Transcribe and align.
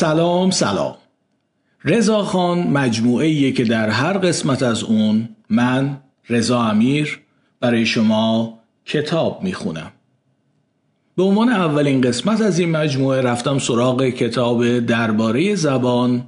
سلام 0.00 0.50
سلام. 0.50 0.94
رضا 1.84 2.22
خان 2.22 2.58
مجموعه 2.58 3.52
که 3.52 3.64
در 3.64 3.88
هر 3.88 4.18
قسمت 4.18 4.62
از 4.62 4.82
اون 4.82 5.28
من 5.50 5.96
رضا 6.28 6.62
امیر 6.62 7.20
برای 7.60 7.86
شما 7.86 8.58
کتاب 8.86 9.42
می‌خونم. 9.42 9.92
به 11.16 11.22
عنوان 11.22 11.48
اولین 11.48 12.00
قسمت 12.00 12.40
از 12.40 12.58
این 12.58 12.70
مجموعه 12.70 13.20
رفتم 13.20 13.58
سراغ 13.58 14.04
کتاب 14.04 14.78
درباره 14.78 15.54
زبان 15.54 16.22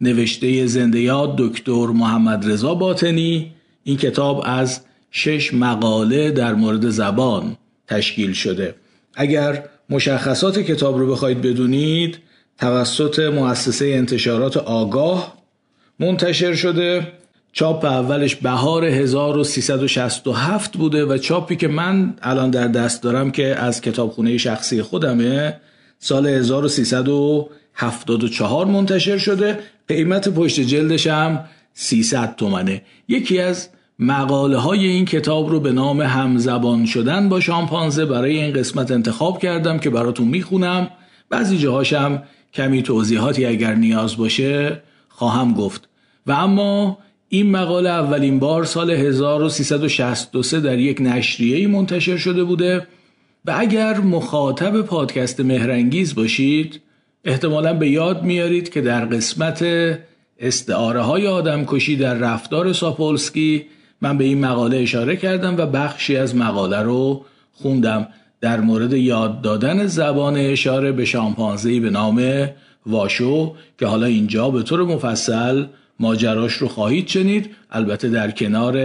نوشته 0.00 0.66
زنده 0.66 1.00
یاد 1.00 1.36
دکتر 1.38 1.86
محمد 1.86 2.50
رضا 2.50 2.74
باطنی. 2.74 3.52
این 3.84 3.96
کتاب 3.96 4.42
از 4.46 4.80
شش 5.10 5.54
مقاله 5.54 6.30
در 6.30 6.54
مورد 6.54 6.90
زبان 6.90 7.56
تشکیل 7.86 8.32
شده. 8.32 8.74
اگر 9.14 9.64
مشخصات 9.90 10.58
کتاب 10.58 10.98
رو 10.98 11.12
بخواید 11.12 11.42
بدونید 11.42 12.18
توسط 12.58 13.18
مؤسسه 13.18 13.86
انتشارات 13.86 14.56
آگاه 14.56 15.34
منتشر 16.00 16.54
شده. 16.54 17.12
چاپ 17.52 17.84
اولش 17.84 18.34
بهار 18.34 18.84
1367 18.84 20.76
بوده 20.76 21.04
و 21.04 21.18
چاپی 21.18 21.56
که 21.56 21.68
من 21.68 22.14
الان 22.22 22.50
در 22.50 22.68
دست 22.68 23.02
دارم 23.02 23.30
که 23.30 23.46
از 23.46 23.80
کتابخونه 23.80 24.38
شخصی 24.38 24.82
خودمه 24.82 25.60
سال 25.98 26.26
1374 26.26 28.66
منتشر 28.66 29.18
شده. 29.18 29.58
قیمت 29.88 30.28
پشت 30.28 30.60
جلدش 30.60 31.06
هم 31.06 31.44
300 31.74 32.36
تومنه. 32.36 32.82
یکی 33.08 33.40
از 33.40 33.68
مقاله 33.98 34.56
های 34.56 34.86
این 34.86 35.04
کتاب 35.04 35.50
رو 35.50 35.60
به 35.60 35.72
نام 35.72 36.02
همزبان 36.02 36.86
شدن 36.86 37.28
با 37.28 37.40
شامپانزه 37.40 38.06
برای 38.06 38.38
این 38.38 38.52
قسمت 38.52 38.90
انتخاب 38.90 39.38
کردم 39.38 39.78
که 39.78 39.90
براتون 39.90 40.28
می‌خونم. 40.28 40.90
بعضی 41.30 41.58
جاهاشم 41.58 42.22
کمی 42.54 42.82
توضیحاتی 42.82 43.46
اگر 43.46 43.74
نیاز 43.74 44.16
باشه 44.16 44.82
خواهم 45.08 45.54
گفت. 45.54 45.88
و 46.26 46.32
اما 46.32 46.98
این 47.28 47.50
مقاله 47.50 47.90
اولین 47.90 48.38
بار 48.38 48.64
سال 48.64 48.90
1363 48.90 50.60
در 50.60 50.78
یک 50.78 51.00
نشریه 51.00 51.68
منتشر 51.68 52.16
شده 52.16 52.44
بوده 52.44 52.86
و 53.44 53.54
اگر 53.58 53.98
مخاطب 53.98 54.82
پادکست 54.82 55.40
مهرنگیز 55.40 56.14
باشید 56.14 56.80
احتمالا 57.24 57.74
به 57.74 57.88
یاد 57.88 58.22
میارید 58.22 58.68
که 58.68 58.80
در 58.80 59.04
قسمت 59.04 59.64
استعاره 60.38 61.00
های 61.00 61.26
آدم 61.26 61.64
کشی 61.64 61.96
در 61.96 62.14
رفتار 62.14 62.72
ساپولسکی 62.72 63.66
من 64.00 64.18
به 64.18 64.24
این 64.24 64.40
مقاله 64.40 64.76
اشاره 64.76 65.16
کردم 65.16 65.56
و 65.56 65.66
بخشی 65.66 66.16
از 66.16 66.36
مقاله 66.36 66.82
رو 66.82 67.24
خوندم. 67.52 68.08
در 68.40 68.60
مورد 68.60 68.92
یاد 68.92 69.42
دادن 69.42 69.86
زبان 69.86 70.36
اشاره 70.36 70.92
به 70.92 71.04
شامپانزهی 71.04 71.80
به 71.80 71.90
نام 71.90 72.48
واشو 72.86 73.54
که 73.78 73.86
حالا 73.86 74.06
اینجا 74.06 74.50
به 74.50 74.62
طور 74.62 74.84
مفصل 74.84 75.64
ماجراش 76.00 76.52
رو 76.52 76.68
خواهید 76.68 77.08
شنید. 77.08 77.50
البته 77.70 78.08
در 78.08 78.30
کنار 78.30 78.76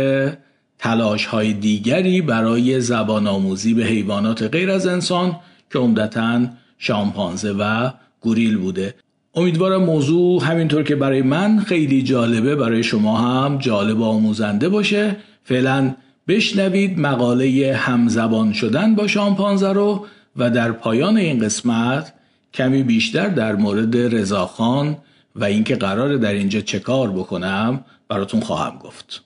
تلاش 0.80 1.26
های 1.26 1.54
دیگری 1.54 2.22
برای 2.22 2.82
زبان 2.82 3.28
آموزی 3.28 3.74
به 3.74 3.84
حیوانات 3.84 4.44
غیر 4.44 4.72
از 4.72 4.88
انسان 4.88 5.36
که 5.74 5.80
عمدتا 5.80 6.42
شامپانزه 6.78 7.52
و 7.52 7.90
گوریل 8.22 8.58
بوده. 8.58 8.96
امیدوارم 9.36 9.84
موضوع 9.84 10.44
همینطور 10.44 10.84
که 10.84 10.96
برای 10.96 11.22
من 11.22 11.60
خیلی 11.60 12.04
جالبه 12.04 12.56
برای 12.56 12.84
شما 12.84 13.18
هم 13.18 13.58
جالب 13.58 14.02
آموزنده 14.02 14.70
باشه. 14.70 15.16
فعلا 15.44 15.96
بشنوید 16.29 17.00
مقاله 17.00 17.75
همزبان 17.75 18.53
شدن 18.53 18.95
با 18.95 19.07
شامپانزه 19.07 19.73
رو 19.73 20.07
و 20.35 20.50
در 20.50 20.72
پایان 20.72 21.17
این 21.17 21.40
قسمت 21.40 22.13
کمی 22.53 22.84
بیشتر 22.84 23.28
در 23.28 23.56
مورد 23.56 23.97
رضاخان 23.97 24.97
و 25.35 25.44
اینکه 25.44 25.75
قراره 25.75 26.18
در 26.18 26.34
اینجا 26.34 26.62
چه 26.62 26.79
کار 26.79 27.12
بکنم 27.12 27.85
براتون 28.07 28.39
خواهم 28.39 28.78
گفت. 28.78 29.23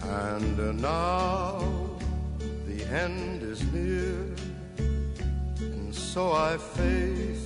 And 0.00 0.58
now 0.82 1.58
the 2.68 2.78
end 3.04 3.42
is 3.52 3.60
near 3.74 4.18
And 5.60 5.94
so 5.94 6.22
I 6.32 6.52
face 6.76 7.45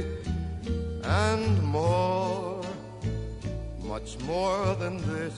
and 1.11 1.61
more, 1.63 2.61
much 3.83 4.17
more 4.31 4.75
than 4.81 4.95
this. 5.11 5.37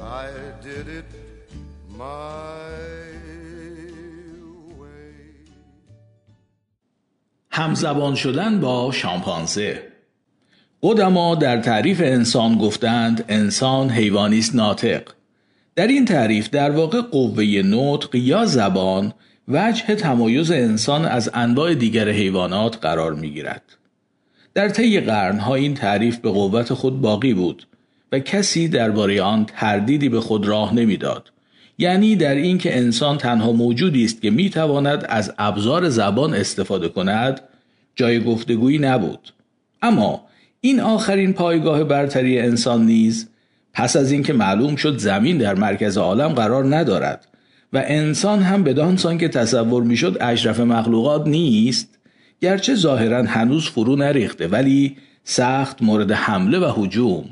I 0.00 0.28
did 0.62 0.86
it 1.00 1.10
my 1.98 2.98
همزبان 7.50 8.14
شدن 8.14 8.60
با 8.60 8.92
شامپانزه 8.92 9.82
قدما 10.82 11.34
در 11.34 11.60
تعریف 11.60 12.00
انسان 12.00 12.58
گفتند 12.58 13.24
انسان 13.28 13.90
حیوانی 13.90 14.38
است 14.38 14.54
ناطق 14.54 15.02
در 15.76 15.86
این 15.86 16.04
تعریف 16.04 16.50
در 16.50 16.70
واقع 16.70 17.00
قوه 17.00 17.44
نطق 17.44 18.14
یا 18.14 18.44
زبان 18.44 19.12
وجه 19.48 19.94
تمایز 19.94 20.50
انسان 20.50 21.04
از 21.04 21.30
انواع 21.34 21.74
دیگر 21.74 22.08
حیوانات 22.08 22.78
قرار 22.82 23.14
می 23.14 23.30
گیرد. 23.30 23.77
در 24.58 24.68
طی 24.68 25.00
قرنها 25.00 25.54
این 25.54 25.74
تعریف 25.74 26.18
به 26.18 26.30
قوت 26.30 26.74
خود 26.74 27.00
باقی 27.00 27.34
بود 27.34 27.66
و 28.12 28.18
کسی 28.18 28.68
درباره 28.68 29.22
آن 29.22 29.46
تردیدی 29.56 30.08
به 30.08 30.20
خود 30.20 30.46
راه 30.46 30.74
نمی‌داد. 30.74 31.32
یعنی 31.78 32.16
در 32.16 32.34
اینکه 32.34 32.78
انسان 32.78 33.18
تنها 33.18 33.52
موجودی 33.52 34.04
است 34.04 34.22
که 34.22 34.30
می 34.30 34.50
تواند 34.50 35.06
از 35.08 35.34
ابزار 35.38 35.88
زبان 35.88 36.34
استفاده 36.34 36.88
کند 36.88 37.40
جای 37.96 38.24
گفتگویی 38.24 38.78
نبود 38.78 39.32
اما 39.82 40.24
این 40.60 40.80
آخرین 40.80 41.32
پایگاه 41.32 41.84
برتری 41.84 42.38
انسان 42.38 42.86
نیز 42.86 43.28
پس 43.72 43.96
از 43.96 44.12
اینکه 44.12 44.32
معلوم 44.32 44.76
شد 44.76 44.98
زمین 44.98 45.38
در 45.38 45.54
مرکز 45.54 45.98
عالم 45.98 46.28
قرار 46.28 46.76
ندارد 46.76 47.28
و 47.72 47.82
انسان 47.86 48.42
هم 48.42 48.64
بدان 48.64 48.96
سان 48.96 49.18
که 49.18 49.28
تصور 49.28 49.82
می‌شد 49.82 50.16
اشرف 50.20 50.60
مخلوقات 50.60 51.26
نیست 51.26 51.97
گرچه 52.40 52.74
ظاهرا 52.74 53.22
هنوز 53.22 53.68
فرو 53.68 53.96
نریخته 53.96 54.48
ولی 54.48 54.96
سخت 55.24 55.82
مورد 55.82 56.12
حمله 56.12 56.58
و 56.58 56.82
هجوم 56.82 57.24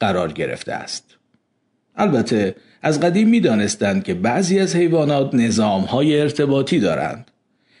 قرار 0.00 0.32
گرفته 0.32 0.72
است. 0.72 1.16
البته 1.96 2.54
از 2.82 3.00
قدیم 3.00 3.28
می 3.28 3.40
دانستند 3.40 4.04
که 4.04 4.14
بعضی 4.14 4.58
از 4.58 4.76
حیوانات 4.76 5.34
نظام 5.34 5.82
های 5.82 6.20
ارتباطی 6.20 6.80
دارند. 6.80 7.30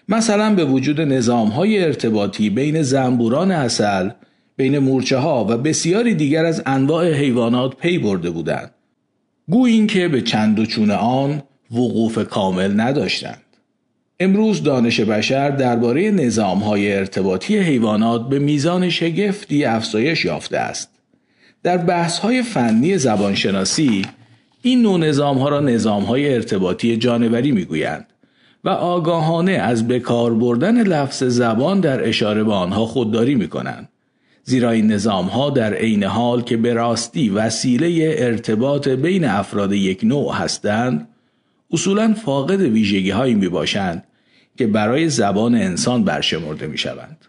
مثلا 0.08 0.54
به 0.54 0.64
وجود 0.64 1.00
نظام 1.00 1.48
های 1.48 1.84
ارتباطی 1.84 2.50
بین 2.50 2.82
زنبوران 2.82 3.50
اصل 3.50 4.10
بین 4.56 4.78
مورچه 4.78 5.16
ها 5.16 5.44
و 5.44 5.56
بسیاری 5.56 6.14
دیگر 6.14 6.44
از 6.44 6.62
انواع 6.66 7.12
حیوانات 7.12 7.76
پی 7.76 7.98
برده 7.98 8.30
بودند. 8.30 8.70
گویی 9.48 9.74
اینکه 9.74 10.08
به 10.08 10.22
چند 10.22 10.58
و 10.58 10.66
چون 10.66 10.90
آن 10.90 11.42
وقوف 11.70 12.28
کامل 12.28 12.80
نداشتند. 12.80 13.42
امروز 14.20 14.62
دانش 14.62 15.00
بشر 15.00 15.50
درباره 15.50 16.10
نظام 16.10 16.58
های 16.58 16.96
ارتباطی 16.96 17.58
حیوانات 17.58 18.28
به 18.28 18.38
میزان 18.38 18.88
شگفتی 18.88 19.64
افزایش 19.64 20.24
یافته 20.24 20.58
است 20.58 20.90
در 21.62 21.76
بحث 21.76 22.18
های 22.18 22.42
فنی 22.42 22.98
زبانشناسی 22.98 24.02
این 24.62 24.82
نوع 24.82 24.98
نظام 24.98 25.38
ها 25.38 25.48
را 25.48 25.60
نظام 25.60 26.02
های 26.02 26.34
ارتباطی 26.34 26.96
جانوری 26.96 27.52
می‌گویند 27.52 28.06
و 28.64 28.68
آگاهانه 28.68 29.52
از 29.52 29.88
بکار 29.88 30.34
بردن 30.34 30.82
لفظ 30.82 31.24
زبان 31.24 31.80
در 31.80 32.08
اشاره 32.08 32.44
به 32.44 32.52
آنها 32.52 32.86
خودداری 32.86 33.34
می 33.34 33.48
کنند. 33.48 33.88
زیرا 34.44 34.70
این 34.70 34.92
نظام 34.92 35.26
ها 35.26 35.50
در 35.50 35.74
عین 35.74 36.04
حال 36.04 36.42
که 36.42 36.56
به 36.56 36.72
راستی 36.72 37.28
وسیله 37.28 38.14
ارتباط 38.18 38.88
بین 38.88 39.24
افراد 39.24 39.72
یک 39.72 40.04
نوع 40.04 40.34
هستند 40.34 41.08
اصولا 41.70 42.14
فاقد 42.14 42.60
ویژگی 42.60 43.10
هایی 43.10 43.34
می 43.34 43.48
باشند 43.48 44.04
که 44.58 44.66
برای 44.66 45.08
زبان 45.08 45.54
انسان 45.54 46.04
برشمرده 46.04 46.66
می 46.66 46.78
شوند. 46.78 47.24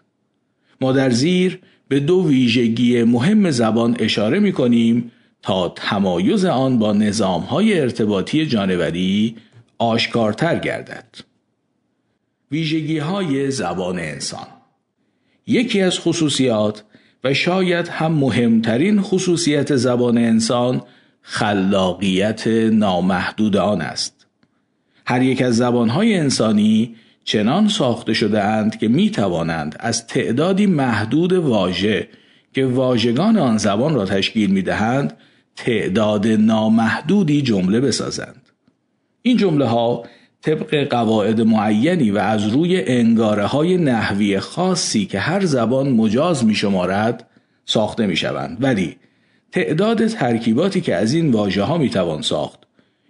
ما 0.80 0.92
در 0.92 1.10
زیر 1.10 1.58
به 1.88 2.00
دو 2.00 2.28
ویژگی 2.28 3.02
مهم 3.02 3.50
زبان 3.50 3.96
اشاره 3.98 4.38
می 4.38 4.52
کنیم 4.52 5.12
تا 5.42 5.68
تمایز 5.68 6.44
آن 6.44 6.78
با 6.78 6.92
نظام 6.92 7.40
های 7.40 7.80
ارتباطی 7.80 8.46
جانوری 8.46 9.36
آشکارتر 9.78 10.58
گردد. 10.58 11.14
ویژگی 12.50 12.98
های 12.98 13.50
زبان 13.50 13.98
انسان 13.98 14.46
یکی 15.46 15.80
از 15.80 15.98
خصوصیات 15.98 16.84
و 17.24 17.34
شاید 17.34 17.88
هم 17.88 18.12
مهمترین 18.12 19.00
خصوصیت 19.00 19.76
زبان 19.76 20.18
انسان 20.18 20.82
خلاقیت 21.22 22.46
نامحدود 22.72 23.56
آن 23.56 23.80
است 23.80 24.26
هر 25.06 25.22
یک 25.22 25.42
از 25.42 25.56
زبانهای 25.56 26.14
انسانی 26.14 26.96
چنان 27.30 27.68
ساخته 27.68 28.14
شده 28.14 28.44
اند 28.44 28.78
که 28.78 28.88
می 28.88 29.10
توانند 29.10 29.76
از 29.80 30.06
تعدادی 30.06 30.66
محدود 30.66 31.32
واژه 31.32 32.08
که 32.54 32.66
واژگان 32.66 33.38
آن 33.38 33.58
زبان 33.58 33.94
را 33.94 34.04
تشکیل 34.04 34.50
می 34.50 34.62
دهند 34.62 35.16
تعداد 35.56 36.26
نامحدودی 36.26 37.42
جمله 37.42 37.80
بسازند. 37.80 38.48
این 39.22 39.36
جمله 39.36 39.64
ها 39.64 40.04
طبق 40.42 40.88
قواعد 40.88 41.40
معینی 41.40 42.10
و 42.10 42.18
از 42.18 42.46
روی 42.46 42.84
انگاره 42.84 43.46
های 43.46 43.76
نحوی 43.76 44.40
خاصی 44.40 45.06
که 45.06 45.18
هر 45.18 45.44
زبان 45.44 45.88
مجاز 45.88 46.44
می 46.44 46.54
شمارد 46.54 47.26
ساخته 47.64 48.06
می 48.06 48.16
شوند 48.16 48.56
ولی 48.60 48.96
تعداد 49.52 50.06
ترکیباتی 50.06 50.80
که 50.80 50.94
از 50.94 51.14
این 51.14 51.30
واژه 51.30 51.62
ها 51.62 51.78
می 51.78 51.90
توان 51.90 52.22
ساخت 52.22 52.60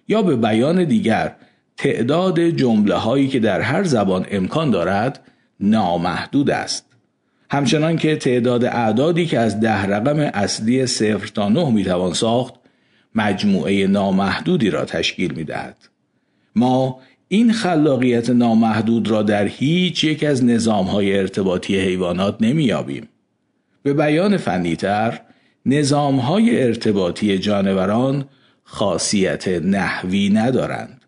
یا 0.09 0.23
به 0.23 0.37
بیان 0.37 0.85
دیگر 0.85 1.37
تعداد 1.83 2.41
جمله 2.41 2.95
هایی 2.95 3.29
که 3.29 3.39
در 3.39 3.61
هر 3.61 3.85
زبان 3.85 4.27
امکان 4.31 4.71
دارد 4.71 5.21
نامحدود 5.61 6.51
است 6.51 6.87
همچنان 7.51 7.97
که 7.97 8.17
تعداد 8.17 8.65
اعدادی 8.65 9.27
که 9.27 9.39
از 9.39 9.61
ده 9.61 9.87
رقم 9.87 10.19
اصلی 10.19 10.87
صفر 10.87 11.27
تا 11.27 11.49
نه 11.49 11.71
می 11.71 11.85
توان 11.85 12.13
ساخت 12.13 12.55
مجموعه 13.15 13.87
نامحدودی 13.87 14.71
را 14.71 14.85
تشکیل 14.85 15.33
می 15.35 15.45
دهد. 15.45 15.77
ما 16.57 17.01
این 17.29 17.53
خلاقیت 17.53 18.31
نامحدود 18.31 19.11
را 19.11 19.23
در 19.23 19.47
هیچ 19.47 20.05
یک 20.05 20.25
از 20.25 20.45
نظام 20.45 20.87
های 20.87 21.19
ارتباطی 21.19 21.81
حیوانات 21.81 22.37
نمیابیم. 22.41 23.09
به 23.83 23.95
بیان 23.95 24.37
فنیتر 24.37 25.21
نظام 25.67 26.17
های 26.17 26.63
ارتباطی 26.63 27.39
جانوران 27.39 28.25
خاصیت 28.65 29.49
نحوی 29.49 30.29
ندارند 30.29 31.00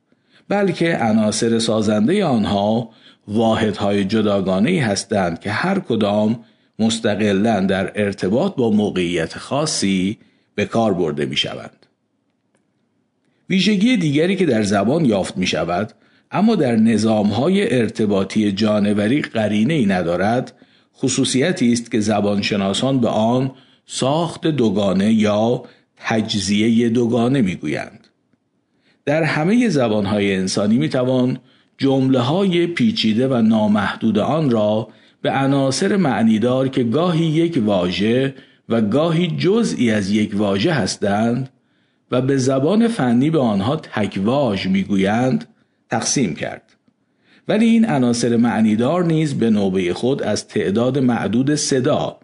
بلکه 0.53 0.97
عناصر 0.97 1.59
سازنده 1.59 2.25
آنها 2.25 2.91
واحدهای 3.29 4.05
جداگانه 4.05 4.81
هستند 4.81 5.41
که 5.41 5.51
هر 5.51 5.79
کدام 5.79 6.45
مستقلا 6.79 7.61
در 7.61 7.93
ارتباط 7.95 8.55
با 8.55 8.71
موقعیت 8.71 9.39
خاصی 9.39 10.19
به 10.55 10.65
کار 10.65 10.95
برده 10.95 11.27
می 11.27 11.37
شوند. 11.37 11.87
ویژگی 13.51 13.97
دیگری 13.97 14.37
که 14.37 14.47
در 14.47 14.63
زبان 14.63 15.05
یافت 15.05 15.37
می 15.37 15.47
شود 15.47 15.93
اما 16.31 16.55
در 16.55 16.77
های 17.25 17.79
ارتباطی 17.79 18.53
جانوری 18.53 19.23
قرینه 19.23 19.75
ای 19.75 19.87
ندارد 19.87 20.53
خصوصیتی 20.97 21.73
است 21.73 21.91
که 21.91 22.01
زبانشناسان 22.01 23.01
به 23.01 23.09
آن 23.09 23.51
ساخت 23.87 24.47
دوگانه 24.47 25.13
یا 25.13 25.63
تجزیه 25.97 26.89
دوگانه 26.89 27.43
می‌گویند 27.43 28.02
در 29.05 29.23
همه 29.23 29.69
زبانهای 29.69 30.35
انسانی 30.35 30.79
می‌توان 30.79 31.39
جمله 31.79 32.21
های 32.21 32.67
پیچیده 32.67 33.29
و 33.29 33.43
نامحدود 33.43 34.19
آن 34.19 34.51
را 34.51 34.89
به 35.23 35.31
عناصر 35.31 35.97
معنیدار 35.97 36.69
که 36.69 36.83
گاهی 36.83 37.25
یک 37.25 37.63
واژه 37.65 38.35
و 38.69 38.81
گاهی 38.81 39.27
جزئی 39.27 39.91
از 39.91 40.11
یک 40.11 40.31
واژه 40.35 40.73
هستند 40.73 41.49
و 42.11 42.23
به 42.23 42.37
زبان 42.37 42.89
فنی 42.89 43.31
به 43.31 43.39
آنها 43.39 43.77
تکواژ 43.77 44.67
می‌گویند 44.67 45.49
تقسیم 45.91 46.35
کرد. 46.35 46.77
ولی 47.49 47.67
این 47.67 47.85
عناصر 47.85 48.37
معنیدار 48.37 49.05
نیز 49.05 49.39
به 49.39 49.51
نوبه 49.51 49.95
خود 49.95 50.23
از 50.23 50.49
تعداد 50.49 50.99
معدود 50.99 51.55
صدا 51.55 52.17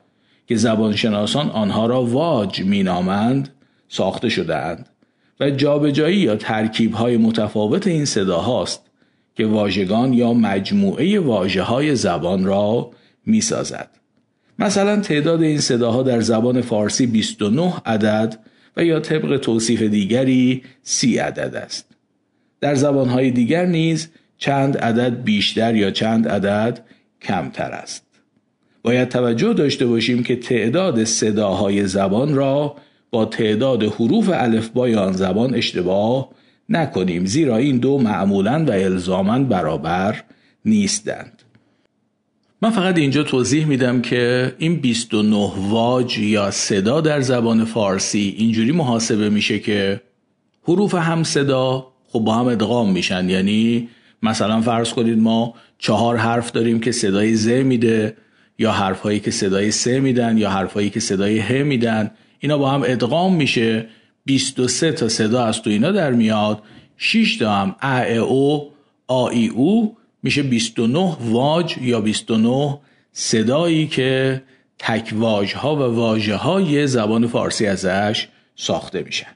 که 0.46 0.56
زبانشناسان 0.56 1.50
آنها 1.50 1.86
را 1.86 2.04
واج 2.04 2.62
مینامند 2.62 3.48
ساخته 3.88 4.28
شدهاند. 4.28 4.88
و 5.40 5.50
جابجایی 5.50 6.16
یا 6.16 6.36
ترکیب 6.36 6.94
های 6.94 7.16
متفاوت 7.16 7.86
این 7.86 8.04
صداهاست 8.04 8.82
که 9.34 9.46
واژگان 9.46 10.12
یا 10.12 10.32
مجموعه 10.32 11.20
واجه 11.20 11.62
های 11.62 11.96
زبان 11.96 12.44
را 12.44 12.90
می 13.26 13.40
سازد. 13.40 13.90
مثلا 14.58 15.00
تعداد 15.00 15.42
این 15.42 15.60
صداها 15.60 16.02
در 16.02 16.20
زبان 16.20 16.60
فارسی 16.60 17.06
29 17.06 17.72
عدد 17.86 18.38
و 18.76 18.84
یا 18.84 19.00
طبق 19.00 19.36
توصیف 19.36 19.82
دیگری 19.82 20.62
30 20.82 21.18
عدد 21.18 21.54
است. 21.54 21.86
در 22.60 22.74
زبانهای 22.74 23.30
دیگر 23.30 23.66
نیز 23.66 24.08
چند 24.38 24.76
عدد 24.76 25.22
بیشتر 25.22 25.74
یا 25.74 25.90
چند 25.90 26.28
عدد 26.28 26.84
کمتر 27.22 27.70
است. 27.70 28.04
باید 28.82 29.08
توجه 29.08 29.52
داشته 29.52 29.86
باشیم 29.86 30.22
که 30.22 30.36
تعداد 30.36 31.04
صداهای 31.04 31.86
زبان 31.86 32.34
را 32.34 32.76
با 33.10 33.24
تعداد 33.24 33.82
حروف 33.82 34.30
الفبای 34.32 34.94
آن 34.94 35.12
زبان 35.12 35.54
اشتباه 35.54 36.30
نکنیم 36.68 37.24
زیرا 37.24 37.56
این 37.56 37.78
دو 37.78 37.98
معمولا 37.98 38.64
و 38.64 38.70
الزاما 38.70 39.38
برابر 39.38 40.22
نیستند. 40.64 41.42
من 42.62 42.70
فقط 42.70 42.98
اینجا 42.98 43.22
توضیح 43.22 43.66
میدم 43.66 44.02
که 44.02 44.54
این 44.58 44.76
29 44.76 45.52
واج 45.68 46.18
یا 46.18 46.50
صدا 46.50 47.00
در 47.00 47.20
زبان 47.20 47.64
فارسی 47.64 48.34
اینجوری 48.38 48.72
محاسبه 48.72 49.30
میشه 49.30 49.58
که 49.58 50.00
حروف 50.62 50.94
هم 50.94 51.22
صدا 51.22 51.86
خب 52.08 52.18
با 52.18 52.34
هم 52.34 52.46
ادغام 52.46 52.92
میشن 52.92 53.30
یعنی 53.30 53.88
مثلا 54.22 54.60
فرض 54.60 54.92
کنید 54.92 55.18
ما 55.18 55.54
چهار 55.78 56.16
حرف 56.16 56.52
داریم 56.52 56.80
که 56.80 56.92
صدای 56.92 57.34
ز 57.34 57.48
میده 57.48 58.16
یا 58.58 58.72
حرف 58.72 59.00
هایی 59.00 59.20
که 59.20 59.30
صدای 59.30 59.70
س 59.70 59.86
میدن 59.86 60.38
یا 60.38 60.50
حرف 60.50 60.72
هایی 60.72 60.90
که 60.90 61.00
صدای 61.00 61.38
ه 61.38 61.62
میدن 61.62 62.10
اینا 62.38 62.58
با 62.58 62.70
هم 62.70 62.82
ادغام 62.82 63.34
میشه. 63.34 63.86
23 64.24 64.92
تا 64.92 65.08
صدا 65.08 65.44
از 65.44 65.62
تو 65.62 65.70
اینا 65.70 65.92
در 65.92 66.10
میاد. 66.10 66.62
6 66.96 67.36
تا 67.36 67.52
هم 67.52 67.76
ا 67.82 68.02
او 68.18 68.70
آ 69.06 69.28
ای 69.28 69.48
او. 69.48 69.96
میشه 70.22 70.42
29 70.42 71.16
واج 71.20 71.78
یا 71.80 72.00
29 72.00 72.78
صدایی 73.12 73.86
که 73.86 74.42
تک 74.78 75.12
ها 75.54 75.76
و 75.76 75.94
واژه 75.94 76.36
های 76.36 76.86
زبان 76.86 77.26
فارسی 77.26 77.66
ازش 77.66 78.28
ساخته 78.56 79.02
میشن. 79.02 79.26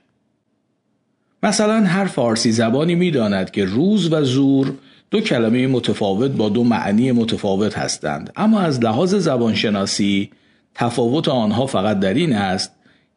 مثلا 1.42 1.84
هر 1.84 2.04
فارسی 2.04 2.52
زبانی 2.52 2.94
می‌داند 2.94 3.50
که 3.50 3.64
روز 3.64 4.12
و 4.12 4.24
زور 4.24 4.72
دو 5.10 5.20
کلمه 5.20 5.66
متفاوت 5.66 6.30
با 6.30 6.48
دو 6.48 6.64
معنی 6.64 7.12
متفاوت 7.12 7.78
هستند. 7.78 8.32
اما 8.36 8.60
از 8.60 8.80
لحاظ 8.80 9.14
زبانشناسی 9.14 10.30
تفاوت 10.74 11.28
آنها 11.28 11.66
فقط 11.66 12.00
در 12.00 12.14
این 12.14 12.32
است 12.32 12.72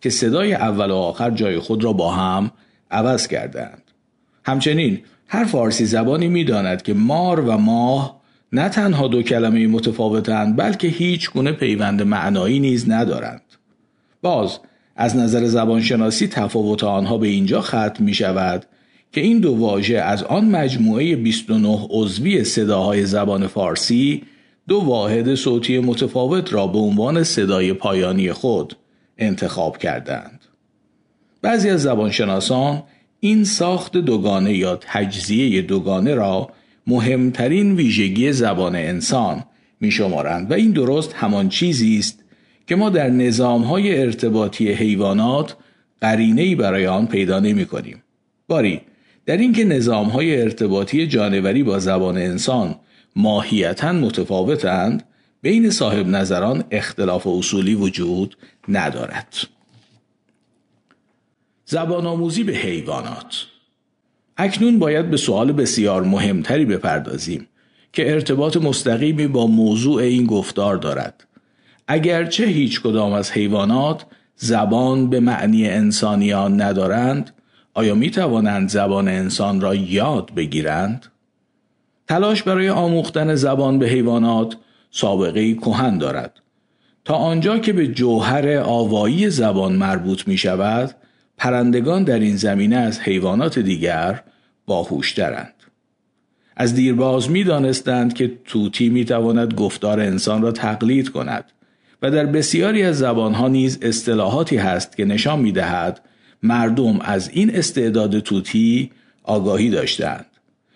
که 0.06 0.12
صدای 0.12 0.54
اول 0.54 0.92
و 0.92 0.96
آخر 0.96 1.32
جای 1.32 1.60
خود 1.60 1.84
را 1.84 1.94
با 1.94 2.12
هم 2.12 2.52
عوض 2.92 3.28
کردند. 3.28 3.82
همچنین 4.44 5.00
هر 5.28 5.46
فارسی 5.46 5.86
زبانی 5.86 6.28
می‌داند 6.28 6.82
که 6.82 6.94
مار 6.94 7.40
و 7.40 7.58
ماه 7.58 8.22
نه 8.52 8.70
تنها 8.70 9.08
دو 9.08 9.22
کلمه 9.22 9.68
متفاوتند 9.68 10.56
بلکه 10.56 10.88
هیچ 10.88 11.32
گونه 11.32 11.52
پیوند 11.52 12.02
معنایی 12.02 12.60
نیز 12.60 12.90
ندارند. 12.90 13.42
باز 14.22 14.60
از 14.96 15.18
نظر 15.18 15.46
زبانشناسی 15.46 16.28
تفاوت 16.28 16.84
آنها 16.84 17.18
به 17.18 17.28
اینجا 17.28 17.62
ختم 17.62 17.96
می 18.00 18.14
شود 18.14 18.66
که 19.12 19.22
این 19.22 19.40
دو 19.40 19.56
واژه 19.56 19.98
از 19.98 20.24
آن 20.24 20.46
مجموعه 20.46 21.16
29 21.16 21.88
عضوی 21.90 22.44
صداهای 22.44 23.06
زبان 23.06 23.48
فارسی 23.48 24.24
دو 24.68 24.80
واحد 24.80 25.36
صوتی 25.36 25.80
متفاوت 25.80 26.54
را 26.54 26.68
به 26.68 26.78
عنوان 26.78 27.24
صدای 27.24 27.74
پایانی 27.74 28.32
خود 28.32 28.76
انتخاب 29.18 29.78
کردند. 29.78 30.40
بعضی 31.42 31.70
از 31.70 31.82
زبانشناسان 31.82 32.84
این 33.20 33.44
ساخت 33.44 33.98
دوگانه 33.98 34.54
یا 34.54 34.80
تجزیه 34.82 35.62
دوگانه 35.62 36.16
را 36.16 36.50
مهمترین 36.88 37.76
ویژگی 37.76 38.32
زبان 38.32 38.76
انسان 38.76 39.44
می 39.80 39.92
شمارند 39.92 40.52
و 40.52 40.54
این 40.54 40.72
درست 40.72 41.14
همان 41.14 41.50
چیزی 41.50 41.98
است 41.98 42.24
که 42.68 42.76
ما 42.76 42.90
در 42.90 43.10
نظام 43.10 43.62
های 43.62 44.02
ارتباطی 44.02 44.72
حیوانات 44.72 45.56
قرینه 46.02 46.56
برای 46.56 46.88
آن 46.88 47.08
پیدا 47.08 47.40
نمی 47.40 47.66
کنیم. 47.66 48.04
باری 48.48 48.82
در 49.26 49.38
اینکه 49.38 49.64
نظام 49.64 50.08
های 50.08 50.42
ارتباطی 50.42 51.08
جانوری 51.08 51.64
با 51.64 51.80
زبان 51.80 52.18
انسان 52.18 52.76
ماهیتا 53.16 53.92
متفاوتند 53.92 55.04
بین 55.42 55.70
صاحب 55.70 56.08
نظران 56.08 56.64
اختلاف 56.72 57.28
اصولی 57.28 57.76
وجود 57.76 58.38
ندارد. 58.70 59.36
زبان 61.66 62.06
آموزی 62.06 62.44
به 62.44 62.54
حیوانات 62.54 63.46
اکنون 64.38 64.80
باید 64.80 65.10
به 65.10 65.18
سوال 65.18 65.52
بسیار 65.52 66.04
مهمتری 66.04 66.66
بپردازیم 66.66 67.48
که 67.94 68.12
ارتباط 68.12 68.58
مستقیمی 68.58 69.28
با 69.28 69.48
موضوع 69.48 70.02
این 70.02 70.26
گفتار 70.26 70.78
دارد 70.78 71.28
اگرچه 71.88 72.46
هیچ 72.46 72.82
کدام 72.82 73.14
از 73.14 73.32
حیوانات 73.32 74.06
زبان 74.36 75.10
به 75.10 75.20
معنی 75.20 75.70
انسانیان 75.70 76.62
ندارند 76.62 77.32
آیا 77.74 77.96
می 77.96 78.12
توانند 78.12 78.70
زبان 78.70 79.08
انسان 79.08 79.62
را 79.62 79.76
یاد 79.76 80.32
بگیرند؟ 80.36 81.06
تلاش 82.08 82.44
برای 82.44 82.70
آموختن 82.70 83.36
زبان 83.36 83.80
به 83.80 83.88
حیوانات 83.88 84.58
سابقه 84.92 85.54
کهن 85.54 85.98
دارد 85.98 86.42
تا 87.06 87.14
آنجا 87.14 87.58
که 87.58 87.74
به 87.74 87.88
جوهر 87.88 88.58
آوایی 88.58 89.30
زبان 89.30 89.76
مربوط 89.76 90.28
می 90.28 90.38
شود 90.38 90.96
پرندگان 91.38 92.04
در 92.04 92.20
این 92.20 92.36
زمینه 92.36 92.76
از 92.76 93.00
حیوانات 93.00 93.60
دیگر 93.60 94.22
باهوشترند 94.66 95.54
از 96.58 96.76
دیرباز 96.76 97.30
می 97.30 97.44
دانستند 97.44 98.14
که 98.14 98.32
توتی 98.46 98.90
می 98.90 99.06
تواند 99.06 99.54
گفتار 99.54 100.00
انسان 100.00 100.42
را 100.42 100.52
تقلید 100.52 101.10
کند 101.10 101.46
و 102.02 102.12
در 102.12 102.26
بسیاری 102.26 102.84
از 102.84 102.98
زبانها 102.98 103.48
نیز 103.48 103.80
اصطلاحاتی 103.82 104.58
هست 104.58 104.98
که 104.98 105.06
نشان 105.06 105.40
می 105.40 105.52
دهد 105.52 106.02
مردم 106.44 107.00
از 107.02 107.30
این 107.30 107.56
استعداد 107.56 108.20
توتی 108.20 108.92
آگاهی 109.24 109.70
داشتند. 109.70 110.26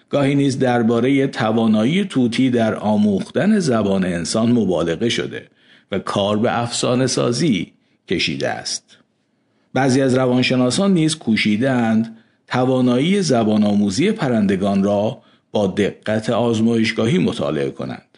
گاهی 0.09 0.35
نیز 0.35 0.59
درباره 0.59 1.27
توانایی 1.27 2.05
توتی 2.05 2.49
در 2.49 2.75
آموختن 2.75 3.59
زبان 3.59 4.05
انسان 4.05 4.51
مبالغه 4.51 5.09
شده 5.09 5.47
و 5.91 5.99
کار 5.99 6.37
به 6.37 6.61
افسانه 6.61 7.07
سازی 7.07 7.73
کشیده 8.07 8.49
است. 8.49 8.97
بعضی 9.73 10.01
از 10.01 10.15
روانشناسان 10.15 10.93
نیز 10.93 11.15
کوشیدند 11.15 12.17
توانایی 12.47 13.21
زبان 13.21 13.63
آموزی 13.63 14.11
پرندگان 14.11 14.83
را 14.83 15.21
با 15.51 15.67
دقت 15.67 16.29
آزمایشگاهی 16.29 17.17
مطالعه 17.17 17.69
کنند. 17.69 18.17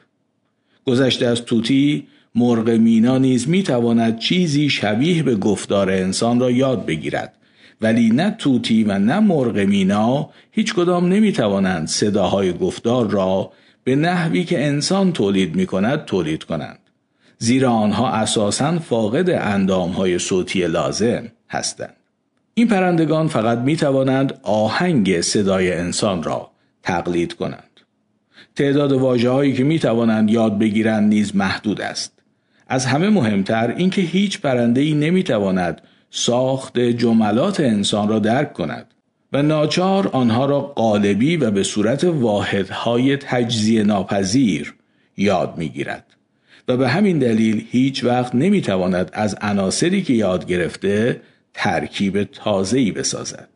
گذشته 0.85 1.25
از 1.27 1.41
توتی 1.41 2.07
مرغ 2.35 2.69
مینا 2.69 3.17
نیز 3.17 3.49
می 3.49 3.63
تواند 3.63 4.19
چیزی 4.19 4.69
شبیه 4.69 5.23
به 5.23 5.35
گفتار 5.35 5.89
انسان 5.89 6.39
را 6.39 6.51
یاد 6.51 6.85
بگیرد 6.85 7.33
ولی 7.81 8.09
نه 8.09 8.35
توتی 8.37 8.83
و 8.83 8.99
نه 8.99 9.19
مرغ 9.19 9.57
مینا 9.57 10.29
هیچ 10.51 10.73
کدام 10.73 11.07
نمی 11.07 11.31
توانند 11.31 11.87
صداهای 11.87 12.53
گفتار 12.53 13.09
را 13.09 13.51
به 13.83 13.95
نحوی 13.95 14.43
که 14.43 14.65
انسان 14.65 15.11
تولید 15.11 15.55
می 15.55 15.65
کند 15.65 16.05
تولید 16.05 16.43
کنند 16.43 16.79
زیرا 17.43 17.71
آنها 17.71 18.09
اساساً 18.09 18.79
فاقد 18.79 19.29
اندامهای 19.29 20.19
صوتی 20.19 20.67
لازم 20.67 21.31
هستند. 21.49 21.95
این 22.53 22.67
پرندگان 22.67 23.27
فقط 23.27 23.57
می 23.57 23.75
توانند 23.75 24.39
آهنگ 24.43 25.21
صدای 25.21 25.73
انسان 25.73 26.23
را 26.23 26.51
تقلید 26.83 27.33
کنند. 27.33 27.79
تعداد 28.55 28.91
واجه 28.91 29.29
هایی 29.29 29.53
که 29.53 29.63
می 29.63 29.79
توانند 29.79 30.29
یاد 30.29 30.59
بگیرند 30.59 31.09
نیز 31.09 31.35
محدود 31.35 31.81
است. 31.81 32.13
از 32.67 32.85
همه 32.85 33.09
مهمتر 33.09 33.73
اینکه 33.77 34.01
هیچ 34.01 34.41
پرنده 34.41 34.81
ای 34.81 34.93
نمی 34.93 35.23
تواند 35.23 35.81
ساخت 36.11 36.79
جملات 36.79 37.59
انسان 37.59 38.07
را 38.07 38.19
درک 38.19 38.53
کند 38.53 38.93
و 39.33 39.41
ناچار 39.41 40.07
آنها 40.07 40.45
را 40.45 40.59
قالبی 40.59 41.37
و 41.37 41.51
به 41.51 41.63
صورت 41.63 42.03
واحدهای 42.03 43.17
تجزیه 43.17 43.83
ناپذیر 43.83 44.73
یاد 45.17 45.57
می 45.57 45.69
گیرد 45.69 46.05
و 46.67 46.77
به 46.77 46.89
همین 46.89 47.19
دلیل 47.19 47.65
هیچ 47.69 48.03
وقت 48.03 48.35
نمی 48.35 48.61
تواند 48.61 49.09
از 49.13 49.35
عناصری 49.41 50.01
که 50.01 50.13
یاد 50.13 50.45
گرفته 50.45 51.21
ترکیب 51.53 52.23
تازه‌ای 52.23 52.91
بسازد. 52.91 53.47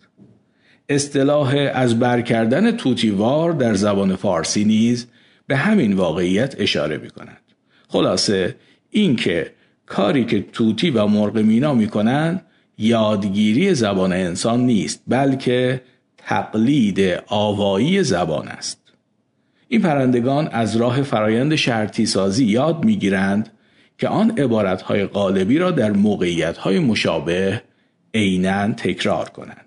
اصطلاح 0.90 1.56
از 1.74 2.00
بر 2.00 2.22
کردن 2.22 2.72
توتیوار 2.72 3.52
در 3.52 3.74
زبان 3.74 4.16
فارسی 4.16 4.66
نیز 4.66 5.08
به 5.48 5.56
همین 5.56 5.94
واقعیت 5.94 6.56
اشاره 6.58 6.98
می 6.98 7.10
کند. 7.10 7.42
خلاصه 7.88 8.56
اینکه 8.90 9.52
کاری 9.86 10.26
که 10.26 10.46
توتی 10.54 10.90
و 10.90 11.06
مرغ 11.06 11.38
مینا 11.38 11.74
می 11.74 11.88
کنند 11.88 12.46
یادگیری 12.78 13.76
زبان 13.76 14.14
انسان 14.14 14.66
نیست 14.66 15.02
بلکه 15.08 15.82
تقلید 16.18 17.00
آوایی 17.28 18.04
زبان 18.04 18.48
است. 18.48 18.85
این 19.68 19.82
پرندگان 19.82 20.48
از 20.48 20.76
راه 20.76 21.02
فرایند 21.02 21.56
شرطی 21.56 22.06
سازی 22.06 22.46
یاد 22.46 22.86
می‌گیرند 22.86 23.50
که 23.98 24.08
آن 24.08 24.32
عبارتهای 24.38 25.06
قالبی 25.06 25.58
را 25.58 25.72
در 25.72 25.92
موقعیتهای 25.92 26.80
مشابه 26.80 27.62
عینا 28.14 28.68
تکرار 28.68 29.30
کنند. 29.30 29.66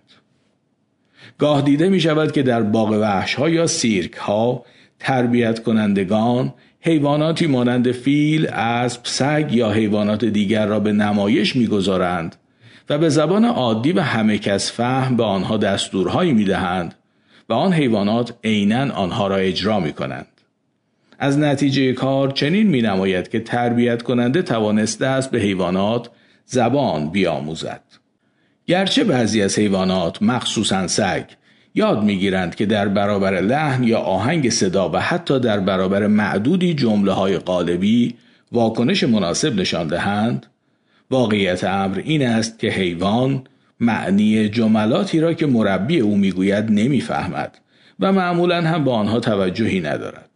گاه 1.38 1.62
دیده 1.62 1.88
می 1.88 2.00
شود 2.00 2.32
که 2.32 2.42
در 2.42 2.62
باغ 2.62 2.90
وحش 2.90 3.34
ها 3.34 3.48
یا 3.48 3.66
سیرک 3.66 4.14
ها 4.14 4.64
تربیت 4.98 5.62
کنندگان 5.62 6.54
حیواناتی 6.80 7.46
مانند 7.46 7.92
فیل، 7.92 8.46
اسب، 8.46 9.00
سگ 9.04 9.48
یا 9.50 9.70
حیوانات 9.70 10.24
دیگر 10.24 10.66
را 10.66 10.80
به 10.80 10.92
نمایش 10.92 11.56
می‌گذارند 11.56 12.36
و 12.88 12.98
به 12.98 13.08
زبان 13.08 13.44
عادی 13.44 13.92
و 13.92 14.00
همه 14.00 14.38
کس 14.38 14.72
فهم 14.72 15.16
به 15.16 15.24
آنها 15.24 15.56
دستورهایی 15.56 16.32
می‌دهند 16.32 16.94
و 17.48 17.52
آن 17.52 17.72
حیوانات 17.72 18.34
عینا 18.44 18.92
آنها 18.92 19.26
را 19.26 19.36
اجرا 19.36 19.80
می 19.80 19.92
کنند. 19.92 20.26
از 21.18 21.38
نتیجه 21.38 21.92
کار 21.92 22.30
چنین 22.30 22.66
می 22.66 22.82
نماید 22.82 23.28
که 23.28 23.40
تربیت 23.40 24.02
کننده 24.02 24.42
توانسته 24.42 25.06
است 25.06 25.30
به 25.30 25.38
حیوانات 25.38 26.10
زبان 26.44 27.10
بیاموزد. 27.10 27.82
گرچه 28.66 29.04
بعضی 29.04 29.42
از 29.42 29.58
حیوانات 29.58 30.22
مخصوصا 30.22 30.86
سگ 30.86 31.24
یاد 31.74 32.04
می‌گیرند 32.04 32.54
که 32.54 32.66
در 32.66 32.88
برابر 32.88 33.40
لحن 33.40 33.84
یا 33.84 33.98
آهنگ 33.98 34.50
صدا 34.50 34.90
و 34.90 34.96
حتی 34.96 35.40
در 35.40 35.60
برابر 35.60 36.06
معدودی 36.06 36.74
جمله 36.74 37.12
های 37.12 37.38
قالبی 37.38 38.14
واکنش 38.52 39.04
مناسب 39.04 39.60
نشان 39.60 39.86
دهند 39.86 40.46
واقعیت 41.10 41.64
امر 41.64 41.98
این 42.04 42.26
است 42.26 42.58
که 42.58 42.68
حیوان 42.68 43.44
معنی 43.80 44.48
جملاتی 44.48 45.20
را 45.20 45.32
که 45.32 45.46
مربی 45.46 46.00
او 46.00 46.16
می‌گوید 46.16 46.70
نمی‌فهمد 46.70 47.58
و 48.00 48.12
معمولا 48.12 48.62
هم 48.62 48.84
به 48.84 48.90
آنها 48.90 49.20
توجهی 49.20 49.80
ندارد. 49.80 50.30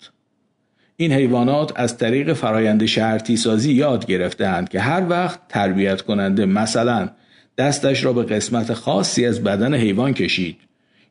این 0.97 1.13
حیوانات 1.13 1.73
از 1.77 1.99
طریق 1.99 2.33
فرایند 2.33 2.87
شرطی 2.87 3.37
سازی 3.37 3.73
یاد 3.73 4.07
گرفتهاند 4.07 4.69
که 4.69 4.81
هر 4.81 5.09
وقت 5.09 5.41
تربیت 5.49 6.03
کننده 6.03 6.47
مثلا 6.47 7.09
دستش 7.59 8.05
را 8.05 8.13
به 8.13 8.23
قسمت 8.23 8.75
خاصی 8.75 9.27
از 9.27 9.45
بدن 9.45 9.75
حیوان 9.75 10.15
کشید 10.15 10.57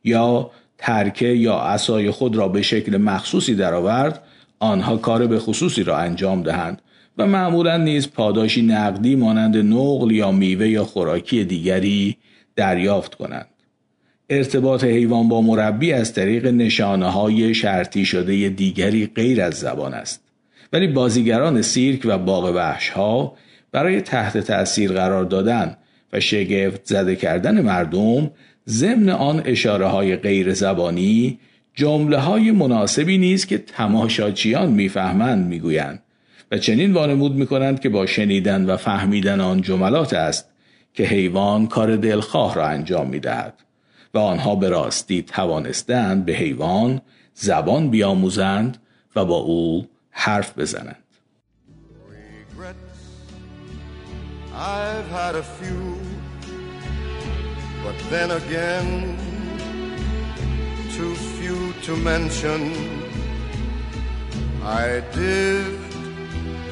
یا 0.04 0.50
ترکه 0.78 1.26
یا 1.26 1.54
عصای 1.54 2.10
خود 2.10 2.36
را 2.36 2.48
به 2.48 2.62
شکل 2.62 2.96
مخصوصی 2.96 3.54
درآورد 3.54 4.22
آنها 4.58 4.96
کار 4.96 5.26
به 5.26 5.38
خصوصی 5.38 5.82
را 5.82 5.98
انجام 5.98 6.42
دهند 6.42 6.82
و 7.18 7.26
معمولا 7.26 7.76
نیز 7.76 8.10
پاداشی 8.10 8.62
نقدی 8.62 9.16
مانند 9.16 9.56
نقل 9.56 10.10
یا 10.10 10.32
میوه 10.32 10.68
یا 10.68 10.84
خوراکی 10.84 11.44
دیگری 11.44 12.16
دریافت 12.56 13.14
کنند. 13.14 13.48
ارتباط 14.30 14.84
حیوان 14.84 15.28
با 15.28 15.42
مربی 15.42 15.92
از 15.92 16.14
طریق 16.14 16.46
نشانه 16.46 17.06
های 17.06 17.54
شرطی 17.54 18.04
شده 18.04 18.48
دیگری 18.48 19.06
غیر 19.06 19.42
از 19.42 19.54
زبان 19.54 19.94
است. 19.94 20.22
ولی 20.72 20.86
بازیگران 20.86 21.62
سیرک 21.62 22.00
و 22.04 22.18
باغ 22.18 22.44
وحش 22.54 22.88
ها 22.88 23.34
برای 23.72 24.00
تحت 24.00 24.38
تأثیر 24.38 24.92
قرار 24.92 25.24
دادن 25.24 25.76
و 26.12 26.20
شگفت 26.20 26.84
زده 26.84 27.16
کردن 27.16 27.60
مردم 27.60 28.30
ضمن 28.68 29.08
آن 29.08 29.42
اشاره 29.44 29.86
های 29.86 30.16
غیر 30.16 30.54
زبانی 30.54 31.38
جمله 31.74 32.18
های 32.18 32.50
مناسبی 32.50 33.18
نیست 33.18 33.48
که 33.48 33.58
تماشاچیان 33.58 34.72
می‌فهمند 34.72 35.46
می‌گویند. 35.46 36.01
و 36.52 36.58
چنین 36.58 36.92
وانمود 36.92 37.34
می‌کنند 37.34 37.80
که 37.80 37.88
با 37.88 38.06
شنیدن 38.06 38.64
و 38.64 38.76
فهمیدن 38.76 39.40
آن 39.40 39.60
جملات 39.60 40.12
است 40.12 40.48
که 40.94 41.04
حیوان 41.04 41.66
کار 41.66 41.96
دلخواه 41.96 42.54
را 42.54 42.68
انجام 42.68 43.08
می‌دهد 43.08 43.54
و 44.14 44.18
آنها 44.18 44.54
به 44.54 44.68
راستی 44.68 45.22
توانستند 45.22 46.24
به 46.24 46.32
حیوان 46.32 47.00
زبان 47.34 47.90
بیاموزند 47.90 48.78
و 49.16 49.24
با 49.24 49.36
او 49.36 49.88
حرف 50.10 50.58
بزنند 50.58 50.96
I've 54.54 55.10
had 55.20 55.34
a 55.34 55.46
few 55.58 55.82
But 57.84 57.98
then 58.10 58.30
again, 58.30 58.88
too 60.96 61.14
few 61.36 61.58
to 61.86 61.92
mention. 61.96 62.60
I 64.62 65.02
did 65.16 65.91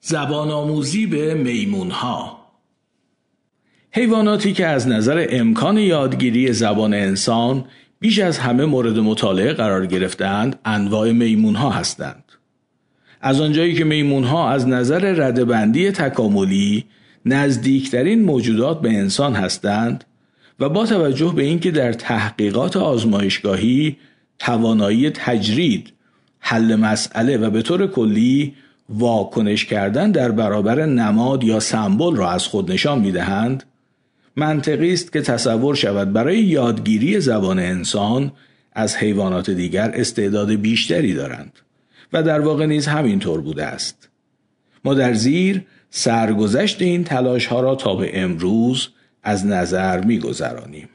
زبان 0.00 0.50
آموزی 0.50 1.06
به 1.06 1.34
میمون 1.34 1.90
ها 1.90 2.44
حیواناتی 3.90 4.52
که 4.52 4.66
از 4.66 4.88
نظر 4.88 5.26
امکان 5.30 5.78
یادگیری 5.78 6.52
زبان 6.52 6.94
انسان 6.94 7.64
بیش 8.00 8.18
از 8.18 8.38
همه 8.38 8.64
مورد 8.64 8.98
مطالعه 8.98 9.52
قرار 9.52 9.86
گرفتند 9.86 10.58
انواع 10.64 11.12
میمون 11.12 11.54
ها 11.54 11.70
هستند. 11.70 12.24
از 13.20 13.40
آنجایی 13.40 13.74
که 13.74 13.84
میمون 13.84 14.24
ها 14.24 14.50
از 14.50 14.68
نظر 14.68 14.98
ردبندی 14.98 15.90
تکاملی 15.90 16.84
نزدیکترین 17.26 18.22
موجودات 18.22 18.80
به 18.80 18.90
انسان 18.90 19.34
هستند 19.34 20.04
و 20.60 20.68
با 20.68 20.86
توجه 20.86 21.32
به 21.36 21.42
اینکه 21.42 21.70
در 21.70 21.92
تحقیقات 21.92 22.76
آزمایشگاهی 22.76 23.96
توانایی 24.38 25.10
تجرید 25.10 25.92
حل 26.38 26.74
مسئله 26.74 27.36
و 27.36 27.50
به 27.50 27.62
طور 27.62 27.86
کلی 27.86 28.54
واکنش 28.88 29.64
کردن 29.64 30.10
در 30.10 30.30
برابر 30.30 30.86
نماد 30.86 31.44
یا 31.44 31.60
سمبل 31.60 32.16
را 32.16 32.30
از 32.30 32.46
خود 32.46 32.72
نشان 32.72 33.00
می‌دهند. 33.00 33.64
منطقی 34.36 34.92
است 34.92 35.12
که 35.12 35.20
تصور 35.20 35.74
شود 35.74 36.12
برای 36.12 36.42
یادگیری 36.42 37.20
زبان 37.20 37.58
انسان 37.58 38.32
از 38.72 38.96
حیوانات 38.96 39.50
دیگر 39.50 39.90
استعداد 39.94 40.54
بیشتری 40.54 41.14
دارند 41.14 41.52
و 42.12 42.22
در 42.22 42.40
واقع 42.40 42.66
نیز 42.66 42.86
همینطور 42.86 43.40
بوده 43.40 43.64
است. 43.64 44.08
ما 44.84 44.94
در 44.94 45.14
زیر 45.14 45.62
سرگذشت 45.90 46.82
این 46.82 47.04
تلاش 47.04 47.46
ها 47.46 47.60
را 47.60 47.74
تا 47.74 47.94
به 47.94 48.22
امروز 48.22 48.88
از 49.22 49.46
نظر 49.46 50.04
میگذرانیم. 50.04 50.88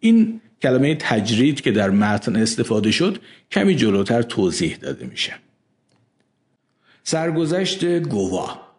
این 0.00 0.40
کلمه 0.62 0.94
تجرید 0.94 1.60
که 1.60 1.72
در 1.72 1.90
متن 1.90 2.36
استفاده 2.36 2.90
شد 2.90 3.18
کمی 3.50 3.76
جلوتر 3.76 4.22
توضیح 4.22 4.76
داده 4.76 5.06
میشه 5.06 5.32
سرگذشت 7.02 7.84
گواه 7.84 8.70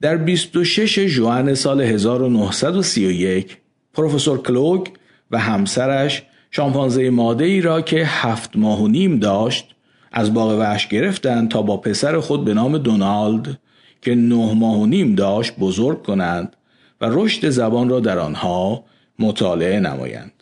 در 0.00 0.16
26 0.16 1.06
ژوئن 1.06 1.54
سال 1.54 1.80
1931 1.80 3.56
پروفسور 3.94 4.42
کلوگ 4.42 4.86
و 5.30 5.38
همسرش 5.38 6.22
شامپانزه 6.50 7.10
ماده 7.10 7.44
ای 7.44 7.60
را 7.60 7.80
که 7.80 7.96
هفت 7.96 8.56
ماه 8.56 8.82
و 8.82 8.88
نیم 8.88 9.18
داشت 9.18 9.74
از 10.12 10.34
باغ 10.34 10.58
وحش 10.58 10.88
گرفتند 10.88 11.50
تا 11.50 11.62
با 11.62 11.76
پسر 11.76 12.20
خود 12.20 12.44
به 12.44 12.54
نام 12.54 12.78
دونالد 12.78 13.58
که 14.02 14.14
نه 14.14 14.54
ماه 14.54 14.80
و 14.80 14.86
نیم 14.86 15.14
داشت 15.14 15.56
بزرگ 15.56 16.02
کنند 16.02 16.56
و 17.00 17.06
رشد 17.10 17.50
زبان 17.50 17.88
را 17.88 18.00
در 18.00 18.18
آنها 18.18 18.84
مطالعه 19.18 19.80
نمایند. 19.80 20.33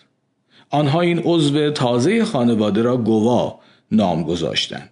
آنها 0.74 1.00
این 1.00 1.22
عضو 1.24 1.70
تازه 1.70 2.24
خانواده 2.24 2.82
را 2.82 2.96
گوا 2.96 3.58
نام 3.90 4.22
گذاشتند. 4.22 4.90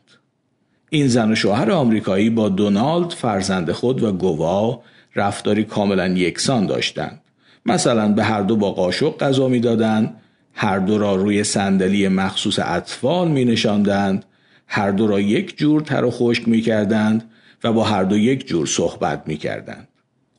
این 0.90 1.08
زن 1.08 1.32
و 1.32 1.34
شوهر 1.34 1.70
آمریکایی 1.70 2.30
با 2.30 2.48
دونالد 2.48 3.10
فرزند 3.10 3.72
خود 3.72 4.02
و 4.02 4.12
گوا 4.12 4.82
رفتاری 5.16 5.64
کاملا 5.64 6.08
یکسان 6.08 6.66
داشتند. 6.66 7.20
مثلا 7.66 8.12
به 8.12 8.24
هر 8.24 8.42
دو 8.42 8.56
با 8.56 8.72
قاشق 8.72 9.18
غذا 9.18 9.48
می‌دادند، 9.48 10.16
هر 10.54 10.78
دو 10.78 10.98
را 10.98 11.14
روی 11.14 11.44
صندلی 11.44 12.08
مخصوص 12.08 12.58
اطفال 12.62 13.28
می 13.28 13.44
نشاندند، 13.44 14.24
هر 14.66 14.90
دو 14.90 15.06
را 15.06 15.20
یک 15.20 15.58
جور 15.58 15.82
تر 15.82 16.04
و 16.04 16.10
خشک 16.10 16.48
می 16.48 16.60
کردند 16.60 17.30
و 17.64 17.72
با 17.72 17.84
هر 17.84 18.04
دو 18.04 18.18
یک 18.18 18.46
جور 18.46 18.66
صحبت 18.66 19.22
می 19.26 19.36
کردند. 19.36 19.88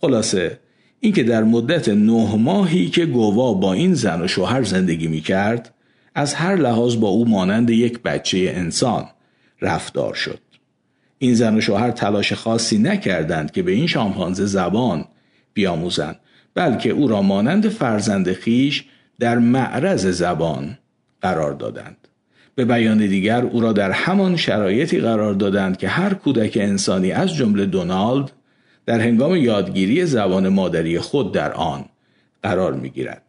خلاصه 0.01 0.60
اینکه 1.03 1.23
در 1.23 1.43
مدت 1.43 1.89
نه 1.89 2.35
ماهی 2.35 2.89
که 2.89 3.05
گوا 3.05 3.53
با 3.53 3.73
این 3.73 3.93
زن 3.93 4.21
و 4.21 4.27
شوهر 4.27 4.63
زندگی 4.63 5.07
می 5.07 5.21
کرد 5.21 5.73
از 6.15 6.33
هر 6.33 6.55
لحاظ 6.55 6.95
با 6.95 7.07
او 7.07 7.29
مانند 7.29 7.69
یک 7.69 7.99
بچه 7.99 8.53
انسان 8.55 9.05
رفتار 9.61 10.13
شد. 10.13 10.39
این 11.17 11.35
زن 11.35 11.57
و 11.57 11.61
شوهر 11.61 11.91
تلاش 11.91 12.33
خاصی 12.33 12.77
نکردند 12.77 13.51
که 13.51 13.63
به 13.63 13.71
این 13.71 13.87
شامپانزه 13.87 14.45
زبان 14.45 15.05
بیاموزند 15.53 16.15
بلکه 16.55 16.89
او 16.89 17.07
را 17.07 17.21
مانند 17.21 17.69
فرزند 17.69 18.33
خیش 18.33 18.83
در 19.19 19.37
معرض 19.37 20.07
زبان 20.07 20.77
قرار 21.21 21.53
دادند. 21.53 21.97
به 22.55 22.65
بیان 22.65 22.97
دیگر 22.97 23.41
او 23.41 23.61
را 23.61 23.73
در 23.73 23.91
همان 23.91 24.35
شرایطی 24.35 24.99
قرار 24.99 25.33
دادند 25.33 25.77
که 25.77 25.87
هر 25.87 26.13
کودک 26.13 26.57
انسانی 26.61 27.11
از 27.11 27.35
جمله 27.35 27.65
دونالد 27.65 28.31
در 28.85 28.99
هنگام 28.99 29.35
یادگیری 29.35 30.05
زبان 30.05 30.49
مادری 30.49 30.99
خود 30.99 31.33
در 31.33 31.51
آن 31.53 31.85
قرار 32.43 32.73
می 32.73 32.89
گیرد. 32.89 33.23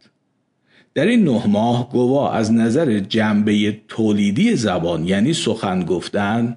در 0.94 1.06
این 1.06 1.24
نه 1.24 1.46
ماه 1.46 1.90
گوا 1.90 2.32
از 2.32 2.52
نظر 2.52 2.98
جنبه 2.98 3.80
تولیدی 3.88 4.56
زبان 4.56 5.06
یعنی 5.06 5.32
سخن 5.32 5.84
گفتن 5.84 6.56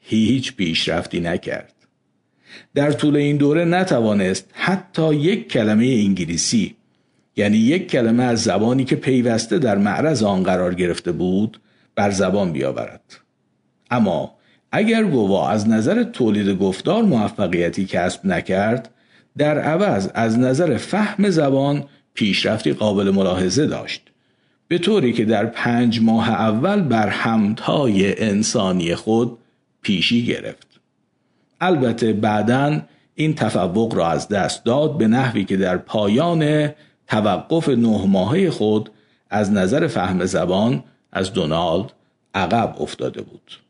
هیچ 0.00 0.56
پیشرفتی 0.56 1.20
نکرد. 1.20 1.74
در 2.74 2.92
طول 2.92 3.16
این 3.16 3.36
دوره 3.36 3.64
نتوانست 3.64 4.50
حتی 4.52 5.14
یک 5.14 5.48
کلمه 5.48 5.86
انگلیسی 5.86 6.76
یعنی 7.36 7.56
یک 7.56 7.90
کلمه 7.90 8.22
از 8.22 8.42
زبانی 8.42 8.84
که 8.84 8.96
پیوسته 8.96 9.58
در 9.58 9.78
معرض 9.78 10.22
آن 10.22 10.42
قرار 10.42 10.74
گرفته 10.74 11.12
بود 11.12 11.60
بر 11.94 12.10
زبان 12.10 12.52
بیاورد. 12.52 13.16
اما 13.90 14.37
اگر 14.72 15.04
گوا 15.04 15.48
از 15.48 15.68
نظر 15.68 16.02
تولید 16.02 16.58
گفتار 16.58 17.02
موفقیتی 17.02 17.84
کسب 17.84 18.26
نکرد 18.26 18.90
در 19.38 19.58
عوض 19.58 20.10
از 20.14 20.38
نظر 20.38 20.76
فهم 20.76 21.30
زبان 21.30 21.84
پیشرفتی 22.14 22.72
قابل 22.72 23.10
ملاحظه 23.10 23.66
داشت. 23.66 24.02
به 24.68 24.78
طوری 24.78 25.12
که 25.12 25.24
در 25.24 25.46
پنج 25.46 26.00
ماه 26.00 26.30
اول 26.30 26.80
بر 26.80 27.08
همتای 27.08 28.22
انسانی 28.22 28.94
خود 28.94 29.38
پیشی 29.82 30.26
گرفت. 30.26 30.80
البته 31.60 32.12
بعدا 32.12 32.80
این 33.14 33.34
تفوق 33.34 33.94
را 33.94 34.08
از 34.08 34.28
دست 34.28 34.64
داد 34.64 34.98
به 34.98 35.06
نحوی 35.06 35.44
که 35.44 35.56
در 35.56 35.76
پایان 35.76 36.70
توقف 37.06 37.68
نه 37.68 38.06
ماهه 38.06 38.50
خود 38.50 38.90
از 39.30 39.52
نظر 39.52 39.86
فهم 39.86 40.24
زبان 40.24 40.84
از 41.12 41.32
دونالد 41.32 41.92
عقب 42.34 42.76
افتاده 42.80 43.22
بود. 43.22 43.67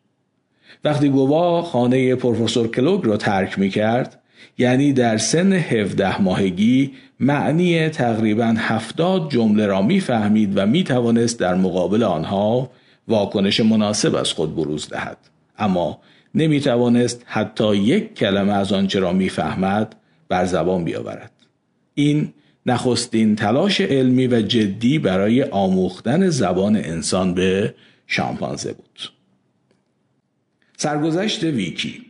وقتی 0.84 1.08
گوا 1.08 1.62
خانه 1.62 2.14
پروفسور 2.14 2.68
کلوگ 2.68 3.06
را 3.06 3.16
ترک 3.16 3.58
می 3.58 3.70
کرد 3.70 4.20
یعنی 4.58 4.92
در 4.92 5.16
سن 5.18 5.52
17 5.52 6.22
ماهگی 6.22 6.92
معنی 7.20 7.88
تقریبا 7.88 8.54
هفتاد 8.58 9.30
جمله 9.30 9.66
را 9.66 9.82
می‌فهمید 9.82 10.52
و 10.56 10.66
می 10.66 10.84
توانست 10.84 11.40
در 11.40 11.54
مقابل 11.54 12.02
آنها 12.02 12.70
واکنش 13.08 13.60
مناسب 13.60 14.14
از 14.14 14.32
خود 14.32 14.56
بروز 14.56 14.88
دهد. 14.88 15.18
اما 15.58 15.98
نمی 16.34 16.60
توانست 16.60 17.22
حتی 17.26 17.76
یک 17.76 18.14
کلمه 18.14 18.52
از 18.52 18.72
آنچه 18.72 19.00
را 19.00 19.12
می‌فهمد 19.12 19.96
بر 20.28 20.44
زبان 20.44 20.84
بیاورد. 20.84 21.32
این 21.94 22.32
نخستین 22.66 23.36
تلاش 23.36 23.80
علمی 23.80 24.26
و 24.26 24.40
جدی 24.42 24.98
برای 24.98 25.42
آموختن 25.42 26.28
زبان 26.28 26.76
انسان 26.76 27.34
به 27.34 27.74
شامپانزه 28.06 28.72
بود. 28.72 29.17
سرگذشت 30.80 31.44
ویکی 31.44 32.00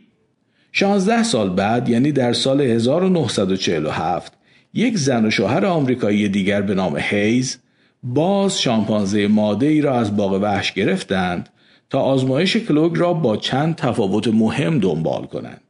16 0.71 1.23
سال 1.23 1.49
بعد 1.49 1.89
یعنی 1.89 2.11
در 2.11 2.33
سال 2.33 2.61
1947 2.61 4.33
یک 4.73 4.97
زن 4.97 5.25
و 5.25 5.29
شوهر 5.29 5.65
آمریکایی 5.65 6.29
دیگر 6.29 6.61
به 6.61 6.75
نام 6.75 6.97
هیز 6.97 7.57
باز 8.03 8.61
شامپانزه 8.61 9.27
ماده 9.27 9.65
ای 9.65 9.81
را 9.81 9.99
از 9.99 10.15
باغ 10.15 10.31
وحش 10.31 10.73
گرفتند 10.73 11.49
تا 11.89 11.99
آزمایش 11.99 12.57
کلوگ 12.57 12.97
را 12.97 13.13
با 13.13 13.37
چند 13.37 13.75
تفاوت 13.75 14.27
مهم 14.27 14.79
دنبال 14.79 15.25
کنند. 15.25 15.61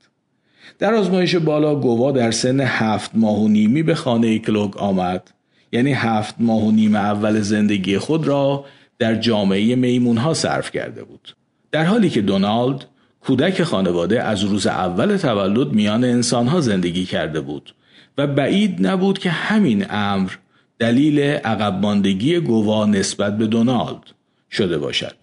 در 0.80 0.94
آزمایش 0.94 1.36
بالا 1.36 1.76
گوا 1.76 2.12
در 2.12 2.32
سن 2.32 2.60
هفت 2.60 3.12
ماه 3.14 3.40
و 3.40 3.48
نیمی 3.48 3.84
به 3.84 3.96
خانه 3.96 4.40
کلوگ 4.40 4.78
آمد 4.78 5.32
یعنی 5.72 5.94
هفت 5.94 6.36
ماه 6.40 6.64
و 6.64 6.72
نیم 6.72 6.96
اول 6.96 7.42
زندگی 7.42 7.98
خود 7.98 8.28
را 8.28 8.66
در 9.00 9.16
جامعه 9.16 9.76
میمون 9.76 10.18
ها 10.18 10.34
صرف 10.34 10.72
کرده 10.72 11.04
بود. 11.04 11.39
در 11.72 11.86
حالی 11.86 12.10
که 12.10 12.22
دونالد 12.22 12.86
کودک 13.22 13.64
خانواده 13.64 14.24
از 14.24 14.44
روز 14.44 14.68
اول 14.68 15.18
تولد 15.18 15.72
میان 15.72 16.04
انسانها 16.04 16.62
زندگی 16.62 17.06
کرده 17.06 17.42
بود 17.42 17.76
و 18.18 18.28
بعید 18.28 18.88
نبود 18.88 19.20
که 19.20 19.30
همین 19.30 19.86
امر 19.90 20.32
دلیل 20.80 21.20
عقب 21.20 21.74
ماندگی 21.82 22.40
گوا 22.40 22.86
نسبت 22.86 23.38
به 23.38 23.48
دونالد 23.48 24.04
شده 24.52 24.78
باشد. 24.78 25.16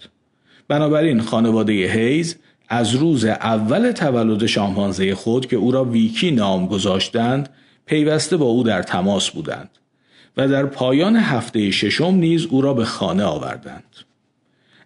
بنابراین 0.69 1.21
خانواده 1.21 1.73
هیز 1.73 2.37
از 2.69 2.95
روز 2.95 3.25
اول 3.25 3.93
تولد 3.93 4.47
شامپانزه 4.47 5.15
خود 5.15 5.47
که 5.47 5.57
او 5.57 5.73
را 5.73 5.85
ویکی 5.85 6.31
نام 6.31 6.67
گذاشتند 6.67 7.49
پیوسته 7.87 8.37
با 8.37 8.47
او 8.47 8.63
در 8.63 8.83
تماس 8.83 9.31
بودند 9.31 9.71
و 10.37 10.49
در 10.49 10.67
پایان 10.67 11.17
هفته 11.17 11.71
ششم 11.71 12.15
نیز 12.15 12.47
او 12.47 12.63
را 12.63 12.75
به 12.75 12.85
خانه 12.85 13.25
آوردند. 13.25 13.97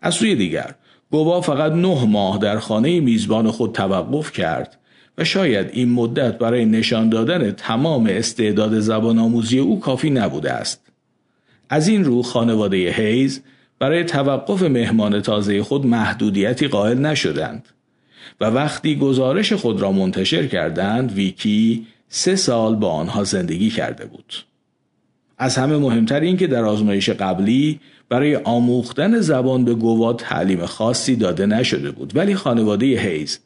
از 0.02 0.14
سوی 0.14 0.34
دیگر 0.34 0.74
گوا 1.10 1.40
فقط 1.40 1.72
نه 1.72 2.04
ماه 2.04 2.38
در 2.38 2.58
خانه 2.58 3.00
میزبان 3.00 3.50
خود 3.50 3.72
توقف 3.72 4.32
کرد 4.32 4.78
و 5.18 5.24
شاید 5.24 5.70
این 5.72 5.90
مدت 5.90 6.38
برای 6.38 6.64
نشان 6.64 7.08
دادن 7.08 7.50
تمام 7.50 8.06
استعداد 8.06 8.80
زبان 8.80 9.18
آموزی 9.18 9.58
او 9.58 9.80
کافی 9.80 10.10
نبوده 10.10 10.52
است. 10.52 10.86
از 11.68 11.88
این 11.88 12.04
رو 12.04 12.22
خانواده 12.22 12.76
هیز 12.76 13.42
برای 13.78 14.04
توقف 14.04 14.62
مهمان 14.62 15.20
تازه 15.20 15.62
خود 15.62 15.86
محدودیتی 15.86 16.68
قائل 16.68 16.98
نشدند 16.98 17.68
و 18.40 18.44
وقتی 18.44 18.96
گزارش 18.96 19.52
خود 19.52 19.80
را 19.80 19.92
منتشر 19.92 20.46
کردند 20.46 21.12
ویکی 21.12 21.86
سه 22.08 22.36
سال 22.36 22.76
با 22.76 22.90
آنها 22.90 23.24
زندگی 23.24 23.70
کرده 23.70 24.06
بود. 24.06 24.34
از 25.38 25.56
همه 25.56 25.76
مهمتر 25.76 26.20
این 26.20 26.36
که 26.36 26.46
در 26.46 26.64
آزمایش 26.64 27.10
قبلی 27.10 27.80
برای 28.10 28.36
آموختن 28.36 29.20
زبان 29.20 29.64
به 29.64 29.74
گوا 29.74 30.12
تعلیم 30.12 30.66
خاصی 30.66 31.16
داده 31.16 31.46
نشده 31.46 31.90
بود. 31.90 32.16
ولی 32.16 32.34
خانواده 32.34 32.86
هیز 32.86 33.38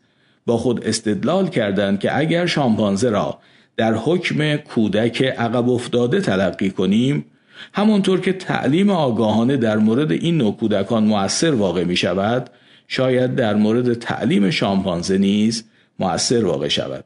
با 0.47 0.57
خود 0.57 0.85
استدلال 0.87 1.49
کردند 1.49 2.01
که 2.01 2.19
اگر 2.19 2.47
شامپانزه 2.47 3.11
را 3.11 3.39
در 3.77 3.95
حکم 3.95 4.57
کودک 4.57 5.23
عقب 5.23 5.69
افتاده 5.69 6.21
تلقی 6.21 6.71
کنیم 6.71 7.25
همانطور 7.73 8.21
که 8.21 8.33
تعلیم 8.33 8.91
آگاهانه 8.91 9.57
در 9.57 9.77
مورد 9.77 10.13
این 10.13 10.39
نوع 10.39 10.57
کودکان 10.57 11.05
مؤثر 11.05 11.55
واقع 11.55 11.85
می 11.85 11.97
شود 11.97 12.51
شاید 12.89 13.35
در 13.35 13.55
مورد 13.55 13.95
تعلیم 13.95 14.51
شامپانزه 14.51 15.19
نیز 15.19 15.65
مؤثر 15.99 16.45
واقع 16.45 16.69
شود. 16.69 17.05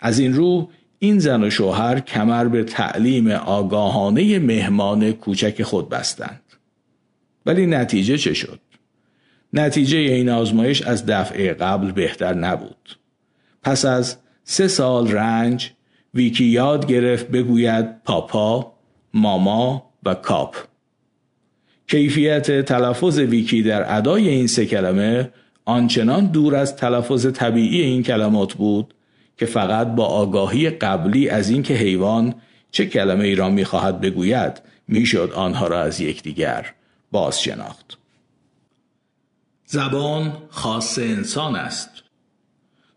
از 0.00 0.18
این 0.18 0.34
رو 0.34 0.68
این 0.98 1.18
زن 1.18 1.44
و 1.44 1.50
شوهر 1.50 2.00
کمر 2.00 2.44
به 2.44 2.64
تعلیم 2.64 3.30
آگاهانه 3.30 4.38
مهمان 4.38 5.12
کوچک 5.12 5.62
خود 5.62 5.88
بستند. 5.88 6.40
ولی 7.46 7.66
نتیجه 7.66 8.18
چه 8.18 8.34
شد؟ 8.34 8.60
نتیجه 9.52 9.98
این 9.98 10.28
آزمایش 10.28 10.82
از 10.82 11.06
دفعه 11.06 11.54
قبل 11.54 11.90
بهتر 11.90 12.34
نبود. 12.34 12.98
پس 13.62 13.84
از 13.84 14.16
سه 14.44 14.68
سال 14.68 15.12
رنج 15.12 15.70
ویکی 16.14 16.44
یاد 16.44 16.86
گرفت 16.86 17.28
بگوید 17.28 18.02
پاپا 18.02 18.72
ماما 19.14 19.90
و 20.04 20.14
کاپ. 20.14 20.56
کیفیت 21.88 22.60
تلفظ 22.60 23.18
ویکی 23.18 23.62
در 23.62 23.96
ادای 23.96 24.28
این 24.28 24.46
سه 24.46 24.66
کلمه 24.66 25.30
آنچنان 25.64 26.26
دور 26.26 26.56
از 26.56 26.76
تلفظ 26.76 27.26
طبیعی 27.26 27.80
این 27.80 28.02
کلمات 28.02 28.54
بود 28.54 28.94
که 29.36 29.46
فقط 29.46 29.86
با 29.86 30.06
آگاهی 30.06 30.70
قبلی 30.70 31.28
از 31.28 31.50
اینکه 31.50 31.74
حیوان 31.74 32.34
چه 32.70 32.86
کلمه 32.86 33.24
ای 33.24 33.34
را 33.34 33.50
می‌خواهد 33.50 34.00
بگوید 34.00 34.62
می‌شد 34.88 35.32
آنها 35.34 35.66
را 35.66 35.82
از 35.82 36.00
یکدیگر 36.00 36.74
باز 37.14 37.42
شناخت 37.42 37.98
زبان 39.66 40.32
خاص 40.50 40.98
انسان 40.98 41.56
است. 41.56 41.90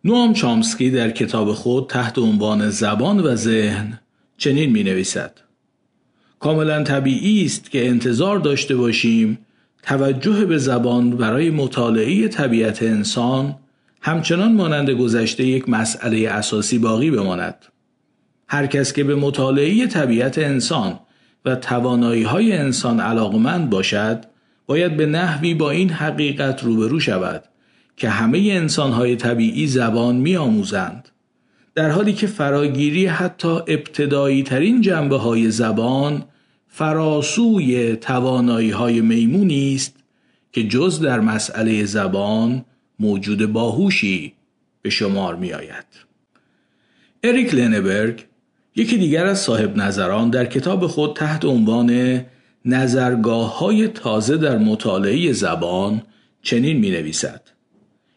نوام 0.04 0.34
چامسکی 0.34 0.92
در 0.92 1.12
کتاب 1.12 1.54
خود 1.54 1.90
تحت 1.90 2.18
عنوان 2.18 2.70
زبان 2.70 3.20
و 3.20 3.36
ذهن 3.36 4.00
چنین 4.38 4.70
می 4.70 4.84
نویسد 4.84 5.40
کاملا 6.40 6.84
طبیعی 6.84 7.46
است 7.46 7.72
که 7.72 7.88
انتظار 7.88 8.40
داشته 8.40 8.76
باشیم 8.76 9.38
توجه 9.84 10.46
به 10.46 10.58
زبان 10.58 11.10
برای 11.10 11.50
مطالعه 11.50 12.28
طبیعت 12.28 12.84
انسان 12.84 13.56
همچنان 14.02 14.54
مانند 14.54 14.90
گذشته 14.90 15.44
یک 15.46 15.70
مسئله 15.70 16.30
اساسی 16.30 16.78
باقی 16.78 17.12
بماند. 17.12 17.66
هر 18.48 18.68
کس 18.68 18.94
که 18.94 19.04
به 19.04 19.16
مطالعه 19.16 19.88
طبیعت 19.88 20.38
انسان 20.38 21.00
و 21.48 21.56
توانایی 21.56 22.24
های 22.24 22.58
انسان 22.58 23.00
علاقمند 23.00 23.70
باشد 23.70 24.26
باید 24.66 24.98
به 24.98 25.06
نحوی 25.06 25.54
با 25.54 25.72
این 25.72 25.90
حقیقت 25.90 26.64
روبرو 26.64 27.00
شود 27.00 27.44
که 27.98 28.10
همه 28.10 28.38
انسان 28.38 28.92
های 28.92 29.16
طبیعی 29.16 29.68
زبان 29.68 30.16
می 30.16 30.36
آموزند. 30.36 31.10
در 31.76 31.90
حالی 31.90 32.14
که 32.14 32.28
فراگیری 32.28 33.06
حتی 33.06 33.48
ابتدایی 33.48 34.44
ترین 34.44 34.82
جنبه 34.82 35.18
های 35.18 35.52
زبان 35.52 36.24
فراسوی 36.68 37.96
توانایی 37.96 38.70
های 38.70 39.02
میمونی 39.02 39.76
است 39.76 39.96
که 40.52 40.64
جز 40.64 41.02
در 41.02 41.20
مسئله 41.20 41.86
زبان 41.86 42.66
موجود 43.00 43.54
باهوشی 43.54 44.34
به 44.82 44.90
شمار 44.90 45.36
می 45.36 45.54
آید. 45.54 45.86
اریک 47.24 47.54
لنبرگ 47.54 48.26
یکی 48.78 48.98
دیگر 48.98 49.26
از 49.26 49.40
صاحب 49.40 49.78
نظران 49.78 50.30
در 50.30 50.46
کتاب 50.46 50.88
خود 50.88 51.16
تحت 51.16 51.46
عنوان 51.46 52.22
نظرگاه 52.66 53.60
های 53.60 53.88
تازه 53.88 54.38
در 54.38 54.58
مطالعه 54.58 55.34
زبان 55.34 56.02
چنین 56.42 56.78
می 56.78 56.92
نویسد. 56.92 57.42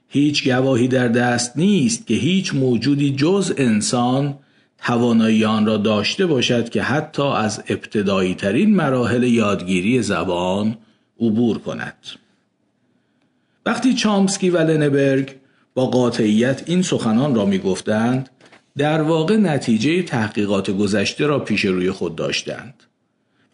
هیچ 0.08 0.48
گواهی 0.48 0.88
در 0.88 1.08
دست 1.08 1.56
نیست 1.56 2.06
که 2.06 2.14
هیچ 2.14 2.54
موجودی 2.54 3.10
جز 3.10 3.54
انسان 3.56 4.38
توانایی 4.78 5.44
آن 5.44 5.66
را 5.66 5.76
داشته 5.76 6.26
باشد 6.26 6.68
که 6.68 6.82
حتی 6.82 7.22
از 7.22 7.62
ابتدایی 7.68 8.34
ترین 8.34 8.74
مراحل 8.74 9.22
یادگیری 9.22 10.02
زبان 10.02 10.76
عبور 11.20 11.58
کند. 11.58 11.96
وقتی 13.66 13.94
چامسکی 13.94 14.50
و 14.50 14.58
لنبرگ 14.58 15.34
با 15.74 15.86
قاطعیت 15.86 16.62
این 16.66 16.82
سخنان 16.82 17.34
را 17.34 17.44
می 17.44 17.58
گفتند 17.58 18.28
در 18.80 19.02
واقع 19.02 19.36
نتیجه 19.36 20.02
تحقیقات 20.02 20.70
گذشته 20.70 21.26
را 21.26 21.38
پیش 21.38 21.64
روی 21.64 21.90
خود 21.90 22.16
داشتند 22.16 22.82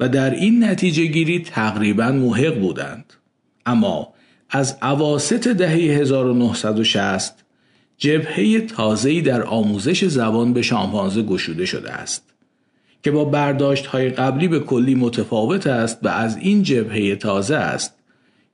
و 0.00 0.08
در 0.08 0.30
این 0.30 0.64
نتیجه 0.64 1.06
گیری 1.06 1.38
تقریبا 1.38 2.12
موهق 2.12 2.58
بودند. 2.58 3.12
اما 3.66 4.14
از 4.50 4.76
عواست 4.82 5.48
دهه 5.48 5.70
1960 5.70 7.44
جبهه 7.98 8.60
تازه‌ای 8.60 9.20
در 9.20 9.42
آموزش 9.42 10.04
زبان 10.04 10.52
به 10.52 10.62
شامپانزه 10.62 11.22
گشوده 11.22 11.66
شده 11.66 11.92
است 11.92 12.24
که 13.02 13.10
با 13.10 13.24
برداشت 13.24 13.86
های 13.86 14.10
قبلی 14.10 14.48
به 14.48 14.60
کلی 14.60 14.94
متفاوت 14.94 15.66
است 15.66 15.98
و 16.02 16.08
از 16.08 16.36
این 16.36 16.62
جبهه 16.62 17.16
تازه 17.16 17.56
است 17.56 17.94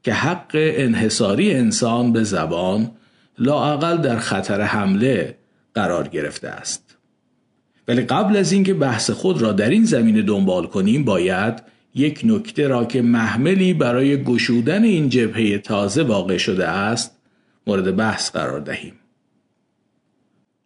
که 0.02 0.12
حق 0.12 0.50
انحصاری 0.54 1.54
انسان 1.54 2.12
به 2.12 2.24
زبان 2.24 2.90
لاعقل 3.38 3.96
در 3.96 4.18
خطر 4.18 4.60
حمله 4.60 5.41
قرار 5.74 6.08
گرفته 6.08 6.48
است. 6.48 6.96
ولی 7.88 8.02
قبل 8.02 8.36
از 8.36 8.52
اینکه 8.52 8.74
بحث 8.74 9.10
خود 9.10 9.42
را 9.42 9.52
در 9.52 9.70
این 9.70 9.84
زمینه 9.84 10.22
دنبال 10.22 10.66
کنیم 10.66 11.04
باید 11.04 11.62
یک 11.94 12.20
نکته 12.24 12.68
را 12.68 12.84
که 12.84 13.02
محملی 13.02 13.74
برای 13.74 14.24
گشودن 14.24 14.84
این 14.84 15.08
جبهه 15.08 15.58
تازه 15.58 16.02
واقع 16.02 16.36
شده 16.36 16.68
است 16.68 17.16
مورد 17.66 17.96
بحث 17.96 18.30
قرار 18.30 18.60
دهیم. 18.60 18.94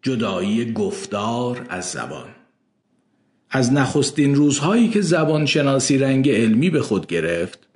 جدایی 0.03 0.73
گفتار 0.73 1.66
از 1.69 1.85
زبان. 1.85 2.29
از 3.51 3.73
نخستین 3.73 4.35
روزهایی 4.35 4.88
که 4.88 5.01
زبان 5.01 5.47
شناسی 5.47 5.99
رنگ 5.99 6.31
علمی 6.31 6.71
به 6.71 6.81
خود 6.81 7.07
گرفت 7.07 7.69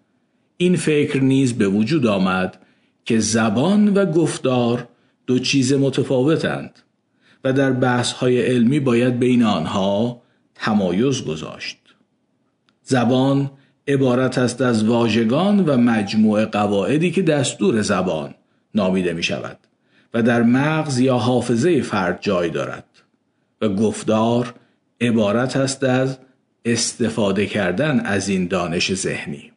این 0.57 0.77
فکر 0.77 1.21
نیز 1.21 1.59
به 1.59 1.69
وجود 1.69 2.07
آمد 2.07 2.59
که 3.05 3.19
زبان 3.19 3.95
و 3.95 4.07
گفتار 4.07 4.89
دو 5.27 5.39
چیز 5.39 5.73
متفاوتند. 5.73 6.79
و 7.45 7.53
در 7.53 7.73
بحث 7.73 8.13
های 8.13 8.43
علمی 8.43 8.81
باید 8.81 9.19
بین 9.19 9.43
آنها 9.43 10.23
تمایز 10.55 11.25
گذاشت. 11.25 11.77
زبان 12.83 13.51
عبارت 13.89 14.39
است 14.39 14.61
از 14.61 14.85
واژگان 14.85 15.65
و 15.65 15.77
مجموع 15.77 16.45
قواعدی 16.45 17.11
که 17.11 17.23
دستور 17.23 17.83
زبان 17.83 18.35
نامیده 18.75 19.13
می 19.13 19.23
شود 19.23 19.59
و 20.15 20.23
در 20.23 20.43
مغز 20.43 20.99
یا 20.99 21.19
حافظه 21.19 21.83
فرد 21.83 22.19
جای 22.21 22.51
دارد 22.51 22.85
و 23.61 23.69
گفتار 23.69 24.55
عبارت 25.01 25.57
است 25.57 25.85
از 25.85 26.19
استفاده 26.65 27.47
کردن 27.47 28.01
از 28.01 28.29
این 28.29 28.47
دانش 28.47 28.95
ذهنی. 28.95 29.53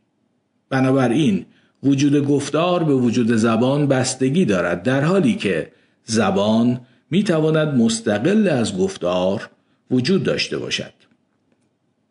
بنابراین 0.70 1.46
وجود 1.84 2.28
گفتار 2.28 2.84
به 2.84 2.94
وجود 2.94 3.36
زبان 3.36 3.88
بستگی 3.88 4.46
دارد 4.46 4.84
در 4.84 5.02
حالی 5.02 5.36
که 5.36 5.72
زبان 6.06 6.82
می 7.14 7.24
تواند 7.24 7.68
مستقل 7.68 8.48
از 8.48 8.78
گفتار 8.78 9.50
وجود 9.92 10.24
داشته 10.24 10.58
باشد. 10.58 10.94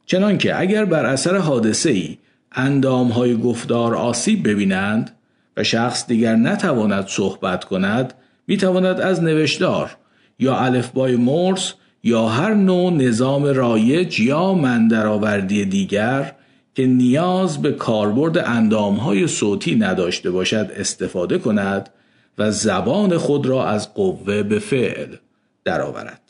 چنانکه 0.06 0.60
اگر 0.60 0.84
بر 0.84 1.06
اثر 1.06 1.36
حادثه 1.36 1.90
ای 1.90 2.18
اندام 2.52 3.08
های 3.08 3.36
گفتار 3.36 3.94
آسیب 3.94 4.48
ببینند 4.48 5.10
و 5.56 5.64
شخص 5.64 6.06
دیگر 6.06 6.36
نتواند 6.36 7.06
صحبت 7.06 7.64
کند 7.64 8.14
می 8.46 8.56
تواند 8.56 9.00
از 9.00 9.22
نوشتار 9.22 9.96
یا 10.38 10.56
الفبای 10.56 11.16
مورس 11.16 11.74
یا 12.04 12.28
هر 12.28 12.54
نوع 12.54 12.92
نظام 12.92 13.44
رایج 13.44 14.20
یا 14.20 14.54
مندرآوردی 14.54 15.64
دیگر 15.64 16.32
که 16.74 16.86
نیاز 16.86 17.62
به 17.62 17.72
کاربرد 17.72 18.38
اندامهای 18.38 19.26
صوتی 19.26 19.74
نداشته 19.76 20.30
باشد 20.30 20.70
استفاده 20.76 21.38
کند 21.38 21.90
و 22.38 22.50
زبان 22.50 23.18
خود 23.18 23.46
را 23.46 23.66
از 23.66 23.94
قوه 23.94 24.42
به 24.42 24.58
فعل 24.58 25.16
درآورد. 25.64 26.20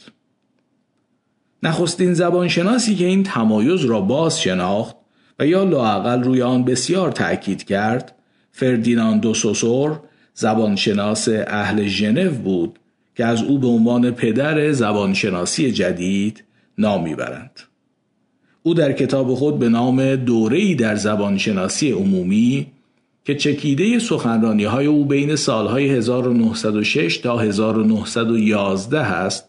نخستین 1.62 2.14
زبانشناسی 2.14 2.94
که 2.94 3.06
این 3.06 3.22
تمایز 3.22 3.84
را 3.84 4.00
باز 4.00 4.40
شناخت 4.40 4.96
و 5.38 5.46
یا 5.46 5.64
لاعقل 5.64 6.22
روی 6.22 6.42
آن 6.42 6.64
بسیار 6.64 7.12
تأکید 7.12 7.64
کرد 7.64 8.14
فردیناندو 8.52 9.34
سوسور 9.34 10.00
زبانشناس 10.34 11.28
اهل 11.46 11.86
ژنو 11.86 12.30
بود 12.30 12.78
که 13.14 13.24
از 13.24 13.42
او 13.42 13.58
به 13.58 13.66
عنوان 13.66 14.10
پدر 14.10 14.72
زبانشناسی 14.72 15.72
جدید 15.72 16.44
نام 16.78 17.02
می‌برند. 17.02 17.60
او 18.62 18.74
در 18.74 18.92
کتاب 18.92 19.34
خود 19.34 19.58
به 19.58 19.68
نام 19.68 20.16
دوره‌ای 20.16 20.74
در 20.74 20.96
زبانشناسی 20.96 21.90
عمومی 21.90 22.66
که 23.24 23.34
چکیده 23.34 23.98
سخنرانی 23.98 24.64
های 24.64 24.86
او 24.86 25.04
بین 25.04 25.36
سالهای 25.36 25.88
1906 25.88 27.16
تا 27.16 27.38
1911 27.38 29.00
است 29.00 29.48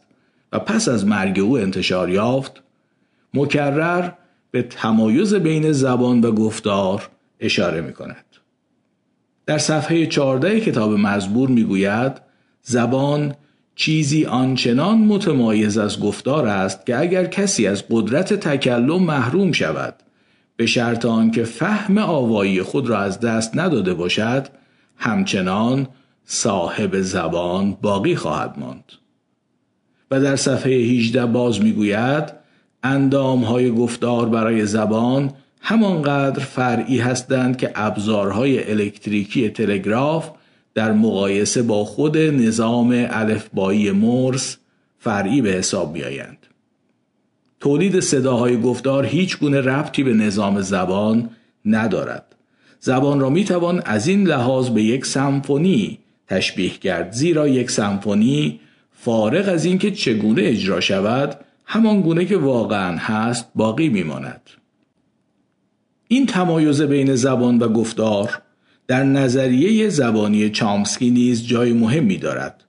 و 0.52 0.60
پس 0.60 0.88
از 0.88 1.06
مرگ 1.06 1.40
او 1.40 1.58
انتشار 1.58 2.10
یافت 2.10 2.64
مکرر 3.34 4.10
به 4.52 4.62
تمایز 4.62 5.34
بین 5.34 5.72
زبان 5.72 6.22
و 6.22 6.32
گفتار 6.32 7.10
اشاره 7.40 7.82
می 7.82 7.94
کند. 7.94 8.26
در 9.46 9.58
صفحه 9.58 10.06
14 10.06 10.60
کتاب 10.60 10.94
مزبور 10.94 11.50
می 11.50 11.64
گوید 11.64 12.22
زبان 12.62 13.36
چیزی 13.76 14.26
آنچنان 14.26 14.98
متمایز 14.98 15.78
از 15.78 16.00
گفتار 16.00 16.48
است 16.48 16.86
که 16.86 17.00
اگر 17.00 17.26
کسی 17.26 17.68
از 17.68 17.84
قدرت 17.90 18.34
تکلم 18.34 19.04
محروم 19.04 19.52
شود 19.52 19.96
به 20.56 20.66
شرط 20.66 21.06
آنکه 21.06 21.44
فهم 21.44 21.98
آوایی 21.98 22.62
خود 22.62 22.90
را 22.90 23.00
از 23.00 23.20
دست 23.20 23.58
نداده 23.58 23.94
باشد 23.94 24.48
همچنان 24.98 25.88
صاحب 26.26 27.02
زبان 27.02 27.78
باقی 27.82 28.16
خواهد 28.16 28.56
ماند 28.58 28.92
و 30.12 30.22
در 30.22 30.36
صفحه 30.36 30.72
18 30.72 31.26
باز 31.26 31.62
می‌گوید 31.62 32.34
اندام 32.84 33.44
های 33.44 33.72
گفتار 33.72 34.30
برای 34.30 34.66
زبان 34.66 35.32
همانقدر 35.62 36.40
فرعی 36.40 37.00
هستند 37.00 37.58
که 37.58 37.72
ابزارهای 37.76 38.72
الکتریکی 38.72 39.50
تلگراف 39.50 40.30
در 40.74 40.92
مقایسه 40.92 41.62
با 41.62 41.86
خود 41.86 42.18
نظام 42.18 43.08
الفبایی 43.10 43.92
مرس 43.92 44.58
فرعی 45.00 45.42
به 45.42 45.50
حساب 45.50 45.94
میآیند. 45.94 46.43
تولید 47.64 48.00
صداهای 48.00 48.62
گفتار 48.62 49.06
هیچ 49.06 49.40
گونه 49.40 49.62
ربطی 49.62 50.04
به 50.04 50.14
نظام 50.14 50.62
زبان 50.62 51.30
ندارد. 51.66 52.36
زبان 52.80 53.20
را 53.20 53.30
می 53.30 53.44
توان 53.44 53.82
از 53.86 54.08
این 54.08 54.28
لحاظ 54.28 54.70
به 54.70 54.84
یک 54.84 55.06
سمفونی 55.06 56.00
تشبیه 56.28 56.70
کرد 56.70 57.12
زیرا 57.12 57.48
یک 57.48 57.72
سمفونی 57.72 58.60
فارغ 58.92 59.50
از 59.50 59.66
اینکه 59.66 59.92
چگونه 59.92 60.42
اجرا 60.42 60.80
شود 60.80 61.40
همان 61.66 62.02
گونه 62.02 62.26
که 62.26 62.38
واقعا 62.38 62.98
هست 62.98 63.46
باقی 63.56 63.90
میماند. 63.90 64.50
این 66.08 66.26
تمایز 66.26 66.82
بین 66.82 67.16
زبان 67.16 67.60
و 67.60 67.68
گفتار 67.68 68.42
در 68.88 69.04
نظریه 69.04 69.90
زبانی 69.90 70.50
چامسکی 70.50 71.10
نیز 71.10 71.48
جای 71.48 71.74
مهمی 71.74 72.18
دارد 72.18 72.64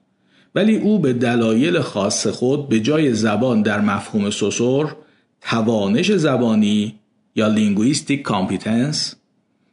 ولی 0.55 0.77
او 0.77 0.99
به 0.99 1.13
دلایل 1.13 1.79
خاص 1.79 2.27
خود 2.27 2.69
به 2.69 2.79
جای 2.79 3.13
زبان 3.13 3.61
در 3.61 3.81
مفهوم 3.81 4.29
سوسور 4.29 4.95
توانش 5.41 6.11
زبانی 6.11 6.95
یا 7.35 7.47
linguistic 7.47 8.21
competence 8.21 9.15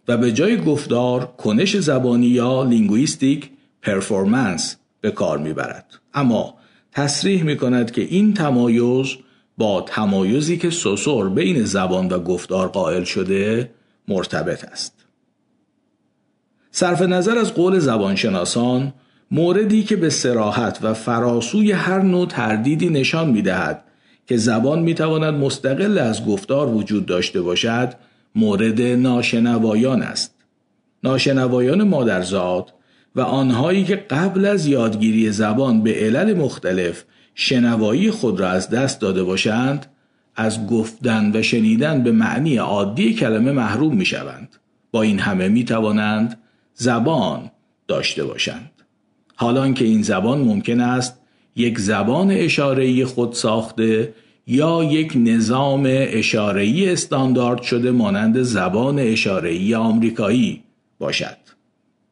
و 0.09 0.17
به 0.17 0.33
جای 0.33 0.61
گفتار 0.65 1.27
کنش 1.27 1.77
زبانی 1.77 2.27
یا 2.27 2.63
linguistic 2.63 3.51
performance 3.83 4.77
به 5.01 5.11
کار 5.11 5.39
می‌برد. 5.39 5.99
اما 6.15 6.55
تصریح 6.93 7.43
می 7.43 7.57
کند 7.57 7.91
که 7.91 8.03
این 8.03 8.35
تمایز 8.35 9.07
با 9.59 9.81
تمایزی 9.81 10.57
که 10.57 10.71
سوسور 10.71 11.29
بین 11.31 11.65
زبان 11.65 12.09
و 12.09 12.19
گفتار 12.19 12.69
قائل 12.69 13.05
شده 13.05 13.71
مرتبط 14.09 14.65
است. 14.65 14.95
صرف 16.71 17.03
نظر 17.03 17.39
از 17.39 17.55
قول 17.55 17.79
زبانشناسان 17.79 18.93
موردی 19.33 19.83
که 19.83 19.97
به 19.97 20.11
سراحت 20.11 20.79
و 20.83 20.95
فراسوی 20.95 21.73
هر 21.73 22.03
نوع 22.03 22.27
تردیدی 22.27 22.89
نشان 22.89 23.31
می 23.31 23.43
دهد 23.43 23.85
که 24.27 24.37
زبان 24.37 24.79
می 24.79 24.95
تواند 24.95 25.35
مستقل 25.35 25.99
از 25.99 26.27
گفتار 26.27 26.69
وجود 26.69 27.07
داشته 27.07 27.43
باشد 27.43 27.95
مورد 28.35 28.83
ناشنوایان 28.83 30.03
است. 30.03 30.35
ناشنوایان 31.05 31.83
مادرزاد 31.83 32.73
و 33.17 33.21
آنهایی 33.21 33.85
که 33.85 33.97
قبل 33.97 34.45
از 34.45 34.67
یادگیری 34.67 35.31
زبان 35.31 35.83
به 35.83 35.95
علل 35.95 36.35
مختلف 36.35 37.05
شنوایی 37.35 38.11
خود 38.11 38.41
را 38.41 38.49
از 38.49 38.71
دست 38.71 39.01
داده 39.01 39.25
باشند 39.25 39.87
از 40.37 40.67
گفتن 40.67 41.31
و 41.35 41.43
شنیدن 41.43 42.03
به 42.03 42.13
معنی 42.13 42.57
عادی 42.57 43.15
کلمه 43.15 43.53
محروم 43.53 43.97
می 43.97 44.05
شوند. 44.05 44.57
با 44.91 45.03
این 45.03 45.19
همه 45.19 45.49
می 45.49 45.65
توانند 45.65 46.39
زبان 46.75 47.51
داشته 47.89 48.25
باشند. 48.25 48.72
حالان 49.37 49.75
که 49.75 49.85
این 49.85 50.03
زبان 50.03 50.39
ممکن 50.39 50.81
است 50.81 51.19
یک 51.57 51.79
زبان 51.79 52.31
اشارهی 52.31 53.05
خود 53.05 53.33
ساخته 53.33 54.15
یا 54.47 54.85
یک 54.85 55.13
نظام 55.17 55.83
اشارهی 55.87 56.91
استاندارد 56.91 57.63
شده 57.63 57.91
مانند 57.91 58.43
زبان 58.43 58.99
اشارهی 58.99 59.75
آمریکایی 59.75 60.63
باشد. 60.99 61.37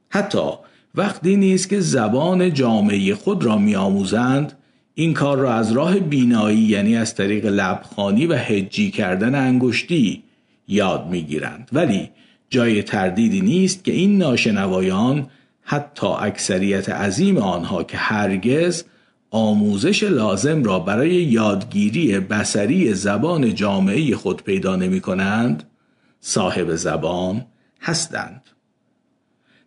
حتی 0.09 0.48
وقتی 0.94 1.37
نیست 1.37 1.68
که 1.68 1.80
زبان 1.80 2.54
جامعه 2.54 3.14
خود 3.14 3.44
را 3.44 3.59
میآموزند 3.59 4.52
این 4.94 5.14
کار 5.14 5.38
را 5.38 5.54
از 5.54 5.72
راه 5.72 5.98
بینایی 5.98 6.59
یعنی 6.59 6.96
از 6.96 7.14
طریق 7.14 7.46
لبخانی 7.46 8.26
و 8.26 8.35
هجی 8.35 8.90
کردن 8.90 9.35
انگشتی 9.35 10.22
یاد 10.68 11.06
می‌گیرند 11.11 11.68
ولی 11.72 12.11
جای 12.50 12.83
تردیدی 12.83 13.40
نیست 13.40 13.85
که 13.85 13.92
این 13.92 14.18
ناشنوایان 14.18 15.26
حتی 15.72 16.06
اکثریت 16.06 16.88
عظیم 16.88 17.38
آنها 17.38 17.85
که 17.85 17.96
هرگز 17.96 18.85
آموزش 19.30 20.02
لازم 20.02 20.64
را 20.64 20.78
برای 20.78 21.11
یادگیری 21.11 22.20
بسری 22.20 22.94
زبان 22.94 23.54
جامعه 23.54 24.16
خود 24.16 24.42
پیدا 24.42 24.76
نمی 24.76 25.00
کنند 25.00 25.62
صاحب 26.20 26.74
زبان 26.74 27.46
هستند. 27.80 28.42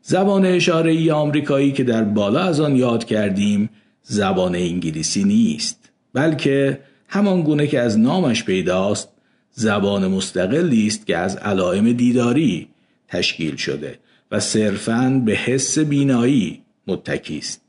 زبان 0.02 0.46
اشاره 0.46 1.13
آمریکایی 1.13 1.72
که 1.72 1.84
در 1.84 2.04
بالا 2.04 2.44
از 2.44 2.60
آن 2.60 2.76
یاد 2.76 3.06
کردیم 3.06 3.70
زبان 4.02 4.56
انگلیسی 4.56 5.24
نیست 5.24 5.89
بلکه 6.13 6.80
همان 7.08 7.42
گونه 7.42 7.68
که 7.68 7.80
از 7.80 8.00
نامش 8.00 8.44
پیداست 8.44 9.10
زبان 9.52 10.08
مستقلی 10.08 10.88
است 10.88 11.08
که 11.08 11.18
از 11.18 11.36
علائم 11.36 11.94
دیداری 11.94 12.68
تشکیل 13.08 13.56
شده 13.56 14.00
و 14.34 14.39
صرفاً 14.39 15.22
به 15.26 15.32
حس 15.32 15.80
بینایی 15.80 16.62
متکی 16.88 17.38
است 17.38 17.62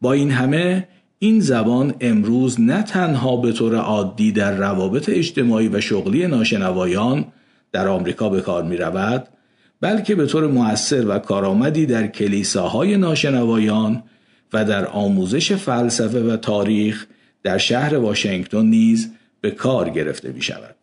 با 0.00 0.12
این 0.12 0.30
همه 0.30 0.88
این 1.18 1.40
زبان 1.40 1.94
امروز 2.00 2.60
نه 2.60 2.82
تنها 2.82 3.36
به 3.36 3.52
طور 3.52 3.76
عادی 3.76 4.32
در 4.32 4.56
روابط 4.56 5.08
اجتماعی 5.08 5.68
و 5.68 5.80
شغلی 5.80 6.26
ناشنوایان 6.26 7.24
در 7.72 7.88
آمریکا 7.88 8.28
به 8.28 8.40
کار 8.40 8.64
می 8.64 8.76
رود 8.76 9.28
بلکه 9.80 10.14
به 10.14 10.26
طور 10.26 10.46
مؤثر 10.46 11.06
و 11.08 11.18
کارآمدی 11.18 11.86
در 11.86 12.06
کلیساهای 12.06 12.96
ناشنوایان 12.96 14.02
و 14.52 14.64
در 14.64 14.86
آموزش 14.86 15.52
فلسفه 15.52 16.20
و 16.20 16.36
تاریخ 16.36 17.06
در 17.42 17.58
شهر 17.58 17.96
واشنگتن 17.96 18.66
نیز 18.66 19.10
به 19.40 19.50
کار 19.50 19.90
گرفته 19.90 20.32
می 20.32 20.42
شود. 20.42 20.77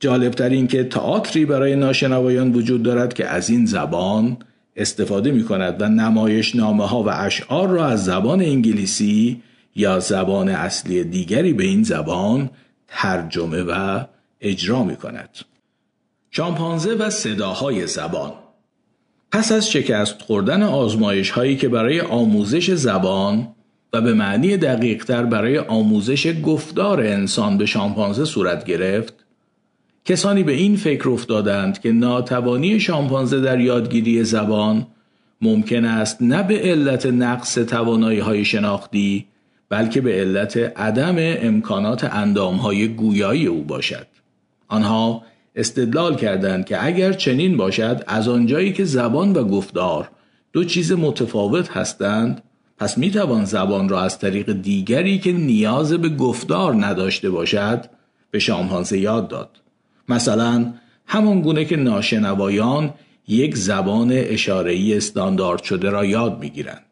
جالبتر 0.00 0.48
این 0.48 0.66
که 0.66 0.84
تئاتری 0.84 1.44
برای 1.44 1.76
ناشنوایان 1.76 2.52
وجود 2.52 2.82
دارد 2.82 3.14
که 3.14 3.26
از 3.26 3.50
این 3.50 3.66
زبان 3.66 4.36
استفاده 4.76 5.30
می 5.30 5.44
کند 5.44 5.82
و 5.82 5.88
نمایش 5.88 6.56
نامه 6.56 6.86
ها 6.86 7.02
و 7.02 7.08
اشعار 7.08 7.68
را 7.68 7.86
از 7.86 8.04
زبان 8.04 8.40
انگلیسی 8.40 9.42
یا 9.76 10.00
زبان 10.00 10.48
اصلی 10.48 11.04
دیگری 11.04 11.52
به 11.52 11.64
این 11.64 11.82
زبان 11.82 12.50
ترجمه 12.88 13.62
و 13.62 14.04
اجرا 14.40 14.84
می 14.84 14.96
کند. 14.96 15.28
شامپانزه 16.30 16.94
و 16.94 17.10
صداهای 17.10 17.86
زبان 17.86 18.32
پس 19.32 19.52
از 19.52 19.70
شکست 19.70 20.22
خوردن 20.22 20.62
آزمایش 20.62 21.30
هایی 21.30 21.56
که 21.56 21.68
برای 21.68 22.00
آموزش 22.00 22.70
زبان 22.70 23.48
و 23.92 24.00
به 24.00 24.14
معنی 24.14 24.56
دقیقتر 24.56 25.24
برای 25.24 25.58
آموزش 25.58 26.34
گفتار 26.42 27.00
انسان 27.00 27.58
به 27.58 27.66
شامپانزه 27.66 28.24
صورت 28.24 28.64
گرفت 28.64 29.19
کسانی 30.10 30.42
به 30.42 30.52
این 30.52 30.76
فکر 30.76 31.08
افتادند 31.08 31.80
که 31.80 31.92
ناتوانی 31.92 32.80
شامپانزه 32.80 33.40
در 33.40 33.60
یادگیری 33.60 34.24
زبان 34.24 34.86
ممکن 35.40 35.84
است 35.84 36.22
نه 36.22 36.42
به 36.42 36.58
علت 36.58 37.06
نقص 37.06 37.54
توانایی 37.54 38.18
های 38.18 38.44
شناختی 38.44 39.26
بلکه 39.68 40.00
به 40.00 40.12
علت 40.12 40.56
عدم 40.56 41.14
امکانات 41.18 42.04
اندام 42.04 42.56
های 42.56 42.88
گویایی 42.88 43.46
او 43.46 43.64
باشد. 43.64 44.06
آنها 44.68 45.22
استدلال 45.56 46.16
کردند 46.16 46.64
که 46.64 46.84
اگر 46.86 47.12
چنین 47.12 47.56
باشد 47.56 48.04
از 48.06 48.28
آنجایی 48.28 48.72
که 48.72 48.84
زبان 48.84 49.32
و 49.32 49.44
گفتار 49.44 50.10
دو 50.52 50.64
چیز 50.64 50.92
متفاوت 50.92 51.76
هستند 51.76 52.42
پس 52.78 52.98
می 52.98 53.10
توان 53.10 53.44
زبان 53.44 53.88
را 53.88 54.00
از 54.00 54.18
طریق 54.18 54.52
دیگری 54.52 55.18
که 55.18 55.32
نیاز 55.32 55.92
به 55.92 56.08
گفتار 56.08 56.86
نداشته 56.86 57.30
باشد 57.30 57.84
به 58.30 58.38
شامپانزه 58.38 58.98
یاد 58.98 59.28
داد. 59.28 59.59
مثلا 60.10 60.72
همان 61.06 61.40
گونه 61.40 61.64
که 61.64 61.76
ناشنوایان 61.76 62.94
یک 63.28 63.56
زبان 63.56 64.10
اشارهی 64.12 64.96
استاندارد 64.96 65.62
شده 65.62 65.90
را 65.90 66.04
یاد 66.04 66.38
می‌گیرند. 66.40 66.84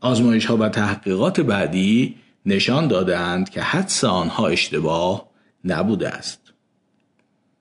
آزمایش 0.00 0.46
ها 0.46 0.56
و 0.56 0.68
تحقیقات 0.68 1.40
بعدی 1.40 2.14
نشان 2.46 2.88
دادند 2.88 3.50
که 3.50 3.62
حدس 3.62 4.04
آنها 4.04 4.48
اشتباه 4.48 5.28
نبوده 5.64 6.08
است. 6.08 6.40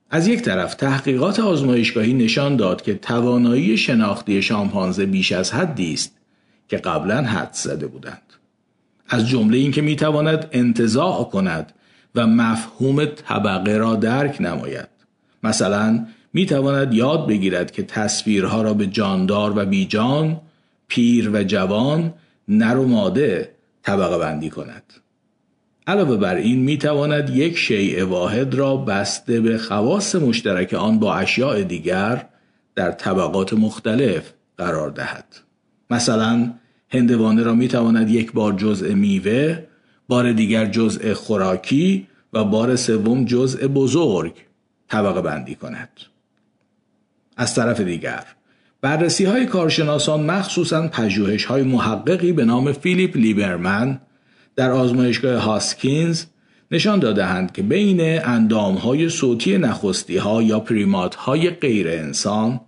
از 0.10 0.28
یک 0.28 0.42
طرف 0.42 0.76
تحقیقات 0.76 1.40
آزمایشگاهی 1.40 2.14
نشان 2.14 2.56
داد 2.56 2.82
که 2.82 2.94
توانایی 2.94 3.78
شناختی 3.78 4.42
شامپانزه 4.42 5.06
بیش 5.06 5.32
از 5.32 5.54
حدی 5.54 5.94
است 5.94 6.18
که 6.68 6.78
قبلا 6.78 7.22
حد 7.22 7.54
زده 7.54 7.88
بودند. 7.88 8.34
از 9.10 9.28
جمله 9.28 9.58
اینکه 9.58 9.82
می‌تواند 9.82 10.50
انتزاع 10.52 11.24
کند 11.24 11.74
و 12.18 12.28
مفهوم 12.28 13.06
طبقه 13.06 13.78
را 13.78 13.96
درک 13.96 14.38
نماید. 14.40 14.88
مثلا 15.44 16.06
می 16.34 16.46
تواند 16.46 16.94
یاد 16.94 17.28
بگیرد 17.28 17.72
که 17.72 17.84
تصویرها 17.84 18.62
را 18.62 18.74
به 18.74 18.88
جاندار 18.88 19.54
و 19.56 19.66
بیجان 19.66 20.42
پیر 20.88 21.30
و 21.34 21.44
جوان 21.44 22.14
نر 22.48 22.78
و 22.78 22.88
ماده 22.88 23.52
طبقه 23.84 24.18
بندی 24.18 24.50
کند. 24.50 24.84
علاوه 25.88 26.18
بر 26.18 26.36
این 26.36 26.60
می 26.60 26.78
تواند 26.78 27.30
یک 27.30 27.58
شیء 27.58 28.06
واحد 28.06 28.54
را 28.56 28.78
بسته 28.78 29.42
به 29.42 29.58
خواص 29.58 30.16
مشترک 30.16 30.74
آن 30.74 31.00
با 31.00 31.16
اشیاء 31.16 31.62
دیگر 31.62 32.26
در 32.76 32.92
طبقات 32.92 33.54
مختلف 33.54 34.34
قرار 34.58 34.90
دهد. 34.90 35.26
مثلا 35.90 36.54
هندوانه 36.90 37.44
را 37.44 37.54
می 37.54 37.68
تواند 37.68 38.10
یک 38.10 38.32
بار 38.32 38.54
جزء 38.54 38.94
میوه 38.94 39.64
بار 40.08 40.32
دیگر 40.32 40.66
جزء 40.66 41.14
خوراکی 41.14 42.08
و 42.34 42.44
بار 42.44 42.76
سوم 42.76 43.26
جزء 43.26 43.68
بزرگ 43.68 44.34
طبقه 44.88 45.22
بندی 45.22 45.56
کند. 45.56 45.90
از 47.38 47.56
طرف 47.56 47.80
دیگر 47.80 48.24
بررسی 48.82 49.26
های 49.26 49.46
کارشناسان 49.46 50.22
مخصوصا 50.26 50.88
پژوهش 50.88 51.46
های 51.46 51.64
محققی 51.64 52.32
به 52.32 52.46
نام 52.46 52.72
فیلیپ 52.72 53.18
لیبرمن 53.18 54.00
در 54.56 54.72
آزمایشگاه 54.72 55.42
هاسکینز 55.42 56.26
نشان 56.72 57.00
دادهند 57.00 57.52
که 57.52 57.62
بین 57.62 58.26
اندام 58.26 58.76
های 58.76 59.10
صوتی 59.10 59.58
نخستی 59.58 60.18
ها 60.18 60.44
یا 60.44 60.60
پریمات 60.60 61.16
های 61.16 61.50
غیر 61.50 61.88
انسان 61.88 62.62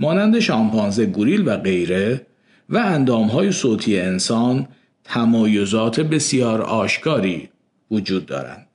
مانند 0.00 0.38
شامپانزه 0.38 1.06
گوریل 1.06 1.48
و 1.48 1.56
غیره 1.56 2.26
و 2.68 2.76
اندام 2.76 3.26
های 3.26 3.52
صوتی 3.52 4.00
انسان 4.00 4.68
تمایزات 5.04 6.00
بسیار 6.00 6.62
آشکاری 6.62 7.48
وجود 7.90 8.26
دارند. 8.26 8.66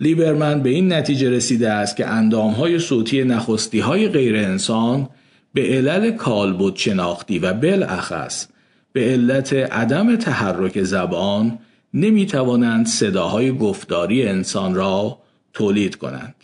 لیبرمن 0.00 0.62
به 0.62 0.70
این 0.70 0.92
نتیجه 0.92 1.30
رسیده 1.30 1.70
است 1.70 1.96
که 1.96 2.06
اندام 2.06 2.52
های 2.52 2.78
صوتی 2.78 3.24
نخستی 3.24 3.80
های 3.80 4.08
غیر 4.08 4.36
انسان 4.36 5.08
به 5.54 5.62
علل 5.62 6.10
کالبد 6.10 6.76
شناختی 6.76 7.38
و 7.38 7.52
بالاخص 7.52 8.46
به 8.92 9.04
علت 9.04 9.52
عدم 9.52 10.16
تحرک 10.16 10.82
زبان 10.82 11.58
نمی 11.94 12.26
توانند 12.26 12.86
صداهای 12.86 13.52
گفتاری 13.52 14.28
انسان 14.28 14.74
را 14.74 15.18
تولید 15.52 15.96
کنند. 15.96 16.34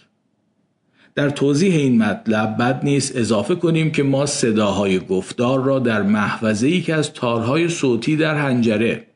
در 1.16 1.30
توضیح 1.30 1.74
این 1.74 2.02
مطلب 2.02 2.56
بد 2.58 2.80
نیست 2.84 3.16
اضافه 3.16 3.54
کنیم 3.54 3.90
که 3.90 4.02
ما 4.02 4.26
صداهای 4.26 4.98
گفتار 4.98 5.62
را 5.62 5.78
در 5.78 6.02
محوزه 6.02 6.66
ای 6.66 6.80
که 6.80 6.94
از 6.94 7.12
تارهای 7.12 7.68
صوتی 7.68 8.16
در 8.16 8.34
هنجره 8.34 9.06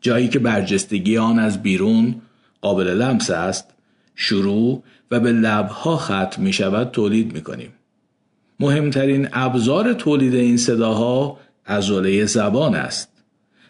جایی 0.00 0.28
که 0.28 0.38
برجستگی 0.38 1.16
آن 1.18 1.38
از 1.38 1.62
بیرون 1.62 2.14
قابل 2.60 2.86
لمس 2.86 3.30
است 3.30 3.74
شروع 4.14 4.82
و 5.10 5.20
به 5.20 5.32
لبها 5.32 5.96
ختم 5.96 6.42
می 6.42 6.52
شود 6.52 6.90
تولید 6.90 7.32
می 7.34 7.40
کنیم. 7.40 7.70
مهمترین 8.60 9.28
ابزار 9.32 9.92
تولید 9.92 10.34
این 10.34 10.56
صداها 10.56 11.38
ازوله 11.64 12.26
زبان 12.26 12.74
است 12.74 13.08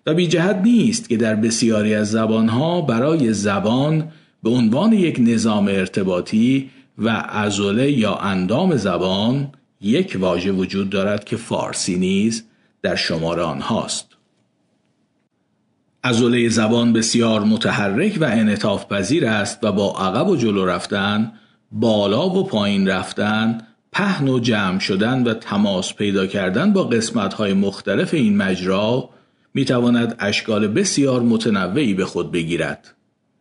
و 0.07 0.15
بی 0.15 0.27
جهت 0.27 0.57
نیست 0.57 1.09
که 1.09 1.17
در 1.17 1.35
بسیاری 1.35 1.95
از 1.95 2.11
زبانها 2.11 2.81
برای 2.81 3.33
زبان 3.33 4.09
به 4.43 4.51
عنوان 4.51 4.93
یک 4.93 5.17
نظام 5.21 5.69
ارتباطی 5.69 6.71
و 6.99 7.09
ازوله 7.29 7.91
یا 7.91 8.17
اندام 8.17 8.77
زبان 8.77 9.53
یک 9.81 10.17
واژه 10.21 10.53
وجود 10.53 10.91
دارد 10.91 11.25
که 11.25 11.37
فارسی 11.37 11.97
نیز 11.97 12.45
در 12.83 12.95
شمار 12.95 13.41
آنهاست. 13.41 14.09
ازوله 16.03 16.49
زبان 16.49 16.93
بسیار 16.93 17.41
متحرک 17.41 18.19
و 18.21 18.25
انعطاف 18.25 18.93
پذیر 18.93 19.27
است 19.27 19.59
و 19.65 19.73
با 19.73 19.93
عقب 19.99 20.29
و 20.29 20.37
جلو 20.37 20.65
رفتن، 20.65 21.33
بالا 21.73 22.29
و 22.29 22.47
پایین 22.47 22.89
رفتن، 22.89 23.59
پهن 23.93 24.29
و 24.29 24.39
جمع 24.39 24.79
شدن 24.79 25.23
و 25.23 25.35
تماس 25.35 25.95
پیدا 25.95 26.27
کردن 26.27 26.73
با 26.73 26.85
قسمت‌های 26.85 27.53
مختلف 27.55 28.15
این 28.15 28.37
مجرا 28.37 29.11
می 29.55 29.65
تواند 29.65 30.17
اشکال 30.19 30.69
بسیار 30.69 31.23
متنوعی 31.23 31.95
به 31.95 32.05
خود 32.05 32.33
بگیرد. 32.33 32.95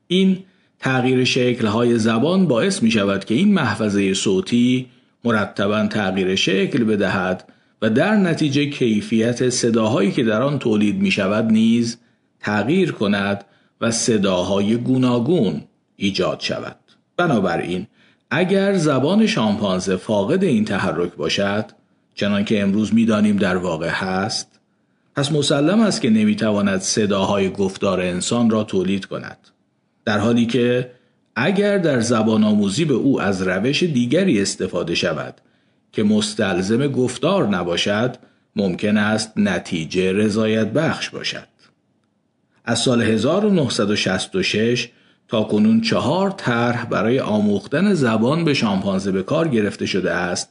این 0.07 0.43
تغییر 0.83 1.23
شکل‌های 1.23 1.99
زبان 1.99 2.47
باعث 2.47 2.83
می 2.83 2.91
شود 2.91 3.25
که 3.25 3.35
این 3.35 3.53
محفظه 3.53 4.13
صوتی 4.13 4.87
مرتبا 5.23 5.87
تغییر 5.87 6.35
شکل 6.35 6.83
بدهد 6.83 7.49
و 7.81 7.89
در 7.89 8.15
نتیجه 8.15 8.65
کیفیت 8.65 9.49
صداهایی 9.49 10.11
که 10.11 10.23
در 10.23 10.41
آن 10.41 10.59
تولید 10.59 10.95
می 10.95 11.11
شود 11.11 11.45
نیز 11.45 11.97
تغییر 12.39 12.91
کند 12.91 13.45
و 13.81 13.91
صداهای 13.91 14.75
گوناگون 14.75 15.61
ایجاد 15.95 16.39
شود. 16.39 16.77
بنابراین 17.17 17.87
اگر 18.31 18.73
زبان 18.73 19.27
شامپانزه 19.27 19.95
فاقد 19.95 20.43
این 20.43 20.65
تحرک 20.65 21.15
باشد 21.15 21.65
چنانکه 22.15 22.61
امروز 22.61 22.93
می‌دانیم 22.93 23.37
در 23.37 23.57
واقع 23.57 23.89
هست 23.89 24.59
پس 25.15 25.31
مسلم 25.31 25.79
است 25.79 26.01
که 26.01 26.09
نمی‌تواند 26.09 26.81
صداهای 26.81 27.49
گفتار 27.49 28.01
انسان 28.01 28.49
را 28.49 28.63
تولید 28.63 29.05
کند 29.05 29.37
در 30.05 30.19
حالی 30.19 30.45
که 30.45 30.91
اگر 31.35 31.77
در 31.77 31.99
زبان 31.99 32.43
آموزی 32.43 32.85
به 32.85 32.93
او 32.93 33.21
از 33.21 33.41
روش 33.41 33.83
دیگری 33.83 34.41
استفاده 34.41 34.95
شود 34.95 35.41
که 35.91 36.03
مستلزم 36.03 36.87
گفتار 36.87 37.47
نباشد 37.47 38.15
ممکن 38.55 38.97
است 38.97 39.31
نتیجه 39.37 40.11
رضایت 40.11 40.67
بخش 40.67 41.09
باشد 41.09 41.47
از 42.65 42.79
سال 42.79 43.01
1966 43.01 44.89
تا 45.27 45.43
کنون 45.43 45.81
چهار 45.81 46.31
طرح 46.31 46.85
برای 46.85 47.19
آموختن 47.19 47.93
زبان 47.93 48.45
به 48.45 48.53
شامپانزه 48.53 49.11
به 49.11 49.23
کار 49.23 49.47
گرفته 49.47 49.85
شده 49.85 50.11
است 50.11 50.49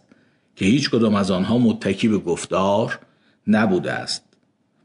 که 0.57 0.65
هیچ 0.65 0.91
کدام 0.91 1.15
از 1.15 1.31
آنها 1.31 1.59
متکی 1.59 2.09
به 2.09 2.19
گفتار 2.19 2.99
نبوده 3.47 3.93
است. 3.93 4.25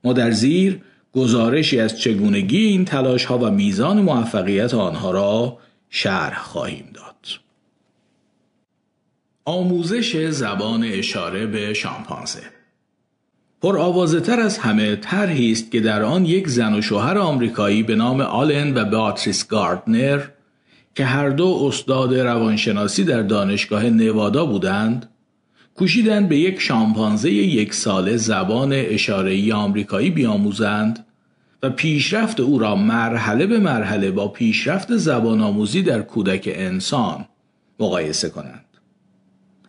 ما 0.03 0.13
در 0.13 0.31
زیر 0.31 0.81
گزارشی 1.17 1.79
از 1.79 1.99
چگونگی 1.99 2.65
این 2.65 2.85
تلاش 2.85 3.25
ها 3.25 3.37
و 3.37 3.51
میزان 3.51 4.01
موفقیت 4.01 4.73
آنها 4.73 5.11
را 5.11 5.57
شرح 5.89 6.39
خواهیم 6.39 6.89
داد. 6.93 7.15
آموزش 9.45 10.29
زبان 10.29 10.83
اشاره 10.83 11.45
به 11.45 11.73
شامپانزه 11.73 12.41
پر 13.61 14.05
تر 14.19 14.39
از 14.39 14.57
همه 14.57 14.95
طرحی 14.95 15.51
است 15.51 15.71
که 15.71 15.79
در 15.79 16.03
آن 16.03 16.25
یک 16.25 16.47
زن 16.47 16.73
و 16.73 16.81
شوهر 16.81 17.17
آمریکایی 17.17 17.83
به 17.83 17.95
نام 17.95 18.21
آلن 18.21 18.77
و 18.77 18.85
باتریس 18.85 19.47
گاردنر 19.47 20.21
که 20.95 21.05
هر 21.05 21.29
دو 21.29 21.61
استاد 21.65 22.15
روانشناسی 22.15 23.03
در 23.03 23.21
دانشگاه 23.21 23.83
نوادا 23.83 24.45
بودند 24.45 25.09
کوشیدند 25.75 26.29
به 26.29 26.37
یک 26.37 26.59
شامپانزه 26.59 27.31
یک 27.31 27.73
ساله 27.73 28.17
زبان 28.17 28.73
اشارهی 28.73 29.51
آمریکایی 29.51 30.09
بیاموزند 30.09 31.06
و 31.63 31.69
پیشرفت 31.69 32.39
او 32.39 32.59
را 32.59 32.75
مرحله 32.75 33.45
به 33.45 33.59
مرحله 33.59 34.11
با 34.11 34.27
پیشرفت 34.27 34.97
زبان 34.97 35.41
آموزی 35.41 35.81
در 35.81 36.01
کودک 36.01 36.49
انسان 36.53 37.25
مقایسه 37.79 38.29
کنند. 38.29 38.65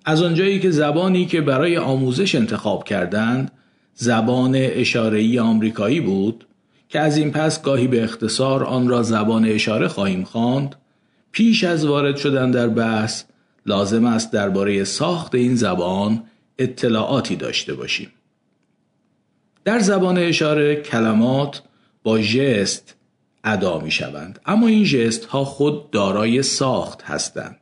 از 0.04 0.22
آنجایی 0.22 0.60
که 0.60 0.70
زبانی 0.70 1.26
که 1.26 1.40
برای 1.40 1.76
آموزش 1.76 2.34
انتخاب 2.34 2.84
کردند 2.84 3.50
زبان 3.94 4.52
اشارهی 4.56 5.38
آمریکایی 5.38 6.00
بود 6.00 6.46
که 6.88 7.00
از 7.00 7.16
این 7.16 7.30
پس 7.30 7.62
گاهی 7.62 7.86
به 7.86 8.04
اختصار 8.04 8.64
آن 8.64 8.88
را 8.88 9.02
زبان 9.02 9.44
اشاره 9.44 9.88
خواهیم 9.88 10.24
خواند 10.24 10.76
پیش 11.32 11.64
از 11.64 11.86
وارد 11.86 12.16
شدن 12.16 12.50
در 12.50 12.68
بحث 12.68 13.24
لازم 13.66 14.04
است 14.04 14.32
درباره 14.32 14.84
ساخت 14.84 15.34
این 15.34 15.56
زبان 15.56 16.22
اطلاعاتی 16.58 17.36
داشته 17.36 17.74
باشیم 17.74 18.08
در 19.64 19.78
زبان 19.78 20.18
اشاره 20.18 20.76
کلمات 20.76 21.62
ژست 22.16 22.94
ادا 23.44 23.78
می 23.78 23.90
شوند 23.90 24.38
اما 24.46 24.66
این 24.66 24.84
ژست 24.84 25.24
ها 25.24 25.44
خود 25.44 25.90
دارای 25.90 26.42
ساخت 26.42 27.02
هستند. 27.02 27.56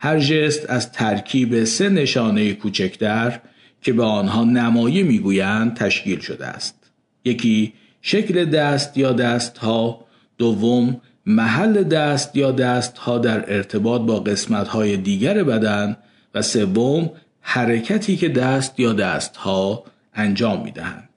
هر 0.00 0.18
ژست 0.18 0.70
از 0.70 0.92
ترکیب 0.92 1.64
سه 1.64 1.88
نشانه 1.88 2.52
کوچکتر 2.52 3.40
که 3.82 3.92
به 3.92 4.04
آنها 4.04 4.44
نمایه 4.44 5.02
می‌گویند 5.02 5.76
تشکیل 5.76 6.20
شده 6.20 6.46
است. 6.46 6.90
یکی 7.24 7.72
شکل 8.02 8.44
دست 8.44 8.96
یا 8.98 9.12
دست 9.12 9.58
ها 9.58 10.04
دوم 10.38 11.00
محل 11.26 11.82
دست 11.82 12.36
یا 12.36 12.52
دست 12.52 12.98
ها 12.98 13.18
در 13.18 13.54
ارتباط 13.54 14.00
با 14.00 14.20
قسمت 14.20 14.68
های 14.68 14.96
دیگر 14.96 15.44
بدن 15.44 15.96
و 16.34 16.42
سوم 16.42 17.10
حرکتی 17.40 18.16
که 18.16 18.28
دست 18.28 18.80
یا 18.80 18.92
دست 18.92 19.36
ها 19.36 19.84
انجام 20.14 20.64
می 20.64 20.70
دهند. 20.70 21.07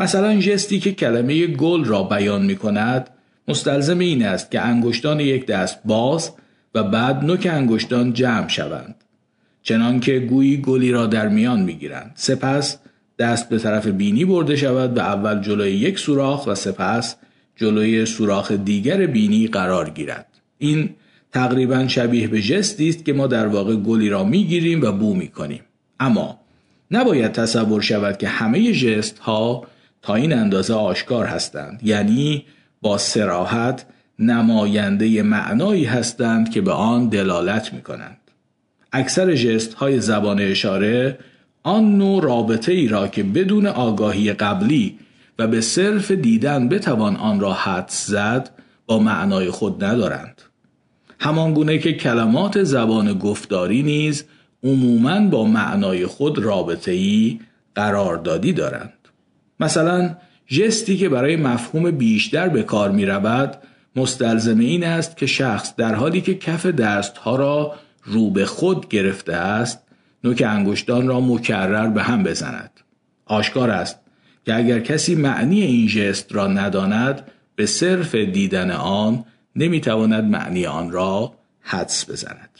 مثلا 0.00 0.36
جستی 0.36 0.80
که 0.80 0.92
کلمه 0.92 1.46
گل 1.46 1.84
را 1.84 2.02
بیان 2.02 2.44
می 2.44 2.56
کند 2.56 3.10
مستلزم 3.48 3.98
این 3.98 4.24
است 4.24 4.50
که 4.50 4.60
انگشتان 4.60 5.20
یک 5.20 5.46
دست 5.46 5.78
باز 5.84 6.30
و 6.74 6.82
بعد 6.82 7.24
نوک 7.24 7.48
انگشتان 7.50 8.12
جمع 8.12 8.48
شوند. 8.48 8.94
چنانکه 9.62 10.18
گویی 10.18 10.56
گلی 10.56 10.92
را 10.92 11.06
در 11.06 11.28
میان 11.28 11.60
می‌گیرند. 11.60 12.12
سپس 12.14 12.78
دست 13.18 13.48
به 13.48 13.58
طرف 13.58 13.86
بینی 13.86 14.24
برده 14.24 14.56
شود 14.56 14.98
و 14.98 15.00
اول 15.00 15.40
جلوی 15.40 15.70
یک 15.70 15.98
سوراخ 15.98 16.46
و 16.46 16.54
سپس 16.54 17.16
جلوی 17.56 18.06
سوراخ 18.06 18.52
دیگر 18.52 19.06
بینی 19.06 19.46
قرار 19.46 19.90
گیرد. 19.90 20.26
این 20.58 20.90
تقریبا 21.32 21.88
شبیه 21.88 22.28
به 22.28 22.42
جستی 22.42 22.88
است 22.88 23.04
که 23.04 23.12
ما 23.12 23.26
در 23.26 23.46
واقع 23.46 23.76
گلی 23.76 24.08
را 24.08 24.24
می‌گیریم 24.24 24.82
و 24.82 24.92
بو 24.92 25.14
می‌کنیم. 25.14 25.60
اما 26.00 26.40
نباید 26.90 27.32
تصور 27.32 27.82
شود 27.82 28.16
که 28.16 28.28
همه 28.28 28.72
جست 28.72 29.18
ها 29.18 29.66
تا 30.02 30.14
این 30.14 30.32
اندازه 30.32 30.74
آشکار 30.74 31.26
هستند 31.26 31.80
یعنی 31.82 32.44
با 32.82 32.98
سراحت 32.98 33.86
نماینده 34.18 35.22
معنایی 35.22 35.84
هستند 35.84 36.50
که 36.50 36.60
به 36.60 36.72
آن 36.72 37.08
دلالت 37.08 37.72
می 37.72 37.82
کنند. 37.82 38.16
اکثر 38.92 39.34
جست 39.34 39.74
های 39.74 40.00
زبان 40.00 40.40
اشاره 40.40 41.18
آن 41.62 41.98
نوع 41.98 42.22
رابطه 42.22 42.72
ای 42.72 42.88
را 42.88 43.08
که 43.08 43.22
بدون 43.22 43.66
آگاهی 43.66 44.32
قبلی 44.32 44.98
و 45.38 45.46
به 45.46 45.60
صرف 45.60 46.10
دیدن 46.10 46.68
بتوان 46.68 47.16
آن 47.16 47.40
را 47.40 47.52
حدس 47.52 48.06
زد 48.06 48.50
با 48.86 48.98
معنای 48.98 49.50
خود 49.50 49.84
ندارند. 49.84 50.42
همان 51.20 51.54
گونه 51.54 51.78
که 51.78 51.92
کلمات 51.92 52.62
زبان 52.62 53.18
گفتاری 53.18 53.82
نیز 53.82 54.24
عموماً 54.64 55.20
با 55.20 55.44
معنای 55.44 56.06
خود 56.06 56.38
رابطه 56.38 56.90
ای 56.90 57.40
قراردادی 57.74 58.52
دارند. 58.52 58.92
مثلا 59.60 60.16
جستی 60.46 60.96
که 60.96 61.08
برای 61.08 61.36
مفهوم 61.36 61.90
بیشتر 61.90 62.48
به 62.48 62.62
کار 62.62 62.90
می 62.90 63.06
رود 63.06 63.56
مستلزم 63.96 64.58
این 64.58 64.84
است 64.84 65.16
که 65.16 65.26
شخص 65.26 65.76
در 65.76 65.94
حالی 65.94 66.20
که 66.20 66.34
کف 66.34 66.66
دستها 66.66 67.36
را 67.36 67.74
رو 68.04 68.30
به 68.30 68.44
خود 68.44 68.88
گرفته 68.88 69.32
است 69.32 69.82
نوک 70.24 70.42
انگشتان 70.46 71.08
را 71.08 71.20
مکرر 71.20 71.88
به 71.88 72.02
هم 72.02 72.22
بزند. 72.22 72.70
آشکار 73.26 73.70
است 73.70 74.00
که 74.46 74.54
اگر 74.54 74.80
کسی 74.80 75.14
معنی 75.14 75.62
این 75.62 75.86
جست 75.86 76.34
را 76.34 76.46
نداند 76.46 77.22
به 77.56 77.66
صرف 77.66 78.14
دیدن 78.14 78.70
آن 78.70 79.24
نمی‌تواند 79.56 80.24
معنی 80.24 80.66
آن 80.66 80.90
را 80.90 81.34
حدس 81.60 82.10
بزند. 82.10 82.50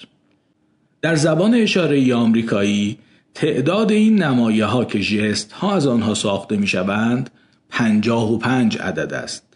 در 1.03 1.15
زبان 1.15 1.55
اشاره 1.55 2.15
آمریکایی 2.15 2.99
تعداد 3.35 3.93
این 3.93 4.23
نمایه 4.23 4.65
ها 4.65 4.85
که 4.85 5.01
جست 5.01 5.53
ها 5.53 5.75
از 5.75 5.87
آنها 5.87 6.15
ساخته 6.15 6.57
می 6.57 6.67
شوند 6.67 7.31
پنجاه 7.71 8.33
و 8.33 8.39
پنج 8.39 8.79
عدد 8.79 9.13
است. 9.13 9.47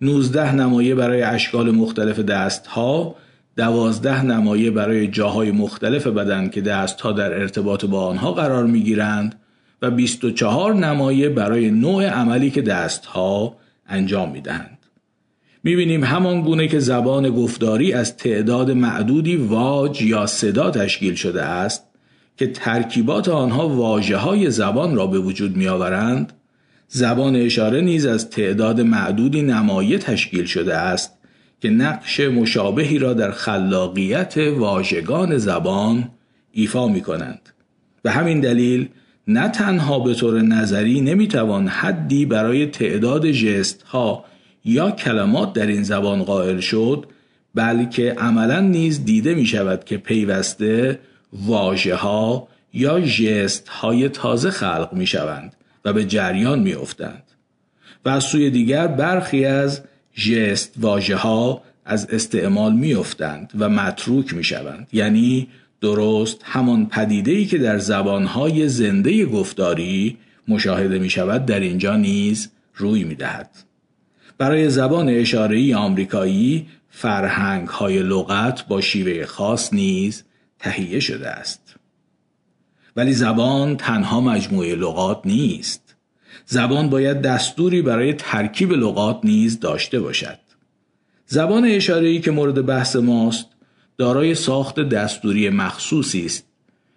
نوزده 0.00 0.54
نمایه 0.54 0.94
برای 0.94 1.22
اشکال 1.22 1.70
مختلف 1.70 2.18
دست 2.18 2.66
ها 2.66 3.16
دوازده 3.56 4.22
نمایه 4.22 4.70
برای 4.70 5.08
جاهای 5.08 5.50
مختلف 5.50 6.06
بدن 6.06 6.48
که 6.48 6.60
دست 6.60 7.00
ها 7.00 7.12
در 7.12 7.32
ارتباط 7.32 7.84
با 7.84 8.06
آنها 8.06 8.32
قرار 8.32 8.66
می 8.66 8.82
گیرند 8.82 9.40
و 9.82 9.90
24 9.90 10.74
نمایه 10.74 11.28
برای 11.28 11.70
نوع 11.70 12.06
عملی 12.06 12.50
که 12.50 12.62
دست 12.62 13.06
ها 13.06 13.56
انجام 13.88 14.30
می 14.30 14.40
دهند. 14.40 14.78
می 15.64 15.76
بینیم 15.76 16.04
همان 16.04 16.42
گونه 16.42 16.68
که 16.68 16.78
زبان 16.78 17.30
گفتاری 17.30 17.92
از 17.92 18.16
تعداد 18.16 18.70
معدودی 18.70 19.36
واج 19.36 20.02
یا 20.02 20.26
صدا 20.26 20.70
تشکیل 20.70 21.14
شده 21.14 21.42
است 21.42 21.84
که 22.36 22.46
ترکیبات 22.46 23.28
آنها 23.28 23.68
واجه 23.68 24.16
های 24.16 24.50
زبان 24.50 24.96
را 24.96 25.06
به 25.06 25.18
وجود 25.18 25.56
می 25.56 25.68
آورند 25.68 26.32
زبان 26.88 27.36
اشاره 27.36 27.80
نیز 27.80 28.06
از 28.06 28.30
تعداد 28.30 28.80
معدودی 28.80 29.42
نمایه 29.42 29.98
تشکیل 29.98 30.44
شده 30.44 30.76
است 30.76 31.18
که 31.60 31.70
نقش 31.70 32.20
مشابهی 32.20 32.98
را 32.98 33.14
در 33.14 33.30
خلاقیت 33.30 34.36
واژگان 34.36 35.38
زبان 35.38 36.10
ایفا 36.52 36.88
می 36.88 37.00
کنند. 37.00 37.48
به 38.02 38.10
همین 38.10 38.40
دلیل 38.40 38.88
نه 39.28 39.48
تنها 39.48 39.98
به 39.98 40.14
طور 40.14 40.42
نظری 40.42 41.00
نمی‌توان 41.00 41.68
حدی 41.68 42.26
برای 42.26 42.66
تعداد 42.66 43.30
جست 43.30 43.82
ها 43.82 44.24
یا 44.64 44.90
کلمات 44.90 45.52
در 45.52 45.66
این 45.66 45.82
زبان 45.82 46.22
قائل 46.22 46.60
شد 46.60 47.06
بلکه 47.54 48.12
عملا 48.12 48.60
نیز 48.60 49.04
دیده 49.04 49.34
می 49.34 49.46
شود 49.46 49.84
که 49.84 49.96
پیوسته 49.96 50.98
واژه 51.34 51.94
ها 51.94 52.48
یا 52.72 53.00
جست 53.00 53.68
های 53.68 54.08
تازه 54.08 54.50
خلق 54.50 54.88
می 54.92 55.06
شوند 55.06 55.56
و 55.84 55.92
به 55.92 56.04
جریان 56.04 56.58
می 56.58 56.74
افتند. 56.74 57.22
و 58.04 58.08
از 58.08 58.24
سوی 58.24 58.50
دیگر 58.50 58.86
برخی 58.86 59.44
از 59.44 59.82
جست 60.14 60.74
واژه 60.76 61.16
ها 61.16 61.62
از 61.84 62.06
استعمال 62.10 62.72
می 62.72 62.94
افتند 62.94 63.52
و 63.58 63.68
متروک 63.68 64.34
می 64.34 64.44
شوند. 64.44 64.88
یعنی 64.92 65.48
درست 65.80 66.40
همان 66.44 66.86
پدیده 66.86 67.30
ای 67.30 67.44
که 67.44 67.58
در 67.58 67.78
زبانهای 67.78 68.68
زنده 68.68 69.26
گفتاری 69.26 70.18
مشاهده 70.48 70.98
می 70.98 71.10
شود 71.10 71.46
در 71.46 71.60
اینجا 71.60 71.96
نیز 71.96 72.50
روی 72.74 73.04
می 73.04 73.14
دهد. 73.14 73.50
برای 74.38 74.70
زبان 74.70 75.08
اشارهی 75.08 75.74
آمریکایی 75.74 76.66
فرهنگ 76.90 77.68
های 77.68 77.98
لغت 78.02 78.66
با 78.68 78.80
شیوه 78.80 79.26
خاص 79.26 79.72
نیز 79.72 80.24
تهیه 80.64 81.00
شده 81.00 81.28
است. 81.28 81.74
ولی 82.96 83.12
زبان 83.12 83.76
تنها 83.76 84.20
مجموعه 84.20 84.74
لغات 84.74 85.20
نیست. 85.24 85.96
زبان 86.46 86.90
باید 86.90 87.22
دستوری 87.22 87.82
برای 87.82 88.12
ترکیب 88.12 88.72
لغات 88.72 89.20
نیز 89.24 89.60
داشته 89.60 90.00
باشد. 90.00 90.38
زبان 91.26 91.64
اشارهی 91.64 92.20
که 92.20 92.30
مورد 92.30 92.66
بحث 92.66 92.96
ماست 92.96 93.46
دارای 93.98 94.34
ساخت 94.34 94.80
دستوری 94.80 95.50
مخصوصی 95.50 96.26
است 96.26 96.46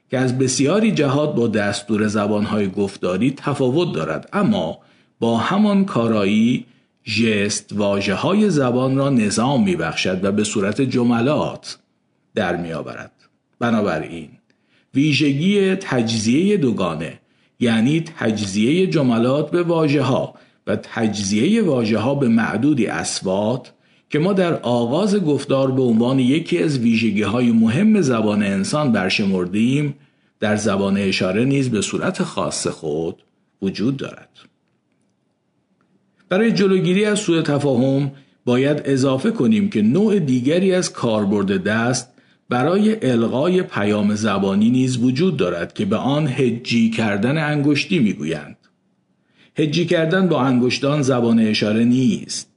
که 0.09 0.18
از 0.18 0.38
بسیاری 0.38 0.91
جهات 0.91 1.36
با 1.36 1.47
دستور 1.47 2.07
زبانهای 2.07 2.70
گفتاری 2.70 3.32
تفاوت 3.38 3.95
دارد 3.95 4.30
اما 4.34 4.80
با 5.20 5.38
همان 5.38 5.86
کارایی 5.86 6.65
جست 7.03 7.74
واجه 7.74 8.13
های 8.13 8.49
زبان 8.49 8.97
را 8.97 9.09
نظام 9.09 9.63
می 9.63 9.76
بخشد 9.76 10.24
و 10.24 10.32
به 10.32 10.43
صورت 10.43 10.82
جملات 10.82 11.78
در 12.36 12.55
می 12.55 12.74
آورد. 12.74 13.16
بنابراین 13.59 14.29
ویژگی 14.95 15.75
تجزیه 15.75 16.57
دوگانه 16.57 17.19
یعنی 17.59 18.03
تجزیه 18.19 18.87
جملات 18.87 19.51
به 19.51 19.63
واژه 19.63 20.01
ها 20.01 20.33
و 20.67 20.75
تجزیه 20.75 21.61
واژه 21.61 21.97
ها 21.97 22.15
به 22.15 22.27
معدودی 22.27 22.87
اسوات 22.87 23.73
که 24.09 24.19
ما 24.19 24.33
در 24.33 24.53
آغاز 24.53 25.15
گفتار 25.15 25.71
به 25.71 25.81
عنوان 25.81 26.19
یکی 26.19 26.63
از 26.63 26.79
ویژگی 26.79 27.21
های 27.21 27.51
مهم 27.51 28.01
زبان 28.01 28.43
انسان 28.43 28.91
برشمردیم 28.91 29.95
در 30.39 30.55
زبان 30.55 30.97
اشاره 30.97 31.45
نیز 31.45 31.69
به 31.69 31.81
صورت 31.81 32.23
خاص 32.23 32.67
خود 32.67 33.15
وجود 33.61 33.97
دارد. 33.97 34.29
برای 36.29 36.51
جلوگیری 36.51 37.05
از 37.05 37.19
سوء 37.19 37.41
تفاهم 37.41 38.11
باید 38.45 38.81
اضافه 38.85 39.31
کنیم 39.31 39.69
که 39.69 39.81
نوع 39.81 40.19
دیگری 40.19 40.73
از 40.73 40.93
کاربرد 40.93 41.63
دست 41.63 42.13
برای 42.49 43.11
القای 43.11 43.61
پیام 43.61 44.15
زبانی 44.15 44.69
نیز 44.69 44.97
وجود 44.97 45.37
دارد 45.37 45.73
که 45.73 45.85
به 45.85 45.97
آن 45.97 46.27
هجی 46.27 46.89
کردن 46.89 47.37
انگشتی 47.37 47.99
می‌گویند. 47.99 48.57
هجی 49.55 49.85
کردن 49.85 50.27
با 50.27 50.41
انگشتان 50.41 51.01
زبان 51.01 51.39
اشاره 51.39 51.83
نیست 51.83 52.51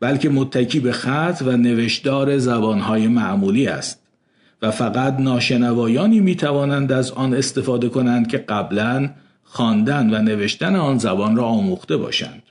بلکه 0.00 0.28
متکی 0.28 0.80
به 0.80 0.92
خط 0.92 1.42
و 1.46 1.56
نوشتار 1.56 2.38
زبانهای 2.38 3.08
معمولی 3.08 3.66
است 3.66 4.02
و 4.62 4.70
فقط 4.70 5.20
ناشنوایانی 5.20 6.20
می 6.20 6.36
توانند 6.36 6.92
از 6.92 7.10
آن 7.10 7.34
استفاده 7.34 7.88
کنند 7.88 8.28
که 8.28 8.38
قبلا 8.38 9.10
خواندن 9.42 10.14
و 10.14 10.22
نوشتن 10.22 10.76
آن 10.76 10.98
زبان 10.98 11.36
را 11.36 11.44
آموخته 11.44 11.96
باشند. 11.96 12.42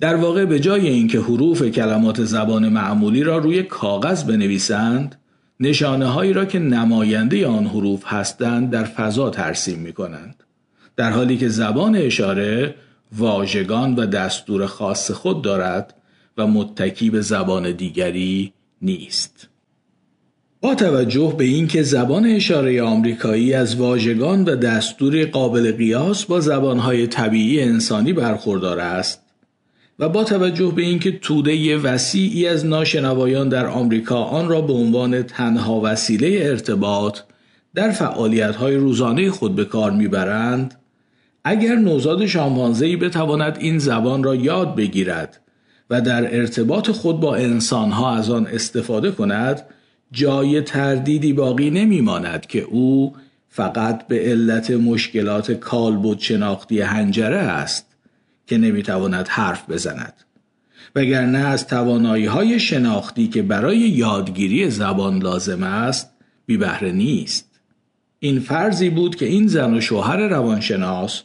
در 0.00 0.16
واقع 0.16 0.44
به 0.44 0.60
جای 0.60 0.88
اینکه 0.88 1.20
حروف 1.20 1.62
کلمات 1.62 2.24
زبان 2.24 2.68
معمولی 2.68 3.22
را 3.22 3.38
روی 3.38 3.62
کاغذ 3.62 4.24
بنویسند 4.24 5.21
نشانه 5.62 6.06
هایی 6.06 6.32
را 6.32 6.44
که 6.44 6.58
نماینده 6.58 7.46
آن 7.46 7.66
حروف 7.66 8.02
هستند 8.06 8.70
در 8.70 8.84
فضا 8.84 9.30
ترسیم 9.30 9.78
می 9.78 9.92
کنند. 9.92 10.42
در 10.96 11.10
حالی 11.10 11.36
که 11.36 11.48
زبان 11.48 11.96
اشاره 11.96 12.74
واژگان 13.16 13.94
و 13.94 14.06
دستور 14.06 14.66
خاص 14.66 15.10
خود 15.10 15.42
دارد 15.42 15.94
و 16.36 16.46
متکی 16.46 17.10
به 17.10 17.20
زبان 17.20 17.72
دیگری 17.72 18.52
نیست. 18.82 19.48
با 20.60 20.74
توجه 20.74 21.34
به 21.38 21.44
اینکه 21.44 21.82
زبان 21.82 22.26
اشاره 22.26 22.82
آمریکایی 22.82 23.54
از 23.54 23.76
واژگان 23.76 24.44
و 24.44 24.56
دستور 24.56 25.24
قابل 25.24 25.72
قیاس 25.72 26.24
با 26.24 26.40
زبانهای 26.40 27.06
طبیعی 27.06 27.62
انسانی 27.62 28.12
برخوردار 28.12 28.80
است 28.80 29.21
و 30.02 30.08
با 30.08 30.24
توجه 30.24 30.72
به 30.76 30.82
اینکه 30.82 31.18
توده 31.18 31.78
وسیعی 31.78 32.48
از 32.48 32.66
ناشنوایان 32.66 33.48
در 33.48 33.66
آمریکا 33.66 34.16
آن 34.16 34.48
را 34.48 34.60
به 34.60 34.72
عنوان 34.72 35.22
تنها 35.22 35.80
وسیله 35.84 36.40
ارتباط 36.42 37.18
در 37.74 37.90
فعالیت‌های 37.90 38.76
روزانه 38.76 39.30
خود 39.30 39.54
به 39.54 39.64
کار 39.64 39.90
می‌برند 39.90 40.80
اگر 41.44 41.74
نوزاد 41.74 42.26
شامپانزه‌ای 42.26 42.96
بتواند 42.96 43.56
این 43.60 43.78
زبان 43.78 44.22
را 44.22 44.34
یاد 44.34 44.76
بگیرد 44.76 45.40
و 45.90 46.00
در 46.00 46.36
ارتباط 46.36 46.90
خود 46.90 47.20
با 47.20 47.34
انسانها 47.34 48.16
از 48.16 48.30
آن 48.30 48.46
استفاده 48.46 49.10
کند 49.10 49.62
جای 50.12 50.60
تردیدی 50.60 51.32
باقی 51.32 51.70
نمیماند 51.70 52.46
که 52.46 52.60
او 52.60 53.12
فقط 53.48 54.06
به 54.06 54.18
علت 54.18 54.70
مشکلات 54.70 55.52
کالبد 55.52 56.18
شناختی 56.18 56.80
هنجره 56.80 57.38
است. 57.38 57.91
که 58.52 58.58
نمی‌تواند 58.58 59.28
حرف 59.28 59.70
بزند 59.70 60.12
وگرنه 60.96 61.38
از 61.38 61.66
توانایی 61.66 62.26
های 62.26 62.60
شناختی 62.60 63.28
که 63.28 63.42
برای 63.42 63.78
یادگیری 63.78 64.70
زبان 64.70 65.18
لازم 65.18 65.62
است 65.62 66.10
بی 66.46 66.56
بهره 66.56 66.92
نیست 66.92 67.60
این 68.18 68.40
فرضی 68.40 68.90
بود 68.90 69.16
که 69.16 69.26
این 69.26 69.46
زن 69.46 69.74
و 69.74 69.80
شوهر 69.80 70.16
روانشناس 70.16 71.22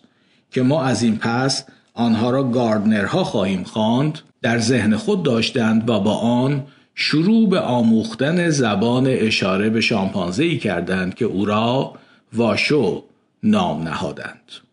که 0.51 0.61
ما 0.61 0.83
از 0.83 1.03
این 1.03 1.17
پس 1.17 1.65
آنها 1.93 2.29
را 2.29 2.43
گاردنرها 2.43 3.23
خواهیم 3.23 3.63
خواند 3.63 4.19
در 4.41 4.59
ذهن 4.59 4.95
خود 4.95 5.23
داشتند 5.23 5.89
و 5.89 5.99
با 5.99 6.17
آن 6.17 6.63
شروع 6.95 7.49
به 7.49 7.59
آموختن 7.59 8.49
زبان 8.49 9.07
اشاره 9.07 9.69
به 9.69 9.81
شامپانزه 9.81 10.43
ای 10.43 10.57
کردند 10.57 11.15
که 11.15 11.25
او 11.25 11.45
را 11.45 11.93
واشو 12.33 13.03
نام 13.43 13.83
نهادند. 13.83 14.66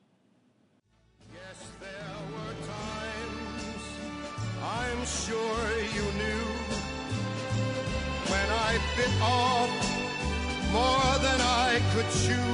more 10.75 11.19
than 11.27 11.41
I 11.41 11.81
could 11.93 12.09
chew. 12.23 12.53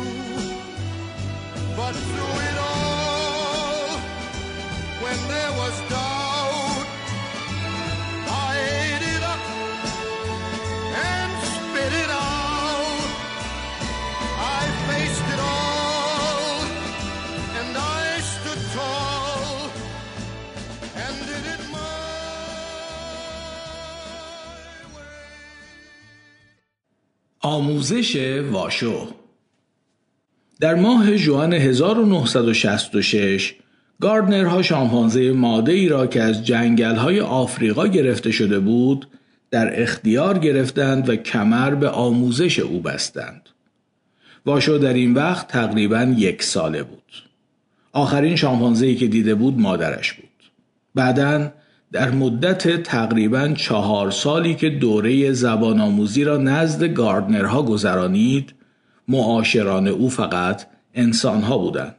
But 1.74 1.94
through 2.08 2.36
it 2.48 2.56
all, 2.70 3.98
when 5.02 5.18
there 5.28 5.52
was 5.60 5.74
dark. 5.88 6.29
آموزش 27.50 28.16
واشو 28.50 29.08
در 30.60 30.74
ماه 30.74 31.16
جوان 31.16 31.52
1966 31.52 33.54
گاردنرها 34.00 34.62
شامپانزه 34.62 35.32
ماده 35.32 35.72
ای 35.72 35.88
را 35.88 36.06
که 36.06 36.22
از 36.22 36.46
جنگل 36.46 36.96
های 36.96 37.20
آفریقا 37.20 37.86
گرفته 37.86 38.30
شده 38.30 38.58
بود 38.58 39.06
در 39.50 39.82
اختیار 39.82 40.38
گرفتند 40.38 41.08
و 41.08 41.16
کمر 41.16 41.74
به 41.74 41.88
آموزش 41.88 42.58
او 42.58 42.80
بستند. 42.80 43.48
واشو 44.46 44.78
در 44.78 44.94
این 44.94 45.14
وقت 45.14 45.48
تقریبا 45.48 46.14
یک 46.16 46.42
ساله 46.42 46.82
بود. 46.82 47.12
آخرین 47.92 48.36
شامپانزه 48.36 48.86
ای 48.86 48.96
که 48.96 49.06
دیده 49.06 49.34
بود 49.34 49.60
مادرش 49.60 50.12
بود. 50.12 50.50
بعدا 50.94 51.52
در 51.92 52.10
مدت 52.10 52.82
تقریبا 52.82 53.48
چهار 53.48 54.10
سالی 54.10 54.54
که 54.54 54.70
دوره 54.70 55.32
زبان 55.32 55.80
آموزی 55.80 56.24
را 56.24 56.36
نزد 56.36 56.84
گاردنرها 56.84 57.62
گذرانید 57.62 58.54
معاشران 59.08 59.88
او 59.88 60.10
فقط 60.10 60.66
انسانها 60.94 61.58
بودند. 61.58 61.96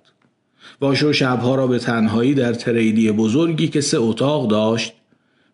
واشو 0.82 1.14
شبها 1.14 1.56
را 1.56 1.68
به 1.68 1.80
تنهایی 1.80 2.34
در 2.34 2.54
تریدی 2.54 3.12
بزرگی 3.12 3.68
که 3.68 3.82
سه 3.82 3.98
اتاق 3.98 4.50
داشت 4.50 4.94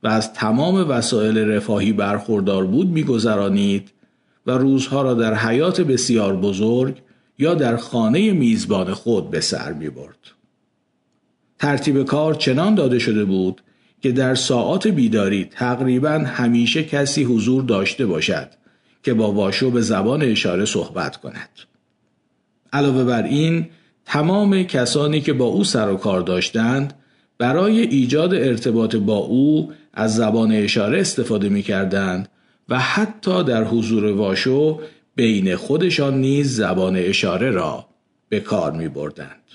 و 0.03 0.07
از 0.07 0.33
تمام 0.33 0.89
وسایل 0.89 1.37
رفاهی 1.37 1.93
برخوردار 1.93 2.65
بود 2.65 2.89
میگذرانید 2.89 3.91
و 4.47 4.51
روزها 4.51 5.01
را 5.01 5.13
در 5.13 5.33
حیات 5.33 5.81
بسیار 5.81 6.35
بزرگ 6.35 7.01
یا 7.39 7.53
در 7.53 7.77
خانه 7.77 8.31
میزبان 8.31 8.93
خود 8.93 9.29
به 9.29 9.41
سر 9.41 9.73
می 9.73 9.89
برد. 9.89 10.17
ترتیب 11.59 12.03
کار 12.03 12.33
چنان 12.33 12.75
داده 12.75 12.99
شده 12.99 13.25
بود 13.25 13.61
که 14.01 14.11
در 14.11 14.35
ساعات 14.35 14.87
بیداری 14.87 15.45
تقریبا 15.45 16.11
همیشه 16.11 16.83
کسی 16.83 17.23
حضور 17.23 17.63
داشته 17.63 18.05
باشد 18.05 18.47
که 19.03 19.13
با 19.13 19.31
واشو 19.31 19.71
به 19.71 19.81
زبان 19.81 20.21
اشاره 20.21 20.65
صحبت 20.65 21.17
کند. 21.17 21.49
علاوه 22.73 23.03
بر 23.03 23.23
این 23.23 23.67
تمام 24.05 24.63
کسانی 24.63 25.21
که 25.21 25.33
با 25.33 25.45
او 25.45 25.63
سر 25.63 25.89
و 25.89 25.97
کار 25.97 26.21
داشتند 26.21 26.93
برای 27.37 27.81
ایجاد 27.81 28.33
ارتباط 28.33 28.95
با 28.95 29.17
او 29.17 29.71
از 29.93 30.15
زبان 30.15 30.51
اشاره 30.51 30.99
استفاده 30.99 31.49
می 31.49 31.61
کردند 31.61 32.29
و 32.69 32.79
حتی 32.79 33.43
در 33.43 33.63
حضور 33.63 34.05
واشو 34.05 34.81
بین 35.15 35.55
خودشان 35.55 36.21
نیز 36.21 36.55
زبان 36.55 36.95
اشاره 36.95 37.51
را 37.51 37.85
به 38.29 38.39
کار 38.39 38.71
می 38.71 38.87
بردند. 38.87 39.46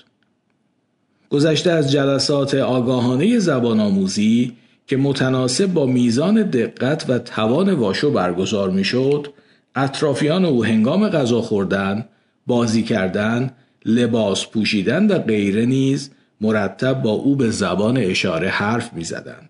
گذشته 1.33 1.71
از 1.71 1.91
جلسات 1.91 2.55
آگاهانه 2.55 3.39
زبان 3.39 3.79
آموزی 3.79 4.53
که 4.87 4.97
متناسب 4.97 5.65
با 5.65 5.85
میزان 5.85 6.43
دقت 6.43 7.05
و 7.09 7.19
توان 7.19 7.73
واشو 7.73 8.11
برگزار 8.11 8.69
می 8.69 8.83
شد 8.83 9.27
اطرافیان 9.75 10.45
او 10.45 10.65
هنگام 10.65 11.09
غذا 11.09 11.41
خوردن، 11.41 12.05
بازی 12.47 12.83
کردن، 12.83 13.51
لباس 13.85 14.47
پوشیدن 14.47 15.07
و 15.07 15.19
غیره 15.19 15.65
نیز 15.65 16.09
مرتب 16.41 17.01
با 17.01 17.11
او 17.11 17.35
به 17.35 17.49
زبان 17.49 17.97
اشاره 17.97 18.49
حرف 18.49 18.93
می 18.93 19.03
زدند. 19.03 19.49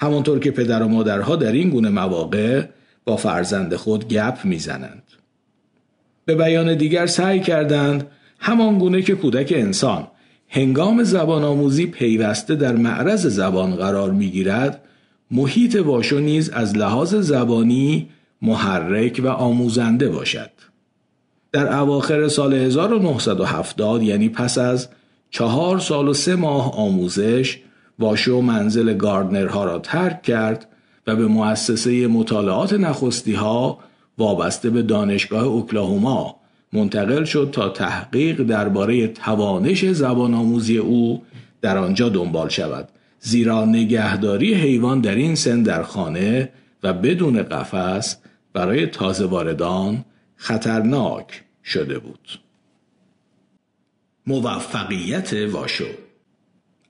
همانطور 0.00 0.38
که 0.38 0.50
پدر 0.50 0.82
و 0.82 0.88
مادرها 0.88 1.36
در 1.36 1.52
این 1.52 1.70
گونه 1.70 1.88
مواقع 1.88 2.64
با 3.04 3.16
فرزند 3.16 3.76
خود 3.76 4.08
گپ 4.08 4.38
می‌زنند. 4.44 5.02
به 6.24 6.34
بیان 6.34 6.76
دیگر 6.76 7.06
سعی 7.06 7.40
کردند 7.40 8.06
همان 8.38 8.78
گونه 8.78 9.02
که 9.02 9.14
کودک 9.14 9.52
انسان 9.56 10.08
هنگام 10.54 11.02
زبان 11.02 11.44
آموزی 11.44 11.86
پیوسته 11.86 12.54
در 12.54 12.76
معرض 12.76 13.26
زبان 13.26 13.76
قرار 13.76 14.10
می 14.10 14.30
گیرد 14.30 14.84
محیط 15.30 15.76
واشو 15.76 16.18
نیز 16.18 16.50
از 16.50 16.76
لحاظ 16.76 17.14
زبانی 17.14 18.08
محرک 18.42 19.20
و 19.24 19.28
آموزنده 19.28 20.08
باشد. 20.08 20.50
در 21.52 21.76
اواخر 21.76 22.28
سال 22.28 22.54
1970 22.54 24.02
یعنی 24.02 24.28
پس 24.28 24.58
از 24.58 24.88
چهار 25.30 25.78
سال 25.78 26.08
و 26.08 26.14
سه 26.14 26.36
ماه 26.36 26.76
آموزش 26.76 27.58
واشو 27.98 28.40
منزل 28.40 28.94
گاردنرها 28.94 29.64
را 29.64 29.78
ترک 29.78 30.22
کرد 30.22 30.68
و 31.06 31.16
به 31.16 31.26
مؤسسه 31.26 32.06
مطالعات 32.06 32.72
نخستی 32.72 33.32
ها 33.32 33.78
وابسته 34.18 34.70
به 34.70 34.82
دانشگاه 34.82 35.44
اوکلاهوما 35.44 36.41
منتقل 36.72 37.24
شد 37.24 37.48
تا 37.52 37.68
تحقیق 37.68 38.42
درباره 38.42 39.08
توانش 39.08 39.84
زبان 39.84 40.34
آموزی 40.34 40.78
او 40.78 41.22
در 41.60 41.78
آنجا 41.78 42.08
دنبال 42.08 42.48
شود 42.48 42.88
زیرا 43.20 43.64
نگهداری 43.64 44.54
حیوان 44.54 45.00
در 45.00 45.14
این 45.14 45.34
سن 45.34 45.62
در 45.62 45.82
خانه 45.82 46.52
و 46.82 46.92
بدون 46.92 47.42
قفس 47.42 48.16
برای 48.52 48.86
تازه 48.86 49.24
واردان 49.24 50.04
خطرناک 50.36 51.42
شده 51.64 51.98
بود 51.98 52.40
موفقیت 54.26 55.32
واشو 55.32 55.86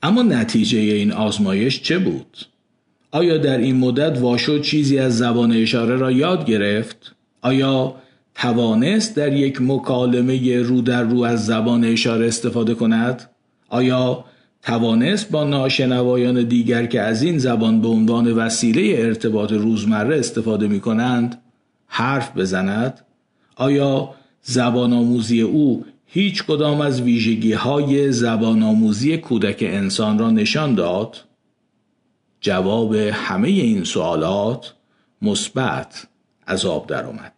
اما 0.03 0.22
نتیجه 0.22 0.78
این 0.78 1.12
آزمایش 1.12 1.83
چه 1.83 1.99
بود؟ 1.99 2.39
آیا 3.11 3.39
در 3.39 3.59
این 3.59 3.76
مدت 3.76 4.18
واشو 4.18 4.59
چیزی 4.59 4.99
از 4.99 5.18
زبان 5.18 5.53
اشاره 5.53 5.97
را 5.97 6.12
یاد 6.12 6.47
گرفت؟ 6.47 7.14
آیا 7.43 7.95
توانست 8.35 9.16
در 9.16 9.33
یک 9.33 9.62
مکالمه 9.62 10.62
رو 10.62 10.80
در 10.80 11.03
رو 11.03 11.22
از 11.22 11.47
زبان 11.47 11.85
اشاره 11.85 12.26
استفاده 12.26 12.74
کند؟ 12.74 13.30
آیا 13.68 14.24
توانست 14.62 15.30
با 15.30 15.45
ناشنوایان 15.45 16.43
دیگر 16.43 16.87
که 16.87 17.01
از 17.01 17.22
این 17.22 17.39
زبان 17.39 17.80
به 17.80 17.89
عنوان 17.89 18.33
وسیله 18.33 19.03
ارتباط 19.03 19.53
روزمره 19.53 20.18
استفاده 20.18 20.68
می 20.68 20.80
کنند 20.80 21.43
حرف 21.87 22.37
بزند؟ 22.37 23.01
آیا 23.57 24.14
زبان 24.43 24.93
آموزی 24.93 25.41
او 25.41 25.85
هیچ 26.07 26.45
کدام 26.45 26.80
از 26.80 27.01
ویژگی 27.01 27.53
های 27.53 28.12
زبان 28.12 28.62
آموزی 28.62 29.16
کودک 29.18 29.59
انسان 29.61 30.18
را 30.18 30.30
نشان 30.30 30.74
داد؟ 30.74 31.24
جواب 32.41 32.95
همه 32.95 33.49
این 33.49 33.85
سوالات 33.85 34.74
مثبت 35.22 36.07
از 36.47 36.64
آب 36.66 36.87
درآمد. 36.87 37.33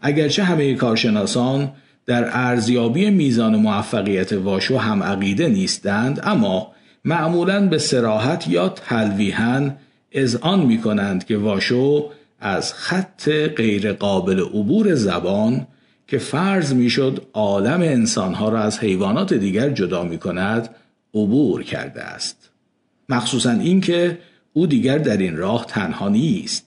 اگرچه 0.00 0.44
همه 0.44 0.74
کارشناسان 0.74 1.72
در 2.06 2.28
ارزیابی 2.32 3.10
میزان 3.10 3.56
موفقیت 3.56 4.32
واشو 4.32 4.78
هم 4.78 5.02
عقیده 5.02 5.48
نیستند 5.48 6.20
اما 6.22 6.72
معمولا 7.04 7.68
به 7.68 7.78
سراحت 7.78 8.48
یا 8.48 8.68
تلویحا 8.68 9.70
آن 10.40 10.66
می 10.66 10.78
کنند 10.80 11.24
که 11.24 11.36
واشو 11.36 12.10
از 12.40 12.74
خط 12.74 13.28
غیر 13.56 13.92
قابل 13.92 14.40
عبور 14.40 14.94
زبان 14.94 15.66
که 16.06 16.18
فرض 16.18 16.74
می‌شد 16.74 17.26
عالم 17.32 17.80
انسانها 17.80 18.48
را 18.48 18.60
از 18.60 18.78
حیوانات 18.78 19.34
دیگر 19.34 19.70
جدا 19.70 20.04
می 20.04 20.18
کند 20.18 20.68
عبور 21.14 21.62
کرده 21.62 22.02
است. 22.02 22.50
مخصوصا 23.08 23.50
اینکه 23.50 24.18
او 24.52 24.66
دیگر 24.66 24.98
در 24.98 25.16
این 25.16 25.36
راه 25.36 25.66
تنها 25.68 26.08
نیست 26.08 26.66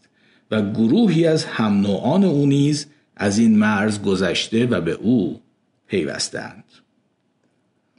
و 0.52 0.72
گروهی 0.72 1.28
از 1.28 1.46
هم 1.46 1.82
نوعان 1.82 2.24
او 2.24 2.46
نیز 2.46 2.88
از 3.16 3.38
این 3.38 3.58
مرز 3.58 4.02
گذشته 4.02 4.66
و 4.66 4.82
به 4.82 4.92
او 4.92 5.42
پیوستند 5.88 6.64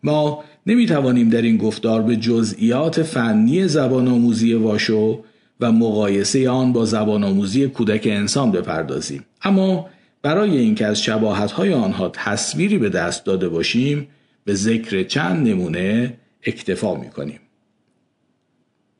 ما 0.02 0.44
نمی 0.66 0.86
توانیم 0.86 1.28
در 1.28 1.42
این 1.42 1.56
گفتار 1.56 2.02
به 2.02 2.16
جزئیات 2.16 3.02
فنی 3.02 3.68
زبان 3.68 4.08
آموزی 4.08 4.54
واشو 4.54 5.24
و 5.60 5.72
مقایسه 5.72 6.50
آن 6.50 6.72
با 6.72 6.84
زبان 6.84 7.24
آموزی 7.24 7.66
کودک 7.66 8.06
انسان 8.06 8.52
بپردازیم 8.52 9.24
اما 9.42 9.88
برای 10.22 10.58
اینکه 10.58 10.86
از 10.86 11.08
های 11.52 11.72
آنها 11.72 12.08
تصویری 12.08 12.78
به 12.78 12.88
دست 12.88 13.24
داده 13.24 13.48
باشیم 13.48 14.08
به 14.44 14.54
ذکر 14.54 15.02
چند 15.02 15.48
نمونه 15.48 16.14
اکتفا 16.42 16.94
می 16.94 17.10
کنیم. 17.10 17.40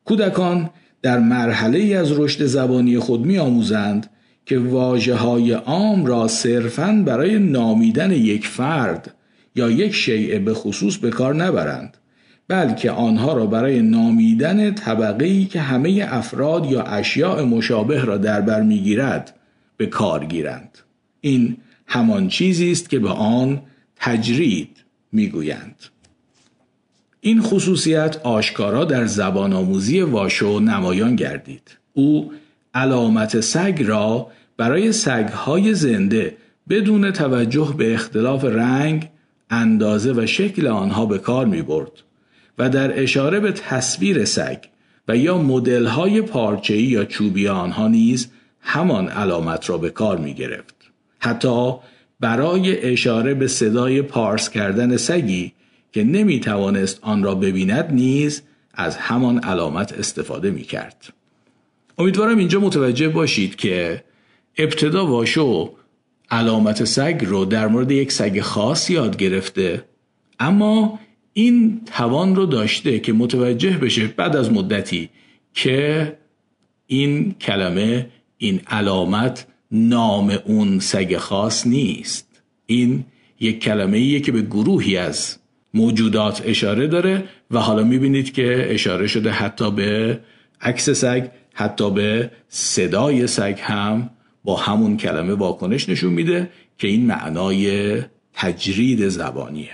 کودکان 0.04 0.70
در 1.02 1.18
مرحله 1.18 1.78
ای 1.78 1.94
از 1.94 2.18
رشد 2.18 2.44
زبانی 2.44 2.98
خود 2.98 3.20
می 3.20 3.38
آموزند 3.38 4.10
که 4.46 4.58
واجه 4.58 5.14
های 5.14 5.52
عام 5.52 6.06
را 6.06 6.28
صرفاً 6.28 7.02
برای 7.06 7.38
نامیدن 7.38 8.12
یک 8.12 8.46
فرد 8.46 9.14
یا 9.54 9.70
یک 9.70 9.94
شیء 9.94 10.38
به 10.38 10.54
خصوص 10.54 10.96
به 10.96 11.10
کار 11.10 11.34
نبرند 11.34 11.96
بلکه 12.48 12.90
آنها 12.90 13.32
را 13.32 13.46
برای 13.46 13.82
نامیدن 13.82 14.74
طبقه 14.74 15.24
ای 15.24 15.44
که 15.44 15.60
همه 15.60 16.06
افراد 16.08 16.70
یا 16.70 16.82
اشیاء 16.82 17.44
مشابه 17.44 18.04
را 18.04 18.16
در 18.16 18.40
بر 18.40 18.62
می‌گیرد 18.62 19.34
به 19.76 19.86
کار 19.86 20.24
گیرند. 20.24 20.78
این 21.20 21.56
همان 21.86 22.28
چیزی 22.28 22.72
است 22.72 22.90
که 22.90 22.98
به 22.98 23.08
آن 23.08 23.60
تجرید 23.96 24.76
می‌گویند. 25.12 25.74
این 27.20 27.42
خصوصیت 27.42 28.16
آشکارا 28.22 28.84
در 28.84 29.06
زبان 29.06 29.52
آموزی 29.52 30.00
واشو 30.00 30.60
نمایان 30.60 31.16
گردید. 31.16 31.78
او 31.92 32.32
علامت 32.74 33.40
سگ 33.40 33.82
را 33.86 34.30
برای 34.56 34.92
سگهای 34.92 35.74
زنده 35.74 36.36
بدون 36.68 37.10
توجه 37.10 37.74
به 37.78 37.94
اختلاف 37.94 38.44
رنگ، 38.44 39.08
اندازه 39.50 40.12
و 40.12 40.26
شکل 40.26 40.66
آنها 40.66 41.06
به 41.06 41.18
کار 41.18 41.46
می 41.46 41.62
برد 41.62 41.92
و 42.58 42.70
در 42.70 43.02
اشاره 43.02 43.40
به 43.40 43.52
تصویر 43.52 44.24
سگ 44.24 44.58
و 45.08 45.16
یا 45.16 45.38
مدل‌های 45.38 46.22
پارچه‌ای 46.22 46.82
یا 46.82 47.04
چوبی 47.04 47.48
آنها 47.48 47.88
نیز 47.88 48.28
همان 48.60 49.08
علامت 49.08 49.70
را 49.70 49.78
به 49.78 49.90
کار 49.90 50.16
می 50.16 50.34
گرفت. 50.34 50.74
حتی 51.18 51.74
برای 52.20 52.92
اشاره 52.92 53.34
به 53.34 53.48
صدای 53.48 54.02
پارس 54.02 54.50
کردن 54.50 54.96
سگی 54.96 55.52
که 55.92 56.04
نمی 56.04 56.40
توانست 56.40 56.98
آن 57.02 57.22
را 57.22 57.34
ببیند 57.34 57.92
نیز 57.92 58.42
از 58.74 58.96
همان 58.96 59.38
علامت 59.38 59.92
استفاده 59.92 60.50
می 60.50 60.62
کرد. 60.62 61.12
امیدوارم 61.98 62.38
اینجا 62.38 62.60
متوجه 62.60 63.08
باشید 63.08 63.56
که 63.56 64.04
ابتدا 64.58 65.06
واشو 65.06 65.74
علامت 66.30 66.84
سگ 66.84 67.24
رو 67.26 67.44
در 67.44 67.66
مورد 67.66 67.90
یک 67.90 68.12
سگ 68.12 68.40
خاص 68.40 68.90
یاد 68.90 69.16
گرفته. 69.16 69.84
اما 70.40 70.98
این 71.32 71.80
توان 71.86 72.36
رو 72.36 72.46
داشته 72.46 72.98
که 72.98 73.12
متوجه 73.12 73.70
بشه 73.70 74.06
بعد 74.06 74.36
از 74.36 74.52
مدتی 74.52 75.08
که 75.54 76.18
این 76.86 77.34
کلمه 77.40 78.08
این 78.38 78.60
علامت 78.66 79.46
نام 79.70 80.38
اون 80.44 80.78
سگ 80.78 81.16
خاص 81.16 81.66
نیست. 81.66 82.42
این 82.66 83.04
یک 83.40 83.60
کلمه 83.60 83.98
ایه 83.98 84.20
که 84.20 84.32
به 84.32 84.42
گروهی 84.42 84.96
از 84.96 85.36
موجودات 85.74 86.42
اشاره 86.46 86.86
داره 86.86 87.24
و 87.50 87.58
حالا 87.58 87.84
می‌بینید 87.84 88.32
که 88.32 88.66
اشاره 88.70 89.06
شده 89.06 89.30
حتی 89.30 89.70
به 89.70 90.20
عکس 90.60 90.90
سگ 90.90 91.28
حتی 91.54 91.90
به 91.90 92.30
صدای 92.48 93.26
سگ 93.26 93.58
هم 93.62 94.10
با 94.44 94.56
همون 94.56 94.96
کلمه 94.96 95.34
واکنش 95.34 95.88
نشون 95.88 96.12
میده 96.12 96.50
که 96.78 96.88
این 96.88 97.06
معنای 97.06 98.02
تجرید 98.34 99.08
زبانیه 99.08 99.70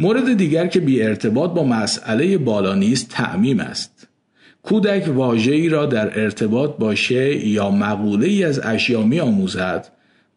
مورد 0.00 0.34
دیگر 0.34 0.66
که 0.66 0.80
بی 0.80 1.02
ارتباط 1.02 1.50
با 1.50 1.64
مسئله 1.64 2.38
بالا 2.38 2.74
نیست 2.74 3.08
تعمیم 3.08 3.60
است 3.60 4.08
کودک 4.62 5.08
واژه‌ای 5.08 5.68
را 5.68 5.86
در 5.86 6.20
ارتباط 6.20 6.76
با 6.76 6.94
شی 6.94 7.34
یا 7.34 7.70
مقوله 7.70 8.26
ای 8.26 8.44
از 8.44 8.60
اشیا 8.64 9.02
می 9.02 9.20
آموزد 9.20 9.88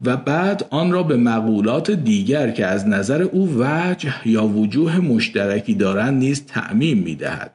و 0.01 0.17
بعد 0.17 0.67
آن 0.69 0.91
را 0.91 1.03
به 1.03 1.17
مقولات 1.17 1.91
دیگر 1.91 2.51
که 2.51 2.65
از 2.65 2.87
نظر 2.87 3.21
او 3.21 3.49
وجه 3.59 4.27
یا 4.27 4.47
وجوه 4.47 4.99
مشترکی 4.99 5.73
دارند 5.73 6.17
نیز 6.17 6.45
تعمیم 6.45 6.97
می 6.97 7.15
دهد. 7.15 7.51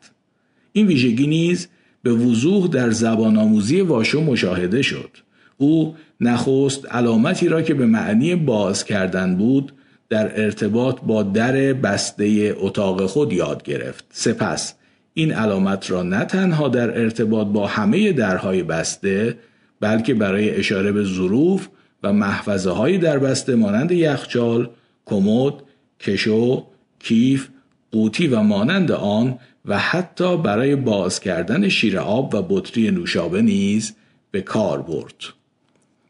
این 0.73 0.87
ویژگی 0.87 1.27
نیز 1.27 1.69
به 2.03 2.13
وضوح 2.13 2.67
در 2.67 2.91
زبان 2.91 3.37
آموزی 3.37 3.81
واشو 3.81 4.21
مشاهده 4.21 4.83
شد. 4.83 5.11
او 5.57 5.95
نخست 6.21 6.87
علامتی 6.87 7.49
را 7.49 7.63
که 7.63 7.75
به 7.75 7.87
معنی 7.87 8.37
باز 8.37 8.85
کردن 8.85 9.37
بود 9.37 9.73
در 10.09 10.43
ارتباط 10.43 11.01
با 11.01 11.23
در 11.23 11.73
بسته 11.73 12.57
اتاق 12.59 13.07
خود 13.07 13.33
یاد 13.33 13.63
گرفت. 13.63 14.05
سپس 14.13 14.75
این 15.15 15.33
علامت 15.33 15.91
را 15.91 16.03
نه 16.03 16.25
تنها 16.25 16.69
در 16.69 17.01
ارتباط 17.01 17.47
با 17.47 17.67
همه 17.67 18.13
درهای 18.13 18.63
بسته 18.63 19.37
بلکه 19.81 20.15
برای 20.15 20.51
اشاره 20.51 20.93
به 20.93 21.05
ظروف 21.05 21.69
و 22.03 22.13
محفظه 22.13 22.71
های 22.71 22.99
در 22.99 23.19
بسته 23.19 23.55
مانند 23.55 23.93
یخچال، 23.93 24.71
کمد، 25.07 25.55
کشو، 26.01 26.67
کیف، 26.99 27.49
قوطی 27.93 28.29
و 28.29 28.43
مانند 28.43 28.93
آن 28.93 29.39
و 29.65 29.79
حتی 29.79 30.37
برای 30.37 30.77
باز 30.77 31.21
کردن 31.21 31.69
شیر 31.69 31.99
آب 31.99 32.35
و 32.35 32.43
بطری 32.43 32.91
نوشابه 32.91 33.43
نیز 33.43 33.95
به 34.31 34.41
کار 34.41 34.83
برد. 34.83 35.15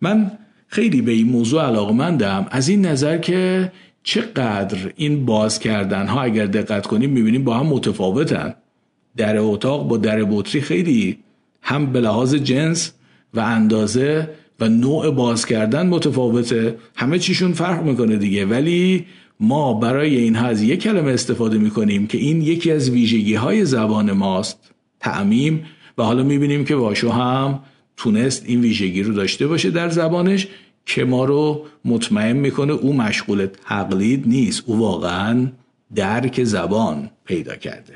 من 0.01 0.31
خیلی 0.69 1.03
به 1.03 1.13
این 1.13 1.29
موضوع 1.29 1.65
علاقمندم 1.65 2.47
از 2.51 2.69
این 2.69 2.87
نظر 2.87 3.19
که 3.19 3.73
چقدر 4.03 4.93
این 4.97 5.27
باز 5.27 5.59
کردن 5.59 6.07
ها 6.07 6.23
اگر 6.23 6.47
دقت 6.47 6.87
کنیم 6.87 7.11
می‌بینیم 7.11 7.45
با 7.45 7.55
هم 7.59 7.67
متفاوتن 7.67 8.55
در 9.17 9.39
اتاق 9.39 9.89
با 9.89 9.97
در 9.97 10.25
بطری 10.25 10.61
خیلی 10.61 11.19
هم 11.63 11.93
به 11.93 12.01
لحاظ 12.01 12.35
جنس 12.35 12.93
و 13.35 13.41
اندازه 13.41 14.29
و 14.61 14.69
نوع 14.69 15.11
باز 15.11 15.47
کردن 15.47 15.87
متفاوته 15.87 16.77
همه 16.97 17.19
چیشون 17.19 17.53
فرق 17.53 17.83
می‌کنه 17.83 18.17
دیگه 18.17 18.47
ولی 18.47 19.07
ما 19.41 19.75
برای 19.75 20.17
اینها 20.17 20.47
از 20.47 20.63
یک 20.63 20.83
کلمه 20.83 21.13
استفاده 21.13 21.59
می‌کنیم 21.59 22.07
که 22.07 22.19
این 22.19 22.43
یکی 22.43 22.73
از 22.73 22.91
ویژگی 22.91 23.35
های 23.35 23.65
زبان 23.65 24.13
ماست 24.13 24.71
تعمیم 25.01 25.65
و 25.99 26.03
حالا 26.03 26.23
می‌بینیم 26.23 26.65
که 26.65 26.75
واشو 26.75 27.11
هم 27.11 27.61
تونست 27.97 28.43
این 28.47 28.61
ویژگی 28.61 29.03
رو 29.03 29.15
داشته 29.15 29.47
باشه 29.47 29.71
در 29.71 29.89
زبانش 29.89 30.49
که 30.87 31.05
ما 31.05 31.25
رو 31.25 31.67
مطمئن 31.85 32.37
می‌کنه 32.37 32.73
او 32.73 32.93
مشغول 32.93 33.47
تقلید 33.47 34.29
نیست 34.29 34.63
او 34.67 34.79
واقعا 34.79 35.47
درک 35.95 36.45
زبان 36.45 37.11
پیدا 37.25 37.57
کرده 37.57 37.95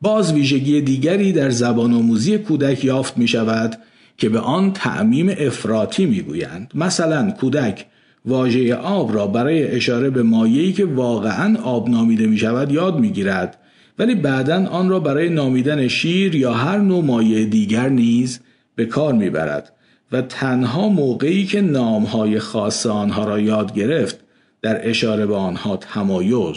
باز 0.00 0.32
ویژگی 0.32 0.80
دیگری 0.80 1.32
در 1.32 1.50
زبان 1.50 1.92
آموزی 1.92 2.38
کودک 2.38 2.84
یافت 2.84 3.18
می 3.18 3.28
شود 3.28 3.78
که 4.18 4.28
به 4.28 4.40
آن 4.40 4.72
تعمیم 4.72 5.28
افراطی 5.38 6.06
می 6.06 6.20
گویند. 6.20 6.72
مثلا 6.74 7.30
کودک 7.30 7.86
واژه 8.26 8.74
آب 8.74 9.14
را 9.14 9.26
برای 9.26 9.66
اشاره 9.66 10.10
به 10.10 10.22
مایه‌ای 10.22 10.72
که 10.72 10.84
واقعا 10.84 11.58
آب 11.62 11.88
نامیده 11.88 12.26
می 12.26 12.38
شود 12.38 12.72
یاد 12.72 12.98
می 12.98 13.10
گیرد 13.10 13.58
ولی 13.98 14.14
بعدا 14.14 14.66
آن 14.66 14.88
را 14.88 15.00
برای 15.00 15.28
نامیدن 15.28 15.88
شیر 15.88 16.34
یا 16.34 16.52
هر 16.52 16.78
نوع 16.78 17.04
مایه 17.04 17.44
دیگر 17.44 17.88
نیز 17.88 18.40
به 18.74 18.84
کار 18.84 19.12
می 19.12 19.30
برد 19.30 19.72
و 20.12 20.22
تنها 20.22 20.88
موقعی 20.88 21.46
که 21.46 21.60
نامهای 21.60 22.38
خاص 22.38 22.86
آنها 22.86 23.24
را 23.24 23.40
یاد 23.40 23.74
گرفت 23.74 24.20
در 24.62 24.88
اشاره 24.88 25.26
به 25.26 25.34
آنها 25.34 25.76
تمایز 25.76 26.56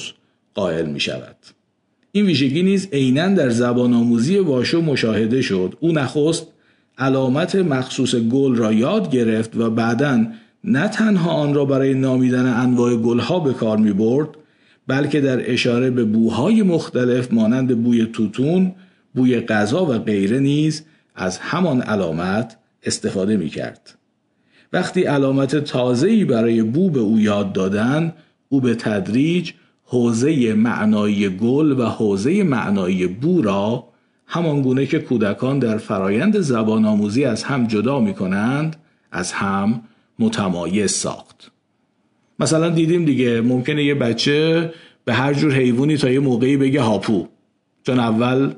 قائل 0.54 0.86
می 0.86 1.00
شود. 1.00 1.36
این 2.12 2.26
ویژگی 2.26 2.64
نیز 2.64 2.88
عینا 2.94 3.28
در 3.28 3.50
زبان 3.50 3.94
آموزی 3.94 4.38
واشو 4.38 4.82
مشاهده 4.82 5.42
شد 5.42 5.78
او 5.80 5.92
نخست 5.92 6.48
علامت 6.98 7.56
مخصوص 7.56 8.16
گل 8.16 8.56
را 8.56 8.74
یاد 8.74 9.12
گرفت 9.12 9.58
و 9.58 9.70
بعدا 9.70 10.26
نه 10.64 10.88
تنها 10.88 11.32
آن 11.32 11.54
را 11.54 11.66
برای 11.66 11.94
نامیدن 11.94 12.46
انواع 12.46 12.96
گلها 12.96 13.40
به 13.40 13.54
کار 13.54 13.78
می 13.78 13.94
برد 13.94 14.30
بلکه 14.88 15.22
در 15.22 15.52
اشاره 15.52 15.90
به 15.90 16.04
بوهای 16.04 16.64
مختلف 16.64 17.34
مانند 17.34 17.84
بوی 17.84 18.06
توتون، 18.06 18.72
بوی 19.16 19.40
غذا 19.40 19.86
و 19.86 19.98
غیره 19.98 20.40
نیز 20.40 20.84
از 21.16 21.38
همان 21.38 21.82
علامت 21.82 22.58
استفاده 22.84 23.38
می 23.38 23.50
کرد. 23.50 23.98
وقتی 24.74 25.04
علامت 25.04 25.56
تازه‌ای 25.56 26.26
برای 26.26 26.64
بو 26.64 26.90
به 26.90 27.00
او 27.00 27.20
یاد 27.20 27.54
دادن 27.54 28.14
او 28.50 28.62
به 28.62 28.76
تدریج 28.76 29.52
حوزه 29.84 30.54
معنایی 30.54 31.30
گل 31.30 31.80
و 31.80 31.86
حوزه 31.86 32.44
معنایی 32.44 33.08
بو 33.08 33.42
را 33.42 33.84
همان 34.28 34.62
گونه 34.62 34.86
که 34.86 35.00
کودکان 35.00 35.60
در 35.60 35.78
فرایند 35.78 36.40
زبان 36.40 36.86
آموزی 36.86 37.26
از 37.26 37.44
هم 37.44 37.68
جدا 37.68 38.00
می 38.00 38.14
کنند 38.14 38.76
از 39.12 39.32
هم 39.32 39.82
متمایز 40.20 40.92
ساخت. 40.92 41.52
مثلا 42.40 42.70
دیدیم 42.70 43.06
دیگه 43.06 43.42
ممکنه 43.42 43.84
یه 43.84 43.96
بچه 43.96 44.72
به 45.06 45.14
هر 45.14 45.34
جور 45.34 45.54
حیوانی 45.54 45.98
تا 45.98 46.10
یه 46.10 46.20
موقعی 46.20 46.58
بگه 46.58 46.82
هاپو. 46.82 47.28
چون 47.84 48.00
اول 48.00 48.54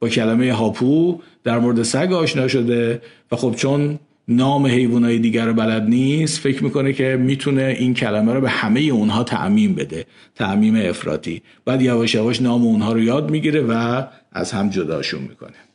با 0.00 0.08
کلمه 0.08 0.52
هاپو 0.52 1.20
در 1.44 1.58
مورد 1.58 1.82
سگ 1.82 2.12
آشنا 2.12 2.48
شده 2.48 3.02
و 3.32 3.36
خب 3.36 3.54
چون 3.56 3.98
نام 4.28 4.66
حیوانات 4.66 5.12
دیگر 5.12 5.46
رو 5.46 5.54
بلد 5.54 5.82
نیست 5.82 6.40
فکر 6.40 6.64
می‌کنه 6.64 6.92
که 6.92 7.16
می‌تونه 7.20 7.76
این 7.78 7.94
کلمه 7.94 8.32
رو 8.32 8.40
به 8.40 8.50
همه 8.50 8.80
اونها 8.80 9.24
تعمیم 9.24 9.74
بده 9.74 10.06
تعمیم 10.34 10.76
افراطی. 10.76 11.42
بعد 11.64 11.82
یواش 11.82 12.14
یواش 12.14 12.42
نام 12.42 12.62
اونها 12.62 12.92
رو 12.92 13.00
یاد 13.00 13.30
می‌گیره 13.30 13.60
و 13.60 14.02
از 14.32 14.52
هم 14.52 14.70
جداشون 14.70 15.22
می‌کنه. 15.22 15.65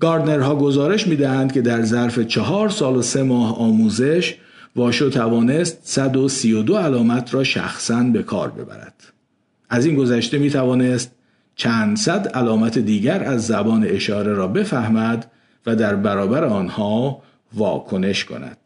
گاردنرها 0.00 0.56
گزارش 0.56 1.06
می‌دهند 1.06 1.52
که 1.52 1.60
در 1.60 1.82
ظرف 1.82 2.18
چهار 2.18 2.68
سال 2.68 2.96
و 2.96 3.02
سه 3.02 3.22
ماه 3.22 3.58
آموزش 3.58 4.34
واشو 4.76 5.10
توانست 5.10 5.78
132 5.82 6.76
علامت 6.76 7.34
را 7.34 7.44
شخصا 7.44 8.02
به 8.02 8.22
کار 8.22 8.50
ببرد. 8.50 9.12
از 9.70 9.86
این 9.86 9.96
گذشته 9.96 10.38
می 10.38 10.50
توانست 10.50 11.10
چند 11.56 11.96
صد 11.96 12.28
علامت 12.28 12.78
دیگر 12.78 13.24
از 13.24 13.46
زبان 13.46 13.84
اشاره 13.84 14.32
را 14.32 14.48
بفهمد 14.48 15.30
و 15.66 15.76
در 15.76 15.96
برابر 15.96 16.44
آنها 16.44 17.22
واکنش 17.54 18.24
کند. 18.24 18.58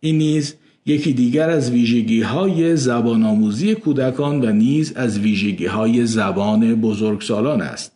این 0.00 0.18
نیز 0.18 0.54
یکی 0.86 1.12
دیگر 1.12 1.50
از 1.50 1.70
ویژگی 1.70 2.22
های 2.22 2.76
زبان 2.76 3.22
آموزی 3.22 3.74
کودکان 3.74 4.44
و 4.44 4.52
نیز 4.52 4.92
از 4.96 5.18
ویژگی 5.18 5.66
های 5.66 6.06
زبان 6.06 6.74
بزرگسالان 6.74 7.60
است 7.60 7.91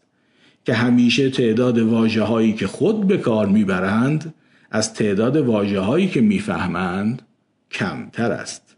که 0.66 0.74
همیشه 0.74 1.30
تعداد 1.30 1.78
واجه 1.78 2.22
هایی 2.22 2.52
که 2.52 2.66
خود 2.66 3.06
به 3.06 3.16
کار 3.16 3.46
می‌برند 3.46 4.34
از 4.70 4.94
تعداد 4.94 5.36
واجه 5.36 5.80
هایی 5.80 6.08
که 6.08 6.20
می‌فهمند 6.20 7.22
کمتر 7.70 8.32
است. 8.32 8.76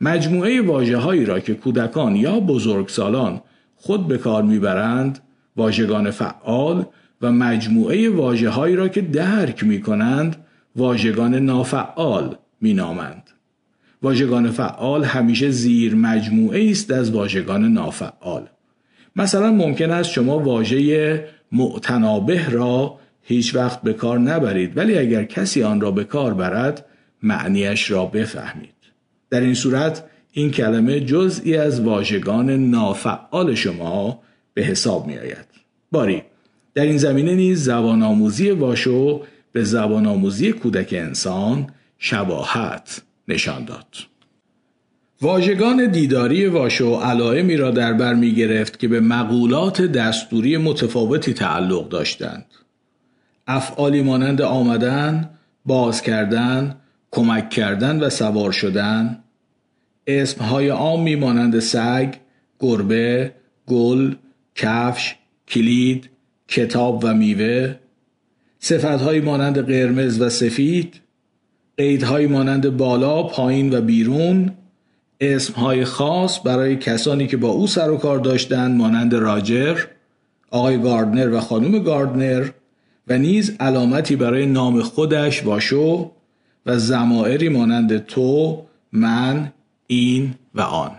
مجموعه 0.00 0.62
واجه 0.62 0.96
هایی 0.96 1.24
را 1.24 1.40
که 1.40 1.54
کودکان 1.54 2.16
یا 2.16 2.40
بزرگسالان 2.40 3.40
خود 3.76 4.08
به 4.08 4.18
کار 4.18 4.42
می‌برند 4.42 5.18
واژگان 5.56 6.10
فعال 6.10 6.84
و 7.22 7.32
مجموعه 7.32 8.10
واجه 8.10 8.48
هایی 8.48 8.76
را 8.76 8.88
که 8.88 9.00
درک 9.00 9.64
می 9.64 9.80
کنند 9.80 10.36
واژگان 10.76 11.34
نافعال 11.34 12.36
می 12.60 12.74
نامند. 12.74 13.30
واژگان 14.02 14.50
فعال 14.50 15.04
همیشه 15.04 15.50
زیر 15.50 15.94
مجموعه 15.94 16.70
است 16.70 16.90
از 16.90 17.10
واژگان 17.10 17.72
نافعال. 17.72 18.48
مثلا 19.16 19.52
ممکن 19.52 19.90
است 19.90 20.10
شما 20.10 20.38
واژه 20.38 21.28
معتنابه 21.52 22.50
را 22.50 22.98
هیچ 23.22 23.54
وقت 23.54 23.82
به 23.82 23.92
کار 23.92 24.18
نبرید 24.18 24.76
ولی 24.76 24.98
اگر 24.98 25.24
کسی 25.24 25.62
آن 25.62 25.80
را 25.80 25.90
به 25.90 26.04
کار 26.04 26.34
برد 26.34 26.84
معنیش 27.22 27.90
را 27.90 28.06
بفهمید. 28.06 28.74
در 29.30 29.40
این 29.40 29.54
صورت 29.54 30.04
این 30.32 30.50
کلمه 30.50 31.00
جزئی 31.00 31.56
از 31.56 31.80
واژگان 31.80 32.50
نافعال 32.50 33.54
شما 33.54 34.20
به 34.54 34.62
حساب 34.62 35.06
می 35.06 35.18
آید. 35.18 35.46
باری 35.92 36.22
در 36.74 36.82
این 36.82 36.98
زمینه 36.98 37.34
نیز 37.34 37.64
زبان 37.64 38.02
آموزی 38.02 38.50
واشو 38.50 39.22
به 39.52 39.64
زبان 39.64 40.06
آموزی 40.06 40.52
کودک 40.52 40.88
انسان 40.92 41.66
شباهت 41.98 43.02
نشان 43.28 43.64
داد. 43.64 43.86
واژگان 45.22 45.90
دیداری 45.90 46.46
واشو 46.46 46.96
علائمی 46.96 47.56
را 47.56 47.70
در 47.70 47.92
بر 47.92 48.14
می 48.14 48.34
گرفت 48.34 48.78
که 48.78 48.88
به 48.88 49.00
مقولات 49.00 49.82
دستوری 49.82 50.56
متفاوتی 50.56 51.32
تعلق 51.32 51.88
داشتند. 51.88 52.44
افعالی 53.46 54.02
مانند 54.02 54.42
آمدن، 54.42 55.30
باز 55.66 56.02
کردن، 56.02 56.76
کمک 57.10 57.50
کردن 57.50 58.00
و 58.00 58.10
سوار 58.10 58.52
شدن، 58.52 59.18
اسمهای 60.06 60.68
عامی 60.68 61.14
مانند 61.14 61.58
سگ، 61.58 62.14
گربه، 62.60 63.32
گل، 63.66 64.14
کفش، 64.54 65.14
کلید، 65.48 66.10
کتاب 66.48 67.00
و 67.04 67.14
میوه، 67.14 67.74
صفتهایی 68.58 69.20
مانند 69.20 69.66
قرمز 69.66 70.20
و 70.20 70.28
سفید، 70.28 71.00
قیدهایی 71.76 72.26
مانند 72.26 72.76
بالا، 72.76 73.22
پایین 73.22 73.74
و 73.74 73.80
بیرون، 73.80 74.52
اسمهای 75.20 75.84
خاص 75.84 76.40
برای 76.44 76.76
کسانی 76.76 77.26
که 77.26 77.36
با 77.36 77.48
او 77.48 77.66
سر 77.66 77.90
و 77.90 77.96
کار 77.96 78.18
داشتند 78.18 78.76
مانند 78.76 79.14
راجر، 79.14 79.84
آقای 80.50 80.82
گاردنر 80.82 81.34
و 81.34 81.40
خانم 81.40 81.78
گاردنر 81.78 82.48
و 83.08 83.18
نیز 83.18 83.56
علامتی 83.60 84.16
برای 84.16 84.46
نام 84.46 84.82
خودش 84.82 85.44
واشو 85.44 86.10
و 86.66 86.78
زمائری 86.78 87.48
مانند 87.48 88.06
تو، 88.06 88.62
من، 88.92 89.52
این 89.86 90.34
و 90.54 90.60
آن. 90.60 90.90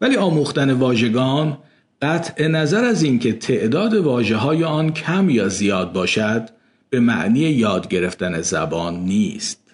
ولی 0.00 0.16
آموختن 0.16 0.72
واژگان 0.72 1.58
قطع 2.02 2.46
نظر 2.46 2.84
از 2.84 3.02
اینکه 3.02 3.32
تعداد 3.32 3.94
واجه 3.94 4.36
های 4.36 4.64
آن 4.64 4.92
کم 4.92 5.30
یا 5.30 5.48
زیاد 5.48 5.92
باشد 5.92 6.50
به 6.90 7.00
معنی 7.00 7.40
یاد 7.40 7.88
گرفتن 7.88 8.40
زبان 8.40 8.94
نیست. 9.00 9.65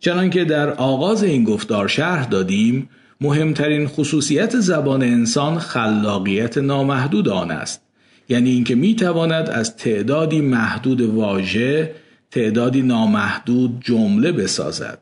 چنانکه 0.00 0.44
در 0.44 0.70
آغاز 0.70 1.22
این 1.22 1.44
گفتار 1.44 1.88
شرح 1.88 2.26
دادیم 2.26 2.88
مهمترین 3.20 3.88
خصوصیت 3.88 4.60
زبان 4.60 5.02
انسان 5.02 5.58
خلاقیت 5.58 6.58
نامحدود 6.58 7.28
آن 7.28 7.50
است 7.50 7.82
یعنی 8.28 8.50
اینکه 8.50 8.74
می‌تواند 8.74 9.50
از 9.50 9.76
تعدادی 9.76 10.40
محدود 10.40 11.00
واژه 11.00 11.94
تعدادی 12.30 12.82
نامحدود 12.82 13.82
جمله 13.84 14.32
بسازد 14.32 14.98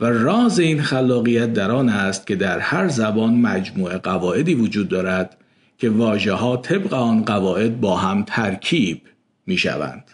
و 0.00 0.06
راز 0.06 0.58
این 0.58 0.82
خلاقیت 0.82 1.52
در 1.52 1.70
آن 1.70 1.88
است 1.88 2.26
که 2.26 2.36
در 2.36 2.58
هر 2.58 2.88
زبان 2.88 3.34
مجموعه 3.34 3.98
قواعدی 3.98 4.54
وجود 4.54 4.88
دارد 4.88 5.36
که 5.78 5.90
واژه 5.90 6.32
ها 6.32 6.56
طبق 6.56 6.94
آن 6.94 7.24
قواعد 7.24 7.80
با 7.80 7.96
هم 7.96 8.24
ترکیب 8.26 9.02
می 9.46 9.58
شوند. 9.58 10.04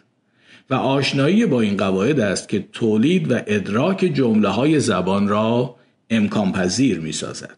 و 0.71 0.75
آشنایی 0.75 1.47
با 1.47 1.61
این 1.61 1.77
قواعد 1.77 2.21
است 2.21 2.49
که 2.49 2.68
تولید 2.73 3.33
و 3.33 3.41
ادراک 3.47 3.99
جمله 4.14 4.49
های 4.49 4.81
زبان 4.81 5.29
را 5.29 5.77
امکان 6.11 6.53
پذیر 6.53 7.01
می 7.01 7.12
سازد. 7.12 7.57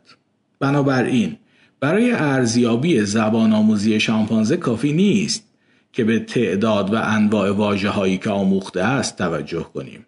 بنابراین 0.61 1.37
برای 1.81 2.11
ارزیابی 2.11 3.01
زبان 3.01 3.53
آموزی 3.53 4.01
شامپانزه 4.01 4.57
کافی 4.57 4.93
نیست 4.93 5.45
که 5.93 6.05
به 6.05 6.19
تعداد 6.19 6.95
و 6.95 6.97
انواع 6.97 7.51
واجه 7.51 7.89
هایی 7.89 8.19
که 8.19 8.31
آموخته 8.31 8.81
است 8.83 9.19
توجه 9.19 9.67
کنیم. 9.75 10.07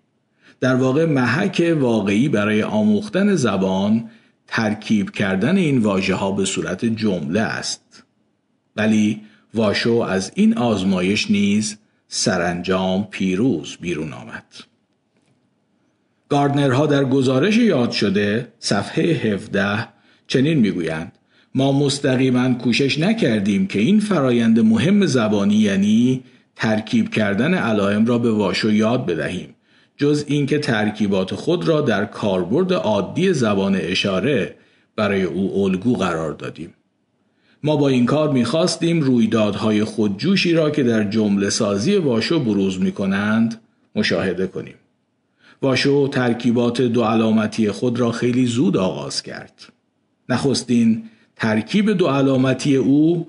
در 0.60 0.74
واقع 0.74 1.04
محک 1.04 1.76
واقعی 1.80 2.28
برای 2.28 2.62
آموختن 2.62 3.34
زبان 3.34 4.10
ترکیب 4.46 5.10
کردن 5.10 5.56
این 5.56 5.78
واژه 5.78 6.14
ها 6.14 6.32
به 6.32 6.44
صورت 6.44 6.84
جمله 6.84 7.40
است. 7.40 8.04
ولی 8.76 9.20
واشو 9.54 9.92
از 9.92 10.32
این 10.34 10.58
آزمایش 10.58 11.30
نیز 11.30 11.78
سرانجام 12.16 13.08
پیروز 13.10 13.76
بیرون 13.80 14.12
آمد. 14.12 14.44
گاردنرها 16.28 16.86
در 16.86 17.04
گزارش 17.04 17.56
یاد 17.56 17.90
شده 17.90 18.48
صفحه 18.58 19.02
17 19.02 19.88
چنین 20.26 20.58
می‌گویند 20.58 21.12
ما 21.54 21.72
مستقیما 21.72 22.54
کوشش 22.54 22.98
نکردیم 22.98 23.66
که 23.66 23.78
این 23.78 24.00
فرایند 24.00 24.60
مهم 24.60 25.06
زبانی 25.06 25.54
یعنی 25.54 26.24
ترکیب 26.56 27.10
کردن 27.10 27.54
علائم 27.54 28.06
را 28.06 28.18
به 28.18 28.30
واشو 28.30 28.70
یاد 28.70 29.06
بدهیم 29.06 29.54
جز 29.96 30.24
اینکه 30.26 30.58
ترکیبات 30.58 31.34
خود 31.34 31.68
را 31.68 31.80
در 31.80 32.04
کاربرد 32.04 32.72
عادی 32.72 33.32
زبان 33.32 33.74
اشاره 33.74 34.56
برای 34.96 35.22
او 35.22 35.64
الگو 35.64 35.94
قرار 35.94 36.32
دادیم 36.32 36.74
ما 37.64 37.76
با 37.76 37.88
این 37.88 38.06
کار 38.06 38.32
می‌خواستیم 38.32 39.00
رویدادهای 39.00 39.84
خودجوشی 39.84 40.52
را 40.52 40.70
که 40.70 40.82
در 40.82 41.04
جمله 41.04 41.50
سازی 41.50 41.96
واشو 41.96 42.40
بروز 42.40 42.80
می 42.80 42.92
کنند 42.92 43.60
مشاهده 43.94 44.46
کنیم. 44.46 44.74
واشو 45.62 46.08
ترکیبات 46.08 46.80
دو 46.80 47.02
علامتی 47.02 47.70
خود 47.70 48.00
را 48.00 48.12
خیلی 48.12 48.46
زود 48.46 48.76
آغاز 48.76 49.22
کرد. 49.22 49.72
نخستین 50.28 51.02
ترکیب 51.36 51.90
دو 51.90 52.06
علامتی 52.06 52.76
او 52.76 53.26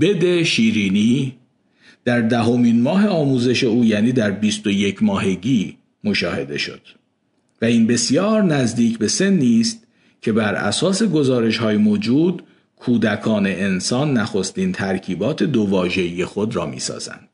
بده 0.00 0.44
شیرینی 0.44 1.34
در 2.04 2.20
دهمین 2.20 2.82
ماه 2.82 3.06
آموزش 3.06 3.64
او 3.64 3.84
یعنی 3.84 4.12
در 4.12 4.30
21 4.30 5.02
ماهگی 5.02 5.76
مشاهده 6.04 6.58
شد 6.58 6.80
و 7.62 7.64
این 7.64 7.86
بسیار 7.86 8.42
نزدیک 8.42 8.98
به 8.98 9.08
سن 9.08 9.32
نیست 9.32 9.86
که 10.22 10.32
بر 10.32 10.54
اساس 10.54 11.02
گزارش 11.02 11.58
های 11.58 11.76
موجود 11.76 12.42
کودکان 12.86 13.46
انسان 13.46 14.12
نخستین 14.12 14.72
ترکیبات 14.72 15.42
دو 15.42 15.88
خود 16.26 16.56
را 16.56 16.66
می‌سازند. 16.66 17.28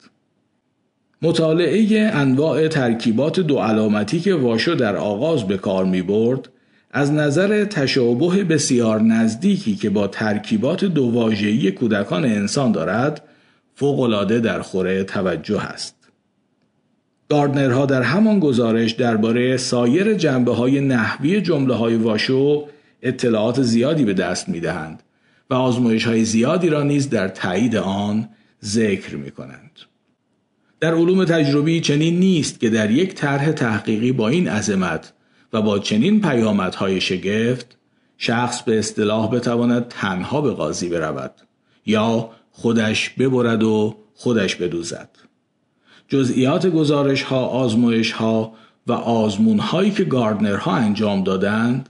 مطالعه 1.22 2.10
انواع 2.14 2.68
ترکیبات 2.68 3.40
دو 3.40 3.58
علامتی 3.58 4.20
که 4.20 4.34
واشو 4.34 4.74
در 4.74 4.96
آغاز 4.96 5.44
به 5.44 5.56
کار 5.56 5.84
می 5.84 6.02
برد 6.02 6.48
از 6.90 7.12
نظر 7.12 7.64
تشابه 7.64 8.44
بسیار 8.44 9.00
نزدیکی 9.00 9.74
که 9.74 9.90
با 9.90 10.06
ترکیبات 10.06 10.84
دو 10.84 11.32
کودکان 11.70 12.24
انسان 12.24 12.72
دارد 12.72 13.22
فوق‌العاده 13.74 14.40
در 14.40 14.60
خوره 14.60 15.04
توجه 15.04 15.60
است. 15.60 15.94
گاردنرها 17.28 17.86
در 17.86 18.02
همان 18.02 18.40
گزارش 18.40 18.92
درباره 18.92 19.56
سایر 19.56 20.14
جنبه 20.14 20.54
های 20.54 20.80
نحوی 20.80 21.40
جمله 21.40 21.74
های 21.74 21.96
واشو 21.96 22.68
اطلاعات 23.02 23.62
زیادی 23.62 24.04
به 24.04 24.14
دست 24.14 24.48
می 24.48 24.60
دهند 24.60 25.02
و 25.52 25.54
آزمایش 25.54 26.06
های 26.06 26.24
زیادی 26.24 26.68
را 26.68 26.82
نیز 26.82 27.08
در 27.08 27.28
تایید 27.28 27.76
آن 27.76 28.28
ذکر 28.64 29.16
می 29.16 29.30
کنند. 29.30 29.78
در 30.80 30.94
علوم 30.94 31.24
تجربی 31.24 31.80
چنین 31.80 32.18
نیست 32.18 32.60
که 32.60 32.70
در 32.70 32.90
یک 32.90 33.14
طرح 33.14 33.52
تحقیقی 33.52 34.12
با 34.12 34.28
این 34.28 34.48
عظمت 34.48 35.12
و 35.52 35.62
با 35.62 35.78
چنین 35.78 36.20
پیامدهای 36.20 37.00
شگفت 37.00 37.78
شخص 38.18 38.62
به 38.62 38.78
اصطلاح 38.78 39.30
بتواند 39.30 39.88
تنها 39.88 40.40
به 40.40 40.50
قاضی 40.50 40.88
برود 40.88 41.34
یا 41.86 42.30
خودش 42.50 43.10
ببرد 43.10 43.62
و 43.62 43.96
خودش 44.14 44.56
بدوزد 44.56 45.08
جزئیات 46.08 46.66
گزارش 46.66 47.22
ها 47.22 47.46
آزمایش 47.46 48.12
ها 48.12 48.52
و 48.86 48.92
آزمون 48.92 49.58
هایی 49.58 49.90
که 49.90 50.04
گاردنرها 50.04 50.72
انجام 50.72 51.24
دادند 51.24 51.88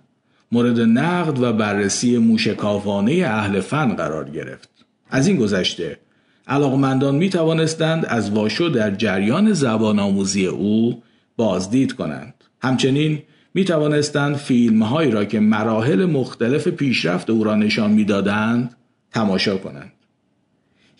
مورد 0.52 0.80
نقد 0.80 1.38
و 1.42 1.52
بررسی 1.52 2.18
موشکافانه 2.18 3.12
اهل 3.12 3.60
فن 3.60 3.94
قرار 3.94 4.30
گرفت. 4.30 4.70
از 5.10 5.26
این 5.26 5.36
گذشته 5.36 5.98
علاقمندان 6.46 7.14
می 7.14 7.30
توانستند 7.30 8.06
از 8.06 8.30
واشو 8.30 8.68
در 8.68 8.90
جریان 8.90 9.52
زبان 9.52 9.98
آموزی 9.98 10.46
او 10.46 11.02
بازدید 11.36 11.92
کنند. 11.92 12.34
همچنین 12.62 13.18
می 13.54 13.64
توانستند 13.64 14.36
فیلم 14.36 14.82
هایی 14.82 15.10
را 15.10 15.24
که 15.24 15.40
مراحل 15.40 16.04
مختلف 16.04 16.68
پیشرفت 16.68 17.30
او 17.30 17.44
را 17.44 17.54
نشان 17.54 17.90
می‌دادند 17.90 18.76
تماشا 19.10 19.56
کنند. 19.56 19.92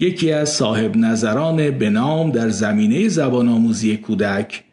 یکی 0.01 0.33
از 0.33 0.49
صاحب 0.49 0.97
نظران 0.97 1.71
به 1.71 1.91
نام 1.91 2.31
در 2.31 2.49
زمینه 2.49 3.09
زبان 3.09 3.49
آموزی 3.49 3.97
کودک 3.97 4.65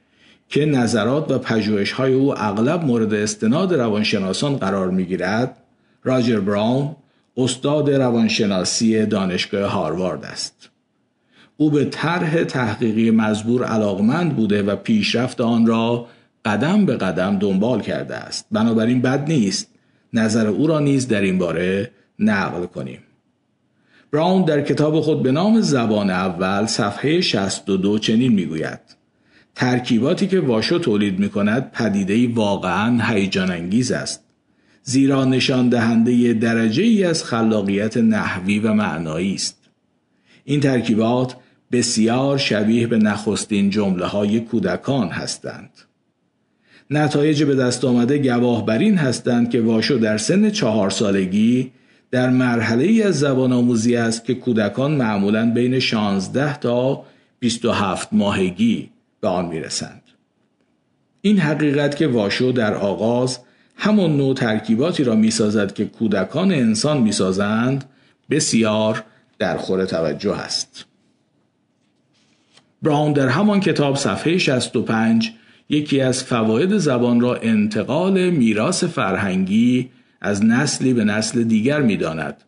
که 0.49 0.65
نظرات 0.65 1.31
و 1.31 1.39
پژوهش 1.39 1.91
های 1.91 2.13
او 2.13 2.39
اغلب 2.39 2.85
مورد 2.85 3.13
استناد 3.13 3.73
روانشناسان 3.73 4.57
قرار 4.57 4.89
می 4.91 5.05
گیرد 5.05 5.57
راجر 6.03 6.39
براون 6.39 6.95
استاد 7.37 7.89
روانشناسی 7.89 9.05
دانشگاه 9.05 9.71
هاروارد 9.71 10.25
است. 10.25 10.69
او 11.57 11.69
به 11.69 11.85
طرح 11.85 12.43
تحقیقی 12.43 13.11
مزبور 13.11 13.63
علاقمند 13.63 14.35
بوده 14.35 14.63
و 14.63 14.75
پیشرفت 14.75 15.41
آن 15.41 15.65
را 15.65 16.07
قدم 16.45 16.85
به 16.85 16.95
قدم 16.95 17.39
دنبال 17.39 17.81
کرده 17.81 18.15
است. 18.15 18.45
بنابراین 18.51 19.01
بد 19.01 19.27
نیست 19.27 19.67
نظر 20.13 20.47
او 20.47 20.67
را 20.67 20.79
نیز 20.79 21.07
در 21.07 21.21
این 21.21 21.37
باره 21.37 21.91
نقل 22.19 22.65
کنیم. 22.65 22.99
براون 24.11 24.45
در 24.45 24.61
کتاب 24.61 25.01
خود 25.01 25.23
به 25.23 25.31
نام 25.31 25.61
زبان 25.61 26.09
اول 26.09 26.65
صفحه 26.65 27.21
62 27.21 27.99
چنین 27.99 28.33
می‌گوید. 28.33 28.98
ترکیباتی 29.59 30.27
که 30.27 30.39
واشو 30.39 30.79
تولید 30.79 31.19
می 31.19 31.29
کند 31.29 31.71
پدیده 31.71 32.33
واقعا 32.33 32.99
هیجان 33.03 33.51
انگیز 33.51 33.91
است. 33.91 34.23
زیرا 34.83 35.25
نشان 35.25 35.69
دهنده 35.69 36.33
درجه 36.33 36.83
ای 36.83 37.03
از 37.03 37.23
خلاقیت 37.23 37.97
نحوی 37.97 38.59
و 38.59 38.73
معنایی 38.73 39.33
است. 39.33 39.57
این 40.45 40.59
ترکیبات 40.59 41.35
بسیار 41.71 42.37
شبیه 42.37 42.87
به 42.87 42.97
نخستین 42.97 43.69
جمله 43.69 44.05
های 44.05 44.39
کودکان 44.39 45.07
هستند. 45.07 45.69
نتایج 46.89 47.43
به 47.43 47.55
دست 47.55 47.85
آمده 47.85 48.17
گواه 48.17 48.65
بر 48.65 48.77
این 48.77 48.97
هستند 48.97 49.49
که 49.49 49.61
واشو 49.61 49.97
در 49.97 50.17
سن 50.17 50.49
چهار 50.49 50.89
سالگی 50.89 51.71
در 52.11 52.29
مرحله 52.29 52.83
ای 52.83 53.03
از 53.03 53.19
زبان 53.19 53.53
آموزی 53.53 53.95
است 53.95 54.25
که 54.25 54.33
کودکان 54.33 54.91
معمولا 54.91 55.51
بین 55.53 55.79
16 55.79 56.57
تا 56.57 57.05
27 57.39 58.09
ماهگی 58.11 58.89
به 59.21 59.27
آن 59.27 59.45
می‌رسند. 59.45 60.01
این 61.21 61.39
حقیقت 61.39 61.95
که 61.95 62.07
واشو 62.07 62.51
در 62.51 62.73
آغاز 62.73 63.39
همان 63.75 64.17
نوع 64.17 64.35
ترکیباتی 64.35 65.03
را 65.03 65.15
می‌سازد 65.15 65.73
که 65.73 65.85
کودکان 65.85 66.51
انسان 66.51 67.01
می‌سازند 67.01 67.85
بسیار 68.29 69.03
در 69.39 69.57
خور 69.57 69.85
توجه 69.85 70.35
است. 70.35 70.85
براون 72.81 73.13
در 73.13 73.27
همان 73.27 73.59
کتاب 73.59 73.95
صفحه 73.95 74.37
65 74.37 75.31
یکی 75.69 76.01
از 76.01 76.23
فواید 76.23 76.77
زبان 76.77 77.19
را 77.19 77.35
انتقال 77.35 78.29
میراث 78.29 78.83
فرهنگی 78.83 79.89
از 80.21 80.45
نسلی 80.45 80.93
به 80.93 81.03
نسل 81.03 81.43
دیگر 81.43 81.81
می‌داند 81.81 82.43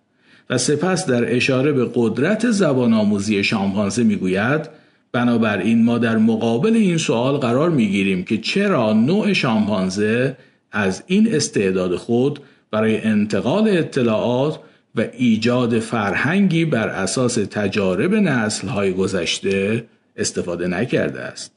و 0.50 0.58
سپس 0.58 1.06
در 1.06 1.36
اشاره 1.36 1.72
به 1.72 1.92
قدرت 1.96 2.52
زبان 2.52 2.94
آموزی 2.94 3.44
شامپانزه 3.44 4.04
می‌گوید 4.04 4.81
بنابراین 5.12 5.84
ما 5.84 5.98
در 5.98 6.18
مقابل 6.18 6.74
این 6.74 6.98
سوال 6.98 7.38
قرار 7.38 7.70
می‌گیریم 7.70 8.24
که 8.24 8.38
چرا 8.38 8.94
نوع 8.94 9.34
شامپانزه 9.34 10.38
از 10.72 11.04
این 11.08 11.36
استعداد 11.36 11.96
خود 11.96 12.40
برای 12.72 13.02
انتقال 13.02 13.68
اطلاعات 13.68 14.60
و 14.96 15.02
ایجاد 15.02 15.80
فرهنگی 15.80 16.66
بر 16.66 16.88
اساس 16.88 17.36
تجارب 17.36 18.16
نسلهای 18.16 18.94
گذشته 18.94 19.86
استفاده 20.16 20.68
نکرده 20.68 21.22
است. 21.22 21.52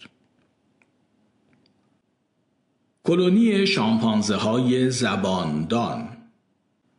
کلونی 3.05 3.67
شامپانزه 3.67 4.35
های 4.35 4.91
زباندان 4.91 6.09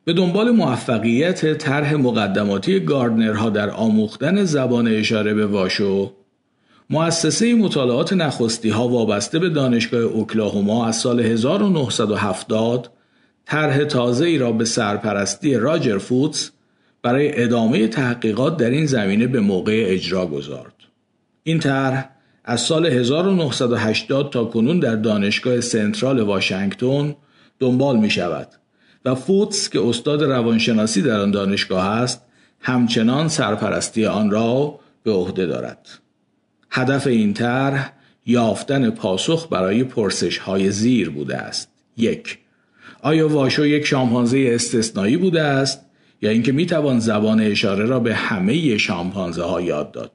به 0.05 0.13
دنبال 0.13 0.51
موفقیت 0.51 1.57
طرح 1.57 1.93
مقدماتی 1.95 2.79
گاردنرها 2.79 3.49
در 3.49 3.69
آموختن 3.69 4.43
زبان 4.43 4.87
اشاره 4.87 5.33
به 5.33 5.45
واشو 5.45 6.13
مؤسسه 6.89 7.53
مطالعات 7.53 8.13
نخستی 8.13 8.69
ها 8.69 8.87
وابسته 8.87 9.39
به 9.39 9.49
دانشگاه 9.49 10.01
اوکلاهوما 10.01 10.87
از 10.87 10.95
سال 10.95 11.19
1970 11.19 12.91
طرح 13.45 13.83
تازه 13.83 14.25
ای 14.25 14.37
را 14.37 14.51
به 14.51 14.65
سرپرستی 14.65 15.55
راجر 15.55 15.97
فوتس 15.97 16.51
برای 17.01 17.43
ادامه 17.43 17.87
تحقیقات 17.87 18.57
در 18.57 18.69
این 18.69 18.85
زمینه 18.85 19.27
به 19.27 19.39
موقع 19.39 19.83
اجرا 19.87 20.27
گذارد. 20.27 20.73
این 21.43 21.59
طرح 21.59 22.09
از 22.45 22.61
سال 22.61 22.85
1980 22.85 24.31
تا 24.31 24.45
کنون 24.45 24.79
در 24.79 24.95
دانشگاه 24.95 25.61
سنترال 25.61 26.19
واشنگتن 26.19 27.15
دنبال 27.59 27.97
می 27.97 28.09
شود 28.09 28.47
و 29.05 29.15
فوتس 29.15 29.69
که 29.69 29.87
استاد 29.87 30.23
روانشناسی 30.23 31.01
در 31.01 31.19
آن 31.19 31.31
دانشگاه 31.31 31.85
است 31.85 32.21
همچنان 32.59 33.27
سرپرستی 33.27 34.05
آن 34.05 34.31
را 34.31 34.79
به 35.03 35.11
عهده 35.11 35.45
دارد. 35.45 35.87
هدف 36.75 37.07
این 37.07 37.33
طرح 37.33 37.93
یافتن 38.25 38.89
پاسخ 38.89 39.47
برای 39.51 39.83
پرسش 39.83 40.37
های 40.37 40.71
زیر 40.71 41.09
بوده 41.09 41.37
است. 41.37 41.69
یک 41.97 42.37
آیا 43.01 43.29
واشو 43.29 43.65
یک 43.65 43.85
شامپانزه 43.85 44.51
استثنایی 44.53 45.17
بوده 45.17 45.41
است 45.41 45.81
یا 46.21 46.29
اینکه 46.29 46.51
می 46.51 46.65
توان 46.65 46.99
زبان 46.99 47.39
اشاره 47.39 47.85
را 47.85 47.99
به 47.99 48.15
همه 48.15 48.77
شامپانزه 48.77 49.43
ها 49.43 49.61
یاد 49.61 49.91
داد؟ 49.91 50.11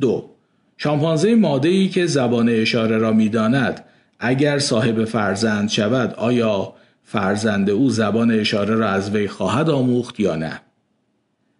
دو 0.00 0.30
شامپانزه 0.76 1.34
ماده 1.34 1.68
ای 1.68 1.88
که 1.88 2.06
زبان 2.06 2.48
اشاره 2.48 2.98
را 2.98 3.12
می 3.12 3.28
داند 3.28 3.84
اگر 4.18 4.58
صاحب 4.58 5.04
فرزند 5.04 5.68
شود 5.68 6.14
آیا 6.14 6.74
فرزند 7.04 7.70
او 7.70 7.90
زبان 7.90 8.30
اشاره 8.30 8.74
را 8.74 8.88
از 8.88 9.10
وی 9.10 9.28
خواهد 9.28 9.70
آموخت 9.70 10.20
یا 10.20 10.36
نه؟ 10.36 10.60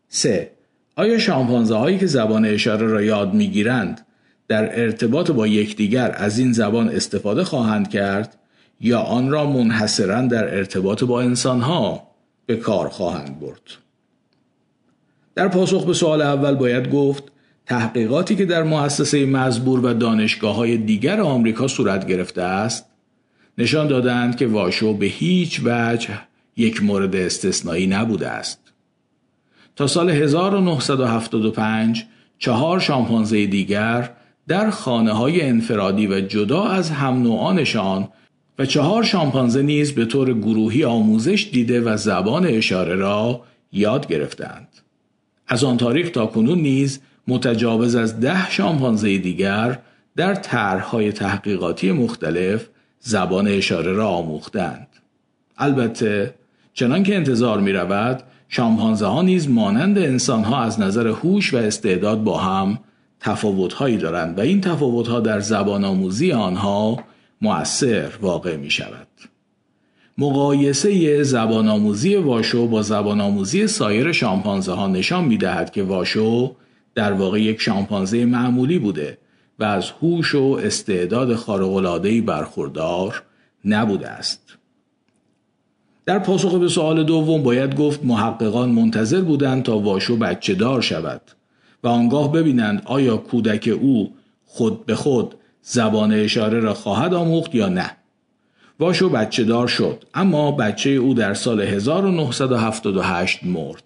3. 0.08 0.50
آیا 0.96 1.18
شامپانزه 1.18 1.74
هایی 1.74 1.98
که 1.98 2.06
زبان 2.06 2.44
اشاره 2.44 2.86
را 2.86 3.02
یاد 3.02 3.34
می 3.34 3.48
گیرند 3.48 4.06
در 4.50 4.80
ارتباط 4.80 5.30
با 5.30 5.46
یکدیگر 5.46 6.14
از 6.16 6.38
این 6.38 6.52
زبان 6.52 6.88
استفاده 6.88 7.44
خواهند 7.44 7.90
کرد 7.90 8.38
یا 8.80 9.00
آن 9.00 9.30
را 9.30 9.50
منحصرا 9.50 10.22
در 10.22 10.56
ارتباط 10.56 11.04
با 11.04 11.20
انسانها 11.20 12.02
به 12.46 12.56
کار 12.56 12.88
خواهند 12.88 13.40
برد. 13.40 13.60
در 15.34 15.48
پاسخ 15.48 15.86
به 15.86 15.94
سوال 15.94 16.22
اول 16.22 16.54
باید 16.54 16.90
گفت 16.90 17.22
تحقیقاتی 17.66 18.36
که 18.36 18.44
در 18.44 18.62
مؤسسه 18.62 19.26
مزبور 19.26 19.80
و 19.80 19.94
دانشگاه 19.94 20.56
های 20.56 20.76
دیگر 20.76 21.20
آمریکا 21.20 21.68
صورت 21.68 22.06
گرفته 22.06 22.42
است 22.42 22.86
نشان 23.58 23.86
دادند 23.86 24.36
که 24.36 24.46
واشو 24.46 24.94
به 24.94 25.06
هیچ 25.06 25.60
وجه 25.64 26.20
یک 26.56 26.82
مورد 26.82 27.16
استثنایی 27.16 27.86
نبوده 27.86 28.28
است. 28.28 28.58
تا 29.76 29.86
سال 29.86 30.10
1975 30.10 32.04
چهار 32.38 32.80
شامپانزه 32.80 33.46
دیگر 33.46 34.10
در 34.50 34.70
خانه 34.70 35.12
های 35.12 35.42
انفرادی 35.42 36.06
و 36.06 36.20
جدا 36.20 36.64
از 36.64 36.90
هم 36.90 37.22
نوعانشان 37.22 38.08
و 38.58 38.66
چهار 38.66 39.02
شامپانزه 39.02 39.62
نیز 39.62 39.92
به 39.92 40.04
طور 40.04 40.34
گروهی 40.34 40.84
آموزش 40.84 41.50
دیده 41.52 41.80
و 41.80 41.96
زبان 41.96 42.46
اشاره 42.46 42.94
را 42.94 43.40
یاد 43.72 44.06
گرفتند. 44.06 44.68
از 45.48 45.64
آن 45.64 45.76
تاریخ 45.76 46.10
تا 46.10 46.26
کنون 46.26 46.58
نیز 46.58 47.00
متجاوز 47.28 47.94
از 47.94 48.20
ده 48.20 48.50
شامپانزه 48.50 49.18
دیگر 49.18 49.78
در 50.16 50.34
طرحهای 50.34 51.12
تحقیقاتی 51.12 51.92
مختلف 51.92 52.68
زبان 53.00 53.48
اشاره 53.48 53.92
را 53.92 54.08
آموختند. 54.08 54.88
البته 55.58 56.34
چنان 56.74 57.02
که 57.02 57.16
انتظار 57.16 57.60
می 57.60 57.72
رود 57.72 58.22
شامپانزه 58.48 59.06
ها 59.06 59.22
نیز 59.22 59.48
مانند 59.50 59.98
انسان 59.98 60.44
ها 60.44 60.62
از 60.62 60.80
نظر 60.80 61.06
هوش 61.06 61.54
و 61.54 61.56
استعداد 61.56 62.24
با 62.24 62.38
هم 62.38 62.78
تفاوت 63.20 63.72
هایی 63.72 63.96
دارند 63.96 64.38
و 64.38 64.40
این 64.40 64.60
تفاوت 64.60 65.08
ها 65.08 65.20
در 65.20 65.40
زبان 65.40 65.84
آموزی 65.84 66.32
آنها 66.32 67.04
مؤثر 67.42 68.12
واقع 68.20 68.56
می 68.56 68.70
شود. 68.70 69.06
مقایسه 70.18 71.22
زبان 71.22 71.68
آموزی 71.68 72.16
واشو 72.16 72.66
با 72.66 72.82
زبان 72.82 73.20
آموزی 73.20 73.66
سایر 73.66 74.12
شامپانزه 74.12 74.72
ها 74.72 74.86
نشان 74.86 75.24
می 75.24 75.36
دهد 75.36 75.70
که 75.70 75.82
واشو 75.82 76.56
در 76.94 77.12
واقع 77.12 77.40
یک 77.40 77.60
شامپانزه 77.60 78.24
معمولی 78.24 78.78
بوده 78.78 79.18
و 79.58 79.64
از 79.64 79.90
هوش 80.02 80.34
و 80.34 80.60
استعداد 80.62 81.34
خارق‌العاده‌ای 81.34 82.20
برخوردار 82.20 83.22
نبوده 83.64 84.08
است. 84.08 84.56
در 86.06 86.18
پاسخ 86.18 86.54
به 86.54 86.68
سوال 86.68 87.04
دوم 87.04 87.42
باید 87.42 87.76
گفت 87.76 88.04
محققان 88.04 88.70
منتظر 88.70 89.20
بودند 89.20 89.62
تا 89.62 89.78
واشو 89.78 90.16
بچه 90.16 90.54
دار 90.54 90.80
شود 90.80 91.20
و 91.84 91.88
آنگاه 91.88 92.32
ببینند 92.32 92.82
آیا 92.84 93.16
کودک 93.16 93.78
او 93.80 94.14
خود 94.44 94.86
به 94.86 94.94
خود 94.94 95.34
زبان 95.62 96.12
اشاره 96.12 96.60
را 96.60 96.74
خواهد 96.74 97.14
آموخت 97.14 97.54
یا 97.54 97.68
نه. 97.68 97.90
واشو 98.80 99.08
بچه 99.08 99.44
دار 99.44 99.68
شد 99.68 100.04
اما 100.14 100.52
بچه 100.52 100.90
او 100.90 101.14
در 101.14 101.34
سال 101.34 101.60
1978 101.60 103.44
مرد. 103.44 103.84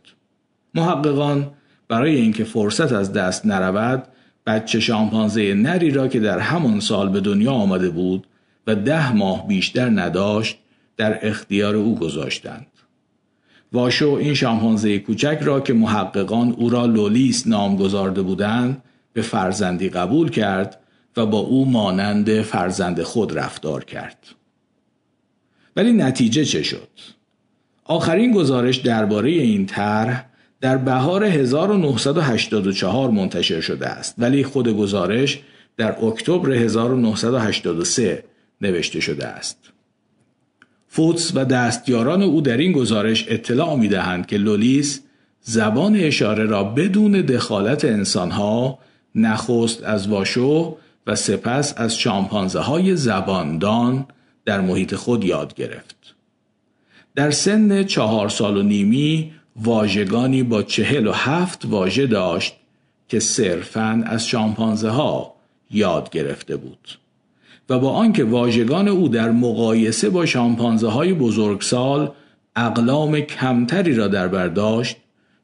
محققان 0.74 1.50
برای 1.88 2.16
اینکه 2.16 2.44
فرصت 2.44 2.92
از 2.92 3.12
دست 3.12 3.46
نرود 3.46 4.02
بچه 4.46 4.80
شامپانزه 4.80 5.54
نری 5.54 5.90
را 5.90 6.08
که 6.08 6.20
در 6.20 6.38
همان 6.38 6.80
سال 6.80 7.08
به 7.08 7.20
دنیا 7.20 7.52
آمده 7.52 7.90
بود 7.90 8.26
و 8.66 8.74
ده 8.74 9.12
ماه 9.12 9.48
بیشتر 9.48 9.90
نداشت 9.90 10.58
در 10.96 11.28
اختیار 11.28 11.76
او 11.76 11.94
گذاشتند. 11.94 12.66
واشو 13.74 14.10
این 14.10 14.34
شامپانزه 14.34 14.98
کوچک 14.98 15.38
را 15.42 15.60
که 15.60 15.72
محققان 15.72 16.52
او 16.52 16.70
را 16.70 16.86
لولیس 16.86 17.46
نام 17.46 17.76
گذارده 17.76 18.22
بودند 18.22 18.82
به 19.12 19.22
فرزندی 19.22 19.88
قبول 19.88 20.30
کرد 20.30 20.80
و 21.16 21.26
با 21.26 21.38
او 21.38 21.70
مانند 21.70 22.42
فرزند 22.42 23.02
خود 23.02 23.38
رفتار 23.38 23.84
کرد. 23.84 24.26
ولی 25.76 25.92
نتیجه 25.92 26.44
چه 26.44 26.62
شد؟ 26.62 26.88
آخرین 27.84 28.32
گزارش 28.32 28.76
درباره 28.76 29.30
این 29.30 29.66
طرح 29.66 30.26
در 30.60 30.76
بهار 30.76 31.24
1984 31.24 33.10
منتشر 33.10 33.60
شده 33.60 33.86
است 33.86 34.14
ولی 34.18 34.44
خود 34.44 34.68
گزارش 34.68 35.40
در 35.76 36.04
اکتبر 36.04 36.52
1983 36.52 38.24
نوشته 38.60 39.00
شده 39.00 39.26
است. 39.26 39.73
فوتس 40.94 41.32
و 41.34 41.44
دستیاران 41.44 42.22
او 42.22 42.40
در 42.40 42.56
این 42.56 42.72
گزارش 42.72 43.24
اطلاع 43.28 43.76
می 43.76 43.88
دهند 43.88 44.26
که 44.26 44.36
لولیس 44.36 45.00
زبان 45.40 45.96
اشاره 45.96 46.44
را 46.44 46.64
بدون 46.64 47.12
دخالت 47.12 47.84
انسانها 47.84 48.78
نخست 49.14 49.84
از 49.84 50.08
واشو 50.08 50.76
و 51.06 51.14
سپس 51.16 51.74
از 51.76 51.98
شامپانزه 51.98 52.60
های 52.60 52.96
زباندان 52.96 54.06
در 54.44 54.60
محیط 54.60 54.94
خود 54.94 55.24
یاد 55.24 55.54
گرفت. 55.54 56.14
در 57.14 57.30
سن 57.30 57.84
چهار 57.84 58.28
سال 58.28 58.56
و 58.56 58.62
نیمی 58.62 59.32
واژگانی 59.56 60.42
با 60.42 60.62
چهل 60.62 61.06
و 61.06 61.12
هفت 61.12 61.64
واژه 61.64 62.06
داشت 62.06 62.54
که 63.08 63.20
صرفاً 63.20 64.02
از 64.06 64.26
شامپانزه 64.26 64.88
ها 64.88 65.34
یاد 65.70 66.10
گرفته 66.10 66.56
بود 66.56 66.98
و 67.68 67.78
با 67.78 67.90
آنکه 67.90 68.24
واژگان 68.24 68.88
او 68.88 69.08
در 69.08 69.30
مقایسه 69.30 70.10
با 70.10 70.26
شامپانزه 70.26 70.88
های 70.88 71.12
بزرگسال 71.12 72.10
اقلام 72.56 73.20
کمتری 73.20 73.94
را 73.94 74.08
در 74.08 74.28
برداشت 74.28 74.96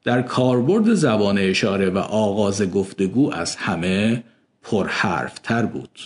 در 0.05 0.23
کاربرد 0.23 0.95
زبان 0.95 1.39
اشاره 1.39 1.91
و 1.91 1.99
آغاز 1.99 2.71
گفتگو 2.71 3.33
از 3.33 3.57
همه 3.57 4.25
تر 5.43 5.67
بود. 5.67 6.01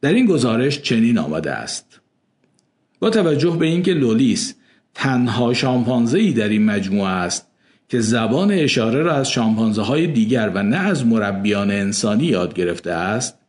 در 0.00 0.12
این 0.12 0.26
گزارش 0.26 0.82
چنین 0.82 1.18
آمده 1.18 1.50
است. 1.50 2.00
با 3.00 3.10
توجه 3.10 3.56
به 3.56 3.66
اینکه 3.66 3.92
لولیس 3.92 4.54
تنها 4.94 5.54
شامپانزه 5.54 6.32
در 6.32 6.48
این 6.48 6.64
مجموعه 6.64 7.10
است 7.10 7.46
که 7.88 8.00
زبان 8.00 8.50
اشاره 8.50 9.02
را 9.02 9.14
از 9.14 9.30
شامپانزه 9.30 9.82
های 9.82 10.06
دیگر 10.06 10.50
و 10.54 10.62
نه 10.62 10.76
از 10.76 11.06
مربیان 11.06 11.70
انسانی 11.70 12.24
یاد 12.24 12.54
گرفته 12.54 12.92
است 12.92 13.39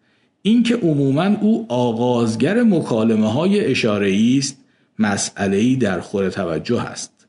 اینکه 0.42 0.76
عموما 0.76 1.26
او 1.42 1.66
آغازگر 1.70 2.64
مکالمه 2.64 3.32
های 3.32 3.66
اشاره 3.66 4.38
است 4.38 4.58
مسئله 5.00 5.58
ای 5.58 5.76
در 5.76 6.00
خور 6.00 6.30
توجه 6.30 6.82
است. 6.82 7.28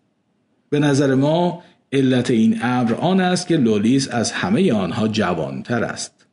به 0.70 0.78
نظر 0.78 1.14
ما 1.14 1.62
علت 1.92 2.30
این 2.30 2.58
امر 2.62 2.94
آن 2.94 3.20
است 3.20 3.46
که 3.46 3.56
لولیس 3.56 4.08
از 4.10 4.32
همه 4.32 4.72
آنها 4.72 5.08
جوانتر 5.08 5.84
است. 5.84 6.26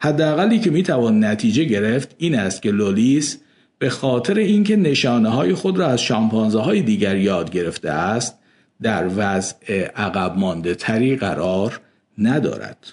حداقلی 0.00 0.58
که 0.58 0.70
می‌توان 0.70 1.24
نتیجه 1.24 1.64
گرفت 1.64 2.14
این 2.18 2.34
است 2.34 2.62
که 2.62 2.70
لولیس 2.70 3.38
به 3.78 3.90
خاطر 3.90 4.34
اینکه 4.34 4.76
نشانه 4.76 5.28
های 5.28 5.54
خود 5.54 5.78
را 5.78 5.86
از 5.86 6.00
شامپانزه 6.00 6.58
های 6.60 6.82
دیگر 6.82 7.16
یاد 7.16 7.50
گرفته 7.50 7.90
است 7.90 8.38
در 8.82 9.10
وضع 9.16 9.88
عقب 9.96 10.38
مانده 10.38 10.74
تری 10.74 11.16
قرار 11.16 11.80
ندارد. 12.18 12.86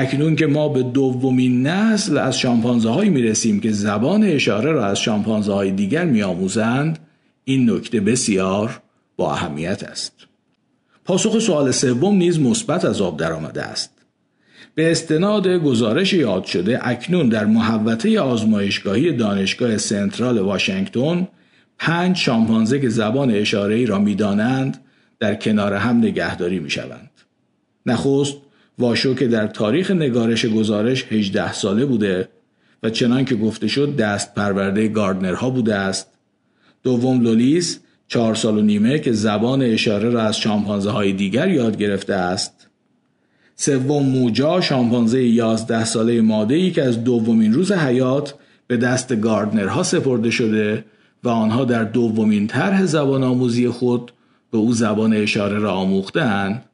اکنون 0.00 0.36
که 0.36 0.46
ما 0.46 0.68
به 0.68 0.82
دومین 0.82 1.66
نسل 1.66 2.18
از 2.18 2.38
شامپانزه 2.38 2.90
هایی 2.90 3.10
می 3.10 3.22
رسیم 3.22 3.60
که 3.60 3.72
زبان 3.72 4.22
اشاره 4.22 4.72
را 4.72 4.86
از 4.86 5.00
شامپانزه 5.00 5.52
های 5.52 5.70
دیگر 5.70 6.04
می 6.04 6.22
آموزند 6.22 6.98
این 7.44 7.70
نکته 7.70 8.00
بسیار 8.00 8.80
با 9.16 9.32
اهمیت 9.32 9.82
است 9.82 10.12
پاسخ 11.04 11.38
سوال 11.38 11.70
سوم 11.70 12.16
نیز 12.16 12.40
مثبت 12.40 12.84
از 12.84 13.00
آب 13.00 13.16
درآمده 13.16 13.62
است 13.62 13.90
به 14.74 14.90
استناد 14.90 15.48
گزارش 15.48 16.12
یاد 16.12 16.44
شده 16.44 16.88
اکنون 16.88 17.28
در 17.28 17.44
محوطه 17.44 18.20
آزمایشگاهی 18.20 19.12
دانشگاه 19.12 19.76
سنترال 19.76 20.38
واشنگتن 20.38 21.28
پنج 21.78 22.16
شامپانزه 22.16 22.80
که 22.80 22.88
زبان 22.88 23.30
اشاره 23.30 23.84
را 23.84 23.98
می‌دانند 23.98 24.84
در 25.18 25.34
کنار 25.34 25.74
هم 25.74 25.98
نگهداری 25.98 26.58
می 26.58 26.70
شوند. 26.70 27.10
نخست 27.86 28.36
واشو 28.78 29.14
که 29.14 29.26
در 29.26 29.46
تاریخ 29.46 29.90
نگارش 29.90 30.46
گزارش 30.46 31.12
18 31.12 31.52
ساله 31.52 31.86
بوده 31.86 32.28
و 32.82 32.90
چنان 32.90 33.24
که 33.24 33.34
گفته 33.34 33.68
شد 33.68 33.96
دست 33.96 34.34
پرورده 34.34 34.88
گاردنرها 34.88 35.50
بوده 35.50 35.74
است. 35.74 36.08
دوم 36.82 37.20
لولیس 37.20 37.80
چهار 38.08 38.34
سال 38.34 38.58
و 38.58 38.62
نیمه 38.62 38.98
که 38.98 39.12
زبان 39.12 39.62
اشاره 39.62 40.10
را 40.10 40.22
از 40.22 40.38
شامپانزه 40.38 40.90
های 40.90 41.12
دیگر 41.12 41.48
یاد 41.48 41.76
گرفته 41.76 42.14
است. 42.14 42.68
سوم 43.56 44.06
موجا 44.06 44.60
شامپانزه 44.60 45.22
11 45.24 45.84
ساله 45.84 46.20
ماده 46.20 46.54
ای 46.54 46.70
که 46.70 46.82
از 46.82 47.04
دومین 47.04 47.52
روز 47.52 47.72
حیات 47.72 48.34
به 48.66 48.76
دست 48.76 49.16
گاردنرها 49.16 49.82
سپرده 49.82 50.30
شده 50.30 50.84
و 51.24 51.28
آنها 51.28 51.64
در 51.64 51.84
دومین 51.84 52.46
طرح 52.46 52.84
زبان 52.84 53.24
آموزی 53.24 53.68
خود 53.68 54.12
به 54.50 54.58
او 54.58 54.72
زبان 54.72 55.12
اشاره 55.12 55.58
را 55.58 55.72
آموختند 55.72 56.67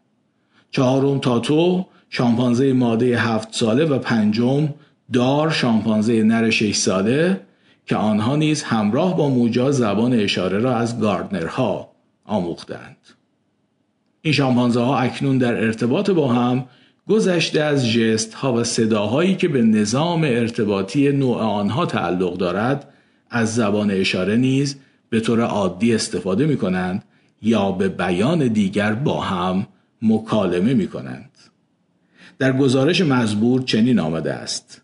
چهارم 0.75 1.18
تاتو 1.18 1.87
شامپانزه 2.11 2.72
ماده 2.72 3.20
هفت 3.20 3.55
ساله 3.55 3.85
و 3.85 3.99
پنجم 3.99 4.68
دار 5.12 5.51
شامپانزه 5.51 6.22
نر 6.22 6.51
شش 6.51 6.75
ساله 6.75 7.41
که 7.87 7.97
آنها 7.97 8.37
نیز 8.37 8.62
همراه 8.62 9.16
با 9.16 9.29
موجا 9.29 9.70
زبان 9.70 10.12
اشاره 10.12 10.59
را 10.59 10.77
از 10.77 11.01
گاردنرها 11.01 11.89
آموختند. 12.25 12.97
این 14.22 14.35
شامپانزه 14.35 14.81
ها 14.81 14.99
اکنون 14.99 15.39
در 15.39 15.55
ارتباط 15.64 16.11
با 16.11 16.33
هم 16.33 16.64
گذشته 17.09 17.61
از 17.61 17.93
جست 17.93 18.35
ها 18.35 18.53
و 18.53 18.64
صداهایی 18.64 19.37
که 19.37 19.49
به 19.49 19.62
نظام 19.62 20.25
ارتباطی 20.25 21.12
نوع 21.12 21.41
آنها 21.41 21.87
تعلق 21.87 22.37
دارد 22.37 22.89
از 23.31 23.55
زبان 23.55 23.91
اشاره 23.91 24.37
نیز 24.37 24.77
به 25.11 25.20
طور 25.20 25.41
عادی 25.41 25.95
استفاده 25.95 26.47
می 26.47 26.57
کنند 26.57 27.05
یا 27.43 27.72
به 27.72 27.89
بیان 27.89 28.49
دیگر 28.49 28.95
با 28.95 29.20
هم 29.20 29.66
مکالمه 30.05 30.75
می 30.75 30.87
کنند. 30.87 31.31
در 32.39 32.53
گزارش 32.53 33.01
مزبور 33.01 33.63
چنین 33.63 33.99
آمده 33.99 34.33
است. 34.33 34.81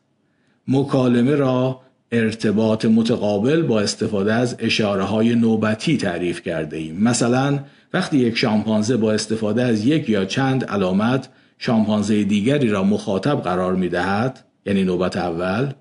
مکالمه 0.69 1.35
را 1.35 1.81
ارتباط 2.13 2.85
متقابل 2.85 3.63
با 3.63 3.81
استفاده 3.81 4.35
از 4.35 4.57
اشاره 4.59 5.05
های 5.05 5.35
نوبتی 5.35 5.97
تعریف 5.97 6.43
کرده 6.43 6.77
ایم. 6.77 7.03
مثلا 7.03 7.61
وقتی 7.93 8.19
یک 8.19 8.37
شامپانزه 8.37 8.97
با 8.97 9.13
استفاده 9.13 9.63
از 9.63 9.87
یک 9.87 10.09
یا 10.09 10.25
چند 10.25 10.65
علامت 10.65 11.29
شامپانزه 11.59 12.25
دیگری 12.25 12.69
را 12.69 12.85
مخاطب 12.85 13.43
قرار 13.43 13.75
می 13.75 13.89
دهد 13.89 14.45
یعنی 14.67 14.85
نوبت 14.85 15.17
اول 15.17 15.73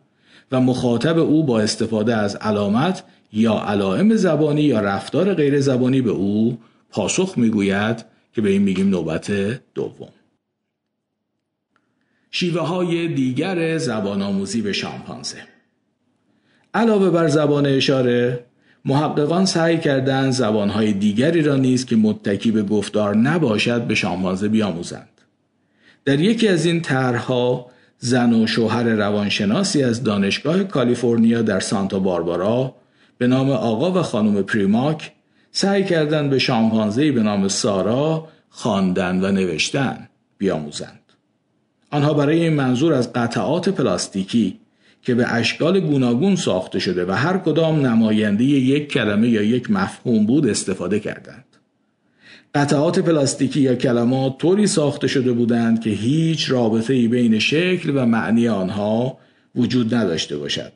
و 0.52 0.62
مخاطب 0.62 1.18
او 1.18 1.44
با 1.44 1.60
استفاده 1.60 2.16
از 2.16 2.36
علامت 2.36 3.04
یا 3.34 3.60
علائم 3.60 4.16
زبانی 4.16 4.62
یا 4.62 4.80
رفتار 4.80 5.34
غیر 5.34 5.62
زبانی 5.62 6.02
به 6.02 6.10
او 6.10 6.58
پاسخ 6.90 7.38
می‌گوید 7.38 8.06
که 8.40 8.44
به 8.44 8.50
این 8.50 8.62
میگیم 8.62 8.90
نوبت 8.90 9.32
دوم. 9.74 10.10
شیوه 12.32 12.62
های 12.62 13.08
دیگر 13.08 13.78
زبان 13.78 14.22
آموزی 14.22 14.62
به 14.62 14.74
شامپانزه. 14.74 15.38
علاوه 16.74 17.10
بر 17.10 17.28
زبان 17.28 17.66
اشاره 17.66 18.46
محققان 18.86 19.46
سعی 19.46 19.78
کردند 19.78 20.32
زبانهای 20.32 20.94
دیگری 20.94 21.42
را 21.42 21.56
نیز 21.56 21.86
که 21.86 21.96
متکی 21.96 22.52
به 22.52 22.64
گفتار 22.64 23.16
نباشد 23.16 23.88
به 23.88 23.96
شامپانزه 23.96 24.48
بیاموزند. 24.48 25.22
در 26.06 26.20
یکی 26.20 26.48
از 26.48 26.66
این 26.66 26.82
طرحها 26.82 27.72
زن 27.98 28.34
و 28.34 28.48
شوهر 28.48 28.84
روانشناسی 28.84 29.84
از 29.84 30.04
دانشگاه 30.04 30.64
کالیفرنیا 30.64 31.42
در 31.42 31.60
سانتا 31.60 32.00
باربارا 32.00 32.76
به 33.18 33.28
نام 33.28 33.50
آقا 33.50 33.92
و 33.92 34.02
خانم 34.02 34.42
پریماک 34.42 35.12
سعی 35.52 35.84
کردند 35.84 36.30
به 36.30 36.40
شامپانزهی 36.40 37.12
به 37.12 37.24
نام 37.24 37.48
سارا 37.48 38.28
خواندن 38.50 39.26
و 39.26 39.32
نوشتن 39.32 40.10
بیاموزند. 40.38 41.00
آنها 41.92 42.14
برای 42.14 42.44
این 42.44 42.54
منظور 42.54 42.94
از 42.94 43.14
قطعات 43.14 43.70
پلاستیکی 43.70 44.60
که 45.02 45.16
به 45.16 45.34
اشکال 45.34 45.80
گوناگون 45.80 46.36
ساخته 46.36 46.80
شده 46.80 47.06
و 47.06 47.12
هر 47.12 47.38
کدام 47.38 47.86
نماینده 47.86 48.44
یک 48.44 48.92
کلمه 48.92 49.30
یا 49.30 49.42
یک 49.42 49.72
مفهوم 49.72 50.26
بود 50.26 50.48
استفاده 50.48 51.00
کردند. 51.00 51.46
قطعات 52.56 53.00
پلاستیکی 53.00 53.62
یا 53.62 53.76
کلمات 53.76 54.38
طوری 54.38 54.68
ساخته 54.68 55.08
شده 55.08 55.32
بودند 55.32 55.82
که 55.82 55.90
هیچ 55.90 56.52
رابطه 56.52 56.94
ای 56.94 57.08
بین 57.08 57.40
شکل 57.40 57.92
و 57.96 58.06
معنی 58.06 58.48
آنها 58.48 59.18
وجود 59.56 59.96
نداشته 59.96 60.38
باشد. 60.38 60.72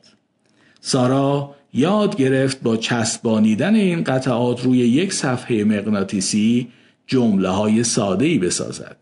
سارا 0.80 1.54
یاد 1.74 2.16
گرفت 2.16 2.62
با 2.62 2.76
چسبانیدن 2.76 3.74
این 3.74 4.04
قطعات 4.04 4.64
روی 4.64 4.78
یک 4.78 5.12
صفحه 5.12 5.64
مغناطیسی 5.64 6.68
جمله 7.06 7.48
های 7.48 7.84
ساده 7.84 8.24
ای 8.24 8.38
بسازد 8.38 8.96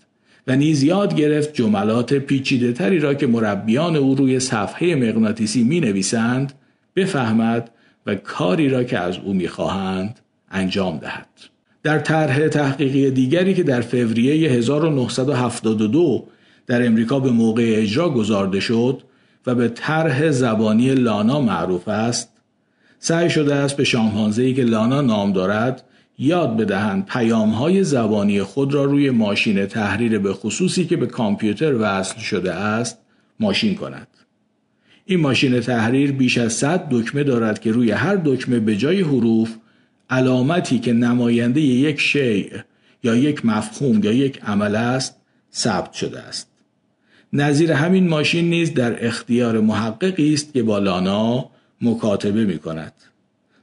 و 0.46 0.56
نیز 0.56 0.82
یاد 0.82 1.14
گرفت 1.16 1.54
جملات 1.54 2.14
پیچیده 2.14 2.72
تری 2.72 2.98
را 2.98 3.14
که 3.14 3.26
مربیان 3.26 3.96
او 3.96 4.14
روی 4.14 4.40
صفحه 4.40 4.94
مغناطیسی 4.94 5.64
می 5.64 5.80
نویسند 5.80 6.52
بفهمد 6.96 7.70
و 8.06 8.14
کاری 8.14 8.68
را 8.68 8.84
که 8.84 8.98
از 8.98 9.16
او 9.24 9.32
می 9.32 9.48
خواهند 9.48 10.20
انجام 10.50 10.98
دهد. 10.98 11.28
در 11.82 11.98
طرح 11.98 12.48
تحقیقی 12.48 13.10
دیگری 13.10 13.54
که 13.54 13.62
در 13.62 13.80
فوریه 13.80 14.50
1972 14.50 16.26
در 16.66 16.86
امریکا 16.86 17.20
به 17.20 17.30
موقع 17.30 17.74
اجرا 17.76 18.10
گذارده 18.10 18.60
شد 18.60 19.02
و 19.46 19.54
به 19.54 19.68
طرح 19.68 20.30
زبانی 20.30 20.94
لانا 20.94 21.40
معروف 21.40 21.88
است 21.88 22.31
سعی 23.04 23.30
شده 23.30 23.54
است 23.54 23.76
به 23.76 23.84
شامپانزه‌ای 23.84 24.54
که 24.54 24.62
لانا 24.62 25.00
نام 25.00 25.32
دارد 25.32 25.84
یاد 26.18 26.56
بدهند 26.56 27.06
پیامهای 27.06 27.84
زبانی 27.84 28.42
خود 28.42 28.74
را 28.74 28.84
روی 28.84 29.10
ماشین 29.10 29.66
تحریر 29.66 30.18
به 30.18 30.32
خصوصی 30.32 30.84
که 30.84 30.96
به 30.96 31.06
کامپیوتر 31.06 31.74
وصل 31.80 32.18
شده 32.18 32.52
است 32.52 32.98
ماشین 33.40 33.74
کند. 33.74 34.08
این 35.04 35.20
ماشین 35.20 35.60
تحریر 35.60 36.12
بیش 36.12 36.38
از 36.38 36.52
100 36.52 36.88
دکمه 36.90 37.24
دارد 37.24 37.60
که 37.60 37.72
روی 37.72 37.90
هر 37.90 38.16
دکمه 38.24 38.60
به 38.60 38.76
جای 38.76 39.00
حروف 39.00 39.56
علامتی 40.10 40.78
که 40.78 40.92
نماینده 40.92 41.60
یک 41.60 42.00
شیء 42.00 42.48
یا 43.04 43.16
یک 43.16 43.46
مفهوم 43.46 44.00
یا 44.04 44.12
یک 44.12 44.40
عمل 44.46 44.74
است 44.74 45.16
ثبت 45.54 45.92
شده 45.92 46.20
است. 46.20 46.48
نظیر 47.32 47.72
همین 47.72 48.08
ماشین 48.08 48.50
نیز 48.50 48.74
در 48.74 49.06
اختیار 49.06 49.60
محققی 49.60 50.34
است 50.34 50.52
که 50.52 50.62
با 50.62 50.78
لانا 50.78 51.51
مکاتبه 51.82 52.44
می 52.44 52.58
کند. 52.58 52.92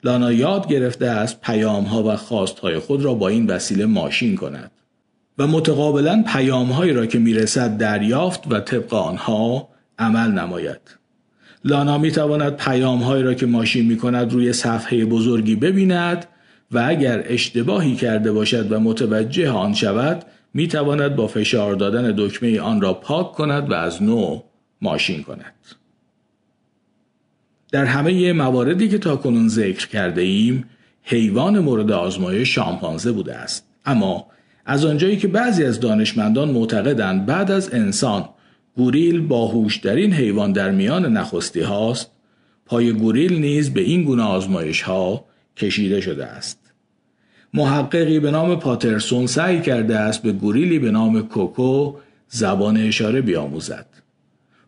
لانا 0.03 0.32
یاد 0.32 0.67
گرفته 0.67 1.05
است 1.05 1.41
پیام 1.41 1.84
ها 1.84 2.03
و 2.03 2.15
خواست 2.15 2.59
های 2.59 2.80
خود 2.80 3.01
را 3.01 3.13
با 3.13 3.28
این 3.28 3.47
وسیله 3.47 3.86
ماشین 3.86 4.36
کند 4.36 4.72
و 5.38 5.47
متقابلا 5.47 6.24
پیام 6.28 6.72
هایی 6.72 6.93
را 6.93 7.05
که 7.05 7.20
می‌رسد 7.20 7.78
دریافت 7.78 8.43
و 8.49 8.59
طبق 8.59 8.93
آنها 8.93 9.70
عمل 9.99 10.32
نماید. 10.32 10.99
لانا 11.65 11.97
می 11.97 12.11
تواند 12.11 12.55
پیام 12.55 12.99
هایی 12.99 13.24
را 13.24 13.34
که 13.34 13.45
ماشین 13.45 13.86
می 13.86 13.97
کند 13.97 14.34
روی 14.34 14.53
صفحه 14.53 15.05
بزرگی 15.05 15.55
ببیند 15.55 16.26
و 16.72 16.84
اگر 16.88 17.24
اشتباهی 17.26 17.95
کرده 17.95 18.32
باشد 18.32 18.72
و 18.72 18.80
متوجه 18.80 19.51
آن 19.51 19.74
شود 19.74 20.26
می 20.53 20.67
تواند 20.67 21.15
با 21.15 21.28
فشار 21.28 21.76
دادن 21.76 22.13
دکمه 22.17 22.59
آن 22.59 22.82
را 22.82 22.93
پاک 22.93 23.32
کند 23.32 23.72
و 23.72 23.74
از 23.74 24.03
نو 24.03 24.41
ماشین 24.82 25.24
کند. 25.24 25.53
در 27.72 27.86
همه 27.86 28.34
مواردی 28.34 28.89
که 28.89 28.97
تا 28.97 29.15
کنون 29.15 29.47
ذکر 29.47 29.88
کرده 29.88 30.22
ایم 30.22 30.65
حیوان 31.03 31.59
مورد 31.59 31.91
آزمایش 31.91 32.55
شامپانزه 32.55 33.11
بوده 33.11 33.36
است. 33.36 33.65
اما 33.86 34.26
از 34.65 34.86
آنجایی 34.86 35.17
که 35.17 35.28
بعضی 35.28 35.63
از 35.63 35.80
دانشمندان 35.80 36.51
معتقدند 36.51 37.26
بعد 37.26 37.51
از 37.51 37.74
انسان 37.74 38.30
گوریل 38.76 39.22
باهوشترین 39.22 40.13
حیوان 40.13 40.51
در 40.51 40.72
میان 40.72 41.17
نخستی 41.17 41.61
هاست 41.61 42.11
پای 42.65 42.93
گوریل 42.93 43.39
نیز 43.41 43.74
به 43.74 43.82
این 43.82 44.03
گونه 44.03 44.24
آزمایش 44.24 44.82
ها 44.82 45.26
کشیده 45.57 46.01
شده 46.01 46.26
است. 46.26 46.59
محققی 47.53 48.20
به 48.20 48.32
نام 48.32 48.55
پاترسون 48.55 49.28
سعی 49.28 49.61
کرده 49.61 49.97
است 49.97 50.24
به 50.24 50.32
گوریلی 50.32 50.80
به 50.80 50.91
نام 50.91 51.28
کوکو 51.28 51.93
زبان 52.28 52.78
اشاره 52.78 53.22
بیاموزد. 53.22 53.86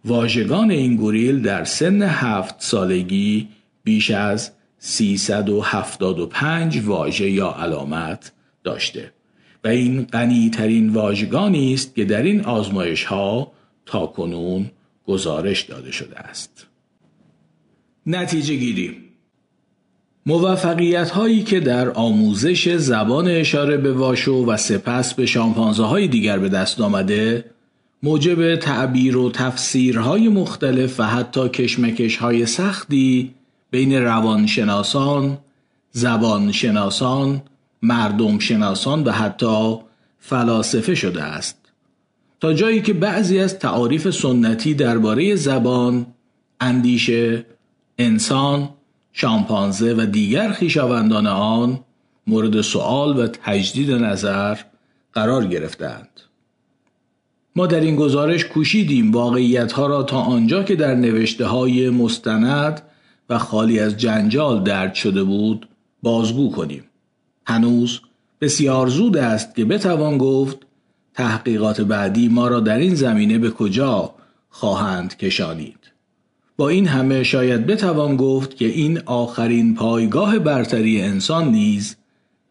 واژگان 0.06 0.72
این 0.72 0.96
گوریل 0.96 1.42
در 1.42 1.64
سن 1.64 2.02
هفت 2.02 2.56
سالگی 2.60 3.48
بیش 3.84 4.12
از 4.12 4.52
375 4.78 6.86
واژه 6.86 7.30
یا 7.30 7.52
علامت 7.52 8.32
داشته 8.64 9.12
و 9.64 9.68
این 9.68 10.04
غنی 10.04 10.50
ترین 10.50 10.90
واژگانی 10.90 11.74
است 11.74 11.96
که 11.96 12.06
در 12.06 12.22
این 12.22 12.42
آزمایش 12.42 13.04
ها 13.04 13.52
تا 13.86 14.06
کنون 14.06 14.72
گزارش 15.08 15.62
داده 15.62 15.92
شده 15.92 16.20
است. 16.20 16.68
نتیجه 18.06 18.56
گیری 18.56 18.98
موفقیت 20.26 21.10
هایی 21.10 21.44
که 21.44 21.60
در 21.60 21.90
آموزش 21.90 22.76
زبان 22.76 23.28
اشاره 23.28 23.78
به 23.78 23.94
واشو 23.94 24.46
و 24.48 24.58
سپس 24.58 25.14
به 25.14 25.26
شامپانزه 25.26 25.84
های 25.84 26.08
دیگر 26.08 26.40
به 26.40 26.50
دست 26.50 26.82
آمده 26.82 27.46
موجب 28.04 28.56
تعبیر 28.56 29.18
و 29.18 29.32
تفسیرهای 29.32 30.28
مختلف 30.28 31.00
و 31.00 31.04
حتی 31.04 31.50
کشمکشهای 31.50 32.46
سختی 32.46 33.36
بین 33.72 33.94
روانشناسان، 33.94 35.38
زبانشناسان، 35.92 37.42
مردم 37.82 38.40
شناسان 38.40 39.04
و 39.04 39.12
حتی 39.12 39.78
فلاسفه 40.20 40.96
شده 40.96 41.24
است. 41.24 41.58
تا 42.40 42.54
جایی 42.54 42.82
که 42.82 42.94
بعضی 42.94 43.40
از 43.40 43.60
تعاریف 43.60 44.10
سنتی 44.10 44.74
درباره 44.74 45.36
زبان، 45.36 46.06
اندیشه، 46.62 47.46
انسان، 47.98 48.70
شامپانزه 49.14 49.94
و 49.94 50.06
دیگر 50.06 50.52
خویشاوندان 50.52 51.28
آن 51.28 51.80
مورد 52.28 52.62
سوال 52.62 53.18
و 53.18 53.28
تجدید 53.28 53.92
نظر 53.92 54.58
قرار 55.14 55.48
گرفتند. 55.48 56.31
ما 57.56 57.68
در 57.68 57.80
این 57.80 57.96
گزارش 57.96 58.46
کوشیدیم 58.46 59.12
واقعیت 59.12 59.72
ها 59.72 59.88
را 59.88 60.04
تا 60.04 60.18
آنجا 60.18 60.64
که 60.64 60.76
در 60.76 60.96
نوشته 60.96 61.46
های 61.46 61.90
مستند 61.90 62.82
و 63.30 63.38
خالی 63.38 63.80
از 63.80 63.98
جنجال 63.98 64.64
درد 64.64 64.94
شده 64.94 65.24
بود 65.24 65.68
بازگو 66.04 66.52
کنیم. 66.52 66.84
هنوز 67.46 68.00
بسیار 68.42 68.88
زود 68.88 69.18
است 69.18 69.56
که 69.56 69.66
بتوان 69.66 70.18
گفت 70.18 70.58
تحقیقات 71.14 71.82
بعدی 71.82 72.28
ما 72.28 72.48
را 72.48 72.60
در 72.60 72.78
این 72.78 72.96
زمینه 72.96 73.38
به 73.38 73.50
کجا 73.50 74.14
خواهند 74.50 75.18
کشانید. 75.18 75.78
با 76.58 76.70
این 76.70 76.88
همه 76.88 77.24
شاید 77.24 77.66
بتوان 77.66 78.18
گفت 78.18 78.56
که 78.56 78.66
این 78.66 79.00
آخرین 79.06 79.76
پایگاه 79.76 80.40
برتری 80.40 81.02
انسان 81.02 81.52
نیز 81.52 81.96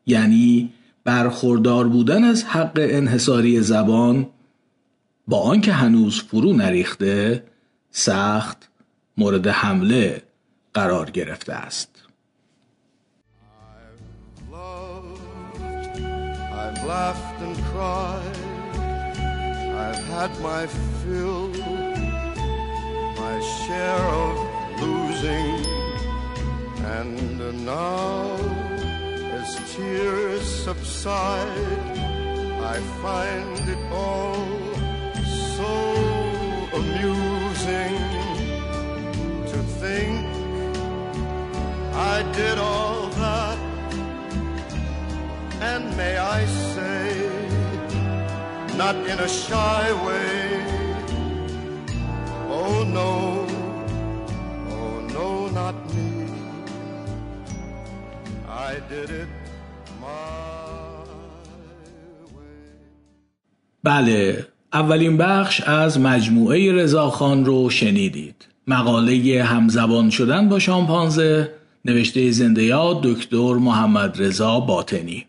یعنی 0.07 0.71
برخوردار 1.05 1.89
بودن 1.89 2.25
از 2.25 2.45
حق 2.45 2.73
انحصاری 2.77 3.61
زبان 3.61 4.27
با 5.31 5.41
آنکه 5.41 5.73
هنوز 5.73 6.21
فرو 6.21 6.53
نریخته 6.53 7.45
سخت 7.91 8.69
مورد 9.17 9.47
حمله 9.47 10.23
قرار 10.75 11.11
گرفته 11.11 11.53
است 11.53 11.91
as 29.41 29.53
tears 29.73 30.47
subside, 30.65 31.89
I 32.75 32.79
find 33.03 33.69
it 33.75 33.83
all 33.93 34.90
so 35.60 35.74
amusing 36.80 37.98
to 39.52 39.60
think 39.82 40.18
I 42.14 42.18
did 42.40 42.58
all 42.58 43.02
that. 43.24 43.58
And 45.72 45.84
may 46.00 46.16
I 46.18 46.40
say, 46.74 47.04
not 48.82 48.96
in 49.12 49.18
a 49.28 49.30
shy 49.44 49.84
way, 50.08 50.36
oh 52.60 52.78
no, 52.98 53.12
oh 54.78 54.96
no, 55.18 55.28
not 55.60 55.76
me. 55.94 56.10
I 58.70 58.74
did 58.92 59.10
it 59.22 59.32
my 60.02 61.06
way. 62.36 62.62
بله 63.84 64.46
اولین 64.73 65.17
بخش 65.17 65.61
از 65.61 66.01
مجموعه 66.01 66.73
رضاخان 66.73 67.45
رو 67.45 67.71
شنیدید. 67.71 68.47
مقاله 68.67 69.43
همزبان 69.43 70.11
شدن 70.11 70.49
با 70.49 70.59
شامپانزه 70.59 71.51
نوشته 71.85 72.31
زنده 72.31 72.63
یاد 72.65 73.03
دکتر 73.03 73.55
محمد 73.55 74.23
رضا 74.23 74.61
باطنی. 74.61 75.27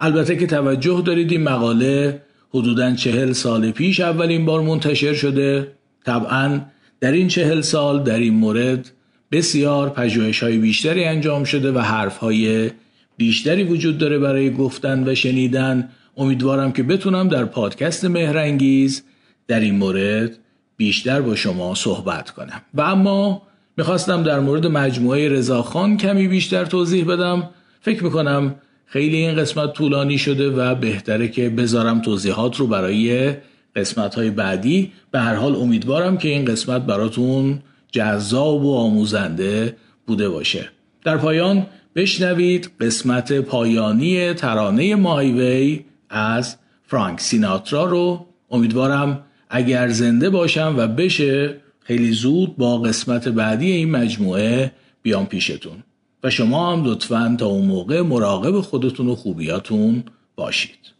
البته 0.00 0.36
که 0.36 0.46
توجه 0.46 1.02
دارید 1.06 1.32
این 1.32 1.42
مقاله 1.42 2.22
حدوداً 2.54 2.94
چهل 2.94 3.32
سال 3.32 3.70
پیش 3.70 4.00
اولین 4.00 4.46
بار 4.46 4.60
منتشر 4.60 5.14
شده 5.14 5.72
طبعا 6.04 6.60
در 7.00 7.12
این 7.12 7.28
چهل 7.28 7.60
سال 7.60 8.02
در 8.02 8.18
این 8.18 8.34
مورد 8.34 8.90
بسیار 9.32 9.90
پژوهش 9.90 10.42
های 10.42 10.58
بیشتری 10.58 11.04
انجام 11.04 11.44
شده 11.44 11.72
و 11.72 11.78
حرف 11.78 12.16
های 12.16 12.70
بیشتری 13.16 13.64
وجود 13.64 13.98
داره 13.98 14.18
برای 14.18 14.50
گفتن 14.50 15.08
و 15.08 15.14
شنیدن 15.14 15.88
امیدوارم 16.16 16.72
که 16.72 16.82
بتونم 16.82 17.28
در 17.28 17.44
پادکست 17.44 18.04
مهرنگیز 18.04 19.04
در 19.48 19.60
این 19.60 19.74
مورد 19.74 20.38
بیشتر 20.76 21.20
با 21.20 21.34
شما 21.34 21.74
صحبت 21.74 22.30
کنم. 22.30 22.62
و 22.74 22.80
اما 22.80 23.42
می‌خواستم 23.76 24.22
در 24.22 24.40
مورد 24.40 24.66
مجموعه 24.66 25.28
رضاخان 25.28 25.96
کمی 25.96 26.28
بیشتر 26.28 26.64
توضیح 26.64 27.04
بدم. 27.04 27.50
فکر 27.80 28.04
می‌کنم 28.04 28.54
خیلی 28.86 29.16
این 29.16 29.36
قسمت 29.36 29.72
طولانی 29.72 30.18
شده 30.18 30.50
و 30.50 30.74
بهتره 30.74 31.28
که 31.28 31.48
بذارم 31.48 32.00
توضیحات 32.00 32.56
رو 32.56 32.66
برای 32.66 33.32
قسمت 33.76 34.14
های 34.14 34.30
بعدی. 34.30 34.92
به 35.10 35.20
هر 35.20 35.34
حال 35.34 35.56
امیدوارم 35.56 36.18
که 36.18 36.28
این 36.28 36.44
قسمت 36.44 36.82
براتون 36.82 37.58
جذاب 37.92 38.64
و 38.64 38.74
آموزنده 38.74 39.76
بوده 40.06 40.28
باشه. 40.28 40.68
در 41.04 41.16
پایان 41.16 41.66
بشنوید 41.96 42.70
قسمت 42.80 43.32
پایانی 43.32 44.34
ترانه 44.34 44.94
مایوی 44.94 45.80
از 46.10 46.56
فرانک 46.86 47.20
سیناترا 47.20 47.84
رو. 47.84 48.26
امیدوارم 48.50 49.24
اگر 49.50 49.88
زنده 49.88 50.30
باشم 50.30 50.74
و 50.78 50.86
بشه 50.86 51.60
خیلی 51.80 52.12
زود 52.12 52.56
با 52.56 52.78
قسمت 52.78 53.28
بعدی 53.28 53.70
این 53.70 53.90
مجموعه 53.90 54.72
بیام 55.02 55.26
پیشتون. 55.26 55.82
و 56.24 56.30
شما 56.30 56.72
هم 56.72 56.84
لطفا 56.84 57.36
تا 57.38 57.46
اون 57.46 57.66
موقع 57.66 58.00
مراقب 58.00 58.60
خودتون 58.60 59.08
و 59.08 59.14
خوبیاتون 59.14 60.04
باشید. 60.36 60.99